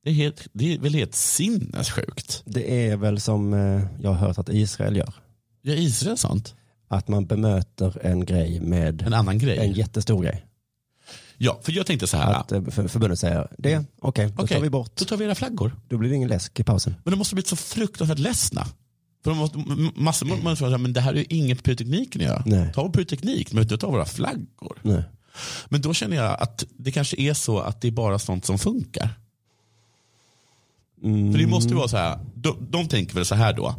Det 0.05 0.11
är, 0.11 0.15
helt, 0.15 0.49
det 0.53 0.75
är 0.75 0.79
väl 0.79 0.95
helt 0.95 1.15
sinnessjukt. 1.15 2.43
det 2.45 2.89
är 2.89 2.97
väl 2.97 3.21
som 3.21 3.55
eh, 3.55 3.83
jag 4.01 4.11
har 4.11 4.27
hört 4.27 4.39
att 4.39 4.49
Israel 4.49 4.97
gör. 4.97 5.15
Gör 5.63 5.75
Israel 5.75 6.19
sånt? 6.19 6.55
Att 6.89 7.09
man 7.09 7.27
bemöter 7.27 8.07
en 8.07 8.25
grej 8.25 8.61
med 8.61 9.03
En 9.03 9.15
annan 9.15 9.39
grej? 9.39 9.59
en 9.59 9.73
jättestor 9.73 10.23
grej. 10.23 10.47
Ja, 11.37 11.61
för 11.63 11.73
jag 11.73 11.87
tänkte 11.87 12.07
så 12.07 12.17
här. 12.17 12.33
Att 12.33 12.53
eh, 12.53 12.65
för, 12.65 12.89
förbundet 12.89 13.19
säger 13.19 13.49
det, 13.59 13.85
okej, 14.01 14.27
då 14.37 14.43
Okej, 14.43 14.57
tar 14.57 14.63
vi 14.63 14.71
bort. 14.71 14.97
Då 14.97 15.05
tar 15.05 15.17
vi 15.17 15.25
era 15.25 15.35
flaggor. 15.35 15.77
Då 15.89 15.99
blir 15.99 16.11
det 16.11 16.17
ingen 16.17 16.29
läsk 16.29 16.61
i 16.61 16.65
pausen. 16.65 16.95
Men 17.05 17.11
de 17.11 17.17
måste 17.17 17.35
blivit 17.35 17.49
så 17.49 17.57
fruktansvärt 17.57 18.19
ledsna. 18.19 18.67
För 19.25 19.31
de 19.31 19.39
måste, 19.39 19.59
massor 19.95 20.27
med 20.27 20.45
människor 20.45 20.67
säger 20.67 20.79
men 20.79 20.93
det 20.93 21.01
här 21.01 21.13
är 21.13 21.17
ju 21.17 21.25
inget 21.29 21.63
pyrotekniken 21.63 22.21
att 22.21 22.27
göra. 22.27 22.43
Nej. 22.47 22.73
Ta 22.75 22.91
pyroteknik, 22.91 23.53
men 23.53 23.63
inte 23.63 23.79
ta 23.79 23.91
våra 23.91 24.05
flaggor. 24.05 24.79
Nej. 24.83 25.03
Men 25.69 25.81
då 25.81 25.95
känner 25.95 26.17
jag 26.17 26.41
att 26.41 26.65
det 26.79 26.93
kanske 26.93 27.21
är 27.21 27.35
så 27.35 27.59
att 27.59 27.81
det 27.81 27.89
är 27.89 27.93
bara 27.93 28.19
sånt 28.19 28.45
som 28.45 28.59
funkar. 28.59 29.09
Mm. 31.05 31.33
För 31.33 31.39
det 31.39 31.47
måste 31.47 31.69
ju 31.71 31.75
vara 31.77 31.89
så 31.89 31.97
här, 31.97 32.19
de, 32.35 32.57
de 32.71 32.89
tänker 32.89 33.15
väl 33.15 33.25
så 33.25 33.35
här 33.35 33.53
då, 33.53 33.75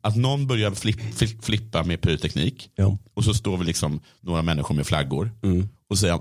att 0.00 0.16
någon 0.16 0.46
börjar 0.46 0.70
flipp, 0.70 1.00
flipp, 1.14 1.44
flippa 1.44 1.82
med 1.84 2.00
pyroteknik 2.00 2.70
Ja. 2.76 2.98
och 3.14 3.24
så 3.24 3.34
står 3.34 3.56
vi 3.56 3.64
liksom 3.64 4.00
några 4.20 4.42
människor 4.42 4.74
med 4.74 4.86
flaggor 4.86 5.30
Mm. 5.42 5.68
och 5.90 5.98
säger 5.98 6.20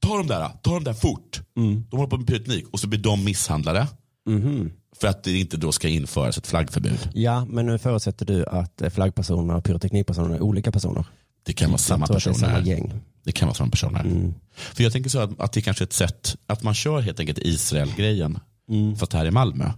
ta 0.00 0.16
de 0.16 0.26
där, 0.26 0.48
ta 0.62 0.74
de 0.74 0.84
där 0.84 0.92
fort. 0.94 1.40
Mm. 1.56 1.84
De 1.90 1.96
håller 1.96 2.10
på 2.10 2.16
med 2.16 2.26
pyroteknik 2.26 2.64
och 2.72 2.80
så 2.80 2.86
blir 2.86 3.00
de 3.00 3.24
misshandlade. 3.24 3.86
Mhm. 4.26 4.70
För 5.00 5.08
att 5.08 5.24
det 5.24 5.38
inte 5.38 5.56
då 5.56 5.72
ska 5.72 5.88
införas 5.88 6.38
ett 6.38 6.46
flaggförbud. 6.46 7.08
Ja, 7.14 7.44
men 7.44 7.66
nu 7.66 7.78
förutsätter 7.78 8.26
du 8.26 8.46
att 8.46 8.82
flaggpersoner 8.90 9.54
och 9.56 9.64
pyroteknikpersoner 9.64 10.34
är 10.34 10.40
olika 10.42 10.72
personer. 10.72 11.04
Det 11.42 11.52
kan 11.52 11.70
vara 11.70 11.78
samma 11.78 12.04
att 12.04 12.08
det 12.10 12.14
är 12.14 12.16
personer. 12.16 12.34
samma 12.34 12.60
gäng. 12.60 12.92
Det 13.24 13.32
kan 13.32 13.48
vara 13.48 13.54
samma 13.54 13.70
personer. 13.70 14.00
Mm. 14.00 14.34
För 14.54 14.82
jag 14.82 14.92
tänker 14.92 15.10
så 15.10 15.18
att, 15.18 15.40
att 15.40 15.52
det 15.52 15.60
kanske 15.60 15.82
är 15.84 15.86
ett 15.86 15.92
sätt 15.92 16.36
att 16.46 16.62
man 16.62 16.74
kör 16.74 17.00
helt 17.00 17.20
enkelt 17.20 17.38
Israel-grejen. 17.38 18.38
Mm. 18.68 18.94
Det 18.94 19.12
här 19.14 19.26
är 19.26 19.30
Malmö. 19.30 19.70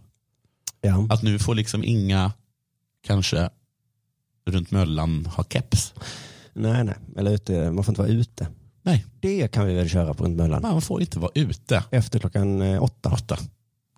Ja. 0.81 1.07
Att 1.11 1.23
nu 1.23 1.39
får 1.39 1.55
liksom 1.55 1.85
inga, 1.85 2.33
kanske 3.03 3.51
runt 4.47 4.71
Möllan 4.71 5.27
ha 5.27 5.45
keps. 5.45 5.95
Nej, 6.53 6.85
nej. 6.85 6.95
Eller 7.17 7.31
ute, 7.31 7.71
man 7.71 7.85
får 7.85 7.93
inte 7.93 8.01
vara 8.03 8.11
ute. 8.13 8.49
Nej, 8.83 9.05
Det 9.21 9.49
kan 9.49 9.67
vi 9.67 9.75
väl 9.75 9.89
köra 9.89 10.15
på 10.15 10.25
runt 10.25 10.37
Möllan. 10.37 10.63
man 10.63 10.83
får 10.83 11.01
inte 11.01 11.19
vara 11.19 11.31
ute 11.35 11.85
Efter 11.91 12.19
klockan 12.19 12.63
eh, 12.63 12.83
åtta. 12.83 13.11
åtta. 13.13 13.39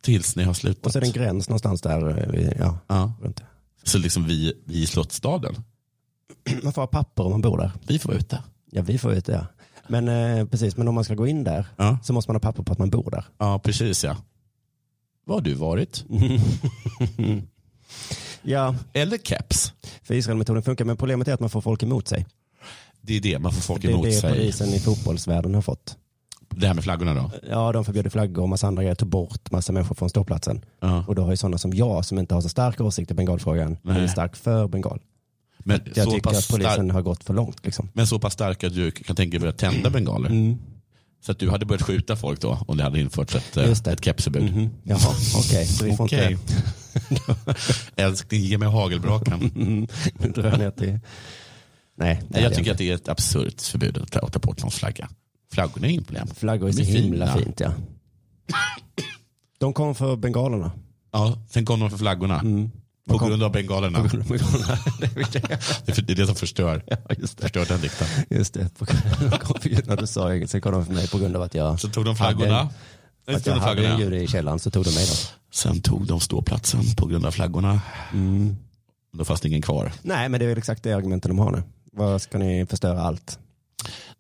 Tills 0.03 0.37
ni 0.37 0.43
har 0.43 0.55
slutat. 0.55 0.87
Och 0.87 0.93
så 0.93 0.99
är 0.99 1.01
det 1.01 1.07
en 1.07 1.13
gräns 1.13 1.49
någonstans 1.49 1.81
där. 1.81 2.09
eh, 2.23 2.31
vid- 2.31 2.53
Ja, 2.59 2.79
ja. 2.87 3.13
runt. 3.23 3.43
Så 3.83 3.99
liksom 3.99 4.25
vi, 4.25 4.55
vi 4.65 4.83
i 4.83 4.87
Slottsstaden, 4.87 5.55
Man 6.63 6.73
får 6.73 6.83
ha 6.83 6.87
papper 6.87 7.23
om 7.25 7.31
man 7.31 7.41
bor 7.41 7.59
där. 7.59 7.73
vi 7.87 7.99
får 7.99 8.09
vara 8.09 8.19
ute. 8.19 8.43
Ja, 8.71 8.83
vi 8.83 8.99
får 8.99 9.13
ute 9.13 9.33
ja. 9.33 9.47
Men 9.89 10.09
eh, 10.09 10.47
precis, 10.47 10.77
men 10.77 10.89
om 10.89 10.95
man 10.95 11.05
ska 11.05 11.15
gå 11.15 11.27
in 11.27 11.45
där 11.45 11.67
Ja, 11.77 11.99
så 12.03 12.13
måste 12.13 12.31
man 12.31 12.35
ha 12.37 12.41
papper 12.41 12.63
på 12.63 12.73
att 12.73 12.79
man 12.79 12.91
bor 12.91 13.11
där. 13.11 13.25
ja 13.39 13.59
precis 13.59 14.05
ja. 14.05 14.17
Vad 15.29 15.37
har 15.37 15.43
du 15.43 15.55
varit? 15.55 16.05
Ja, 18.43 18.75
Eller 18.93 19.19
keps. 19.19 19.73
för 20.03 20.15
Israelmetoden 20.15 20.63
funkar, 20.63 20.85
men 20.85 20.97
problemet 20.97 21.29
är 21.29 21.33
att 21.35 21.41
man 21.41 21.51
får 21.51 21.61
folk 21.61 21.83
emot 21.83 22.09
sig. 22.09 22.27
Det 23.01 23.17
är 23.17 23.21
det 23.21 23.39
man 23.39 23.53
får 23.53 23.61
folk 23.61 23.83
Det 23.83 23.89
är 23.89 23.93
emot 23.93 24.05
det 24.05 24.13
sig. 24.13 24.33
polisen 24.33 24.69
i 24.69 24.79
fotbollsvärlden 24.81 25.55
har 25.55 25.63
fått. 25.63 25.97
Det 26.51 26.67
här 26.67 26.75
med 26.75 26.85
flaggorna 26.85 27.15
då? 27.15 27.31
Ja, 27.51 27.73
de 27.73 27.85
förbjöd 27.85 28.13
flaggor 28.13 28.43
och 28.43 28.49
massa 28.49 28.67
andra 28.67 28.83
grejer, 28.83 28.95
tog 28.95 29.09
bort 29.09 29.51
massa 29.51 29.73
människor 29.73 29.95
från 29.95 30.11
ståplatsen. 30.11 30.65
Ja. 30.81 31.05
Och 31.09 31.15
då 31.15 31.23
har 31.23 31.31
ju 31.31 31.37
sådana 31.37 31.59
som 31.59 31.75
jag, 31.75 32.05
som 32.05 32.19
inte 32.19 32.35
har 32.35 32.41
så 32.43 32.49
stark 32.49 32.81
åsikt 32.81 33.11
i 33.11 33.15
bengalfrågan, 33.15 33.77
blivit 33.83 34.11
stark 34.11 34.37
för 34.37 34.69
bengal. 34.69 35.01
Men 35.59 35.81
Jag 35.95 36.11
tycker 36.11 36.31
att 36.31 36.49
polisen 36.51 36.91
har 36.91 37.03
gått 37.03 37.25
för 37.25 37.35
långt. 37.35 37.65
Liksom. 37.65 37.89
men 37.93 38.07
så 38.07 38.19
pass 38.19 38.33
stark 38.33 38.65
att 38.65 38.75
du 38.75 38.91
kan 38.91 39.17
tänka 39.17 39.39
dig 39.39 39.49
att 39.49 39.59
tända 39.59 39.91
bengaler? 39.91 40.31
Mm. 40.31 40.59
Så 41.21 41.33
att 41.33 41.39
du 41.39 41.51
hade 41.51 41.67
börjat 41.67 41.83
skjuta 41.83 42.17
folk 42.17 42.41
då 42.41 42.59
om 42.69 42.77
det 42.77 42.83
hade 42.83 43.01
införts 43.01 43.35
ett, 43.35 43.57
eh, 43.57 43.71
ett 43.93 44.05
kepsförbud? 44.05 44.43
Mhm. 44.43 44.71
Jaha, 44.83 45.15
okej. 45.37 45.67
Så 45.67 45.85
vi 45.85 45.97
får 45.97 46.05
Okej. 46.05 46.33
inte... 46.33 46.55
Älskling, 47.97 48.41
ge 48.41 48.59
mig 48.59 48.69
hagelbrakan. 48.69 49.51
Mm, 49.57 49.87
nu 50.19 50.29
drar 50.29 50.51
jag 50.51 50.59
ner 50.59 50.71
till... 50.71 50.99
Nej, 51.97 52.23
Nej, 52.29 52.43
jag 52.43 52.51
tycker 52.51 52.61
inte. 52.61 52.71
att 52.73 52.79
det 52.79 52.91
är 52.91 52.95
ett 52.95 53.09
absurt 53.09 53.61
förbud 53.63 53.99
att 53.99 54.33
ta, 54.33 54.39
bort 54.39 54.59
någons 54.59 54.75
flagga. 54.75 55.09
Flaggorna 55.53 55.87
är 55.87 55.91
inget 55.91 56.07
problem. 56.07 56.27
Flaggor 56.27 56.69
är 56.69 56.73
så 56.73 56.83
himla 56.83 57.27
fina. 57.27 57.45
fint, 57.45 57.61
ja. 57.61 57.73
De 59.59 59.73
kom 59.73 59.95
för 59.95 60.17
bengalerna. 60.17 60.73
Ja, 61.13 61.39
sen 61.51 61.65
kom 61.65 61.81
de 61.81 61.91
för 61.91 61.99
flaggorna. 61.99 62.41
Mm. 62.41 62.71
På 63.09 63.19
grund 63.27 63.43
av 63.43 63.53
bengalerna. 63.53 63.99
På 64.03 64.09
grund 64.09 64.23
av 64.23 64.29
bengalerna. 64.29 64.79
Det 65.87 65.99
är 66.11 66.15
det. 66.17 66.27
Som 66.27 66.35
förstör, 66.35 66.83
Ja, 66.87 66.97
just 67.19 67.37
det. 67.39 67.43
förstör 67.43 67.65
den 67.67 67.81
dikten. 67.81 68.09
Just 68.31 68.55
det. 68.55 68.75
På 68.79 68.85
grund 69.63 69.91
av, 69.91 69.97
du 69.97 70.07
sa 70.07 70.33
engelska 70.35 70.61
kom 70.61 70.73
de 70.73 70.87
för 70.87 70.93
mig 70.93 71.09
på 71.09 71.19
grund 71.19 71.37
av 71.37 71.43
att 71.43 71.55
jag, 71.55 71.81
Så 71.81 71.89
tog 71.89 72.05
de 72.05 72.17
hade, 72.17 72.37
flaggorna. 72.37 72.61
att 72.61 72.71
Nej, 73.27 73.41
jag 73.45 73.55
hade 73.57 73.87
en 73.89 73.99
jude 74.01 74.23
i 74.23 74.27
källaren 74.27 74.59
så 74.59 74.71
tog 74.71 74.85
de 74.85 74.91
mig 74.95 75.07
då. 75.07 75.15
Sen 75.55 75.81
tog 75.81 76.07
de 76.07 76.21
ståplatsen 76.21 76.81
på 76.97 77.07
grund 77.07 77.27
av 77.27 77.31
flaggorna. 77.31 77.81
Mm. 78.13 78.57
Då 79.13 79.25
fanns 79.25 79.41
det 79.41 79.49
ingen 79.49 79.63
kvar. 79.63 79.93
Nej, 80.03 80.29
men 80.29 80.41
det 80.41 80.47
är 80.47 80.57
exakt 80.57 80.83
det 80.83 80.93
argumenten 80.93 81.29
de 81.29 81.39
har 81.39 81.51
nu. 81.51 81.63
Vad 81.93 82.23
ska 82.23 82.39
ni 82.39 82.67
förstöra 82.67 83.03
allt? 83.03 83.39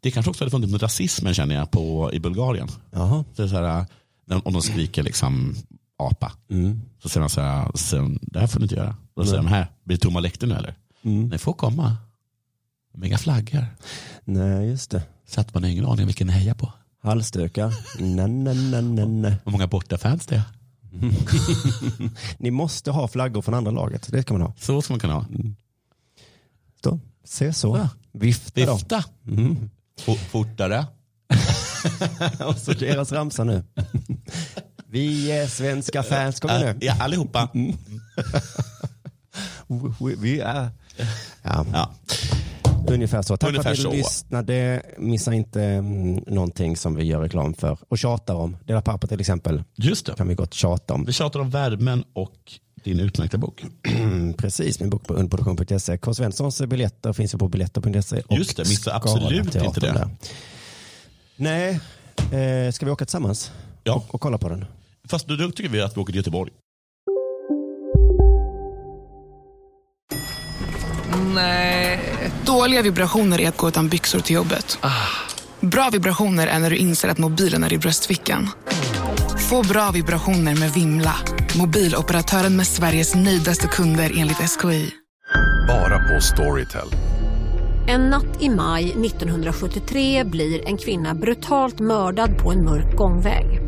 Det 0.00 0.10
kanske 0.10 0.30
också 0.30 0.44
hade 0.44 0.50
funnits 0.50 0.72
med 0.72 0.82
rasismen 0.82 1.34
känner 1.34 1.54
jag 1.54 1.70
på, 1.70 2.10
i 2.12 2.20
Bulgarien. 2.20 2.68
Jaha. 2.90 3.24
Det 3.36 3.42
är 3.42 3.48
så 3.48 3.54
här, 3.56 3.86
när- 4.26 4.46
om 4.48 4.52
de 4.52 4.62
skriker 4.62 5.02
liksom 5.02 5.54
apa. 5.98 6.32
Mm. 6.50 6.80
Så 7.02 7.08
säger 7.08 7.20
de 7.20 7.28
så 7.30 7.40
här, 7.40 7.70
sen, 7.76 8.18
det 8.22 8.40
här 8.40 8.46
får 8.46 8.60
ni 8.60 8.64
inte 8.64 8.74
göra. 8.74 8.96
Då 9.16 9.24
säger 9.24 9.36
de 9.36 9.46
här, 9.46 9.66
blir 9.84 9.96
det 9.96 10.00
tomma 10.02 10.20
läktare 10.20 10.50
nu 10.50 10.56
eller? 10.56 10.74
Mm. 11.02 11.28
Ni 11.28 11.38
får 11.38 11.52
komma. 11.52 11.96
Inga 13.04 13.18
flaggor. 13.18 13.66
Nej, 14.24 14.68
just 14.68 14.90
det. 14.90 15.02
Så 15.26 15.40
att 15.40 15.54
man 15.54 15.62
har 15.62 15.70
ingen 15.70 15.84
aning 15.84 16.00
om 16.00 16.06
vilken 16.06 16.26
ni 16.26 16.32
hejar 16.32 16.54
på. 16.54 16.72
Halsdukar. 17.02 17.74
Nej, 17.98 18.28
nej, 18.28 18.54
nej, 18.54 18.82
nej, 18.82 19.06
nej. 19.06 19.36
Hur 19.44 19.52
många 19.52 19.66
bortafans 19.66 20.26
det 20.26 20.36
är. 20.36 20.42
Ni 22.38 22.50
måste 22.50 22.90
ha 22.90 23.08
flaggor 23.08 23.42
från 23.42 23.54
andra 23.54 23.70
laget. 23.70 24.08
Det 24.12 24.22
ska 24.22 24.34
man 24.34 24.40
ha. 24.42 24.54
Så 24.58 24.82
ska 24.82 24.92
man 24.92 25.00
kunna 25.00 25.14
ha. 25.14 25.26
Då. 26.82 26.98
Se 27.24 27.52
så. 27.52 27.76
Ja. 27.76 27.88
Vifta 28.12 28.66
då. 28.66 28.74
Vifta. 28.74 29.04
Mm. 29.26 29.70
Fo- 30.00 30.14
Fortare. 30.30 30.86
Och 32.46 32.56
så 32.56 32.72
deras 32.72 33.12
ramsa 33.12 33.44
nu. 33.44 33.64
Vi 34.90 35.30
är 35.32 35.46
svenska 35.46 36.02
fans. 36.02 36.40
Kom 36.40 36.50
igen 36.50 36.76
nu. 36.80 36.86
Ja, 36.86 36.96
allihopa. 37.00 37.48
Vi- 37.52 37.76
Vi 40.18 40.40
är... 40.40 40.68
Ja, 41.42 41.66
Ja. 41.72 41.90
ungefär 42.88 43.22
så. 43.22 43.36
Tack 43.36 43.48
Ungefär 43.48 43.74
för 43.74 43.86
att 43.88 43.92
ni 43.94 44.02
så. 44.02 44.08
lyssnade. 44.08 44.82
Missa 44.98 45.34
inte 45.34 45.62
mm, 45.62 46.24
någonting 46.26 46.76
som 46.76 46.94
vi 46.94 47.04
gör 47.04 47.20
reklam 47.20 47.54
för 47.54 47.78
och 47.88 47.98
tjatar 47.98 48.34
om. 48.34 48.56
Dela 48.64 48.82
papper 48.82 49.08
till 49.08 49.20
exempel. 49.20 49.62
Just 49.76 50.06
det. 50.06 50.12
kan 50.14 50.28
vi 50.28 50.34
gott 50.34 50.54
tjata 50.54 50.94
om. 50.94 51.04
Vi 51.04 51.12
tjatar 51.12 51.40
om 51.40 51.50
värmen 51.50 52.04
och 52.12 52.34
din 52.84 53.00
utmärkta 53.00 53.38
bok. 53.38 53.64
Mm, 53.88 54.34
Precis, 54.38 54.80
min 54.80 54.90
bok 54.90 55.06
på 55.06 55.14
underproduktion.se. 55.14 55.98
K. 55.98 56.14
Svenssons 56.14 56.60
biljetter 56.62 57.12
finns 57.12 57.34
ju 57.34 57.38
på 57.38 57.48
biljetter.se. 57.48 58.20
och 58.20 58.36
Just 58.38 58.56
det, 58.56 58.68
missa 58.68 58.94
absolut 58.94 59.54
inte 59.54 59.80
det. 59.80 59.92
där. 59.92 60.08
Nej, 61.36 61.80
eh, 62.32 62.72
ska 62.72 62.86
vi 62.86 62.92
åka 62.92 63.04
tillsammans 63.04 63.52
Ja. 63.84 63.92
och, 63.94 64.14
och 64.14 64.20
kolla 64.20 64.38
på 64.38 64.48
den? 64.48 64.64
Fast 65.10 65.28
då 65.28 65.36
då 65.36 65.50
tycker 65.50 65.70
vi 65.70 65.80
att 65.80 65.96
vi 65.96 66.00
åker 66.00 66.12
till 66.12 66.18
Göteborg. 66.18 66.52
Nej. 71.34 72.00
Dåliga 72.46 72.82
vibrationer 72.82 73.40
är 73.40 73.48
att 73.48 73.56
gå 73.56 73.68
utan 73.68 73.88
byxor 73.88 74.20
till 74.20 74.36
jobbet. 74.36 74.78
Bra 75.60 75.90
vibrationer 75.92 76.46
är 76.46 76.58
när 76.58 76.70
du 76.70 76.76
inser 76.76 77.08
att 77.08 77.18
mobilen 77.18 77.64
är 77.64 77.72
i 77.72 77.78
bröstfickan. 77.78 78.48
Få 79.50 79.62
bra 79.62 79.90
vibrationer 79.90 80.56
med 80.56 80.70
Vimla. 80.70 81.14
Mobiloperatören 81.58 82.56
med 82.56 82.66
Sveriges 82.66 83.14
nöjdaste 83.14 83.66
kunder 83.66 84.12
enligt 84.16 84.36
SKI. 84.36 84.90
Bara 85.68 85.98
på 85.98 86.20
Storytel. 86.20 86.88
En 87.88 88.10
natt 88.10 88.42
i 88.42 88.48
maj 88.48 88.84
1973 88.90 90.24
blir 90.24 90.68
en 90.68 90.76
kvinna 90.76 91.14
brutalt 91.14 91.80
mördad 91.80 92.38
på 92.38 92.52
en 92.52 92.64
mörk 92.64 92.96
gångväg. 92.96 93.67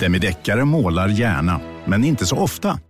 Demideckare 0.00 0.64
målar 0.64 1.08
gärna, 1.08 1.60
men 1.84 2.04
inte 2.04 2.26
så 2.26 2.36
ofta. 2.36 2.80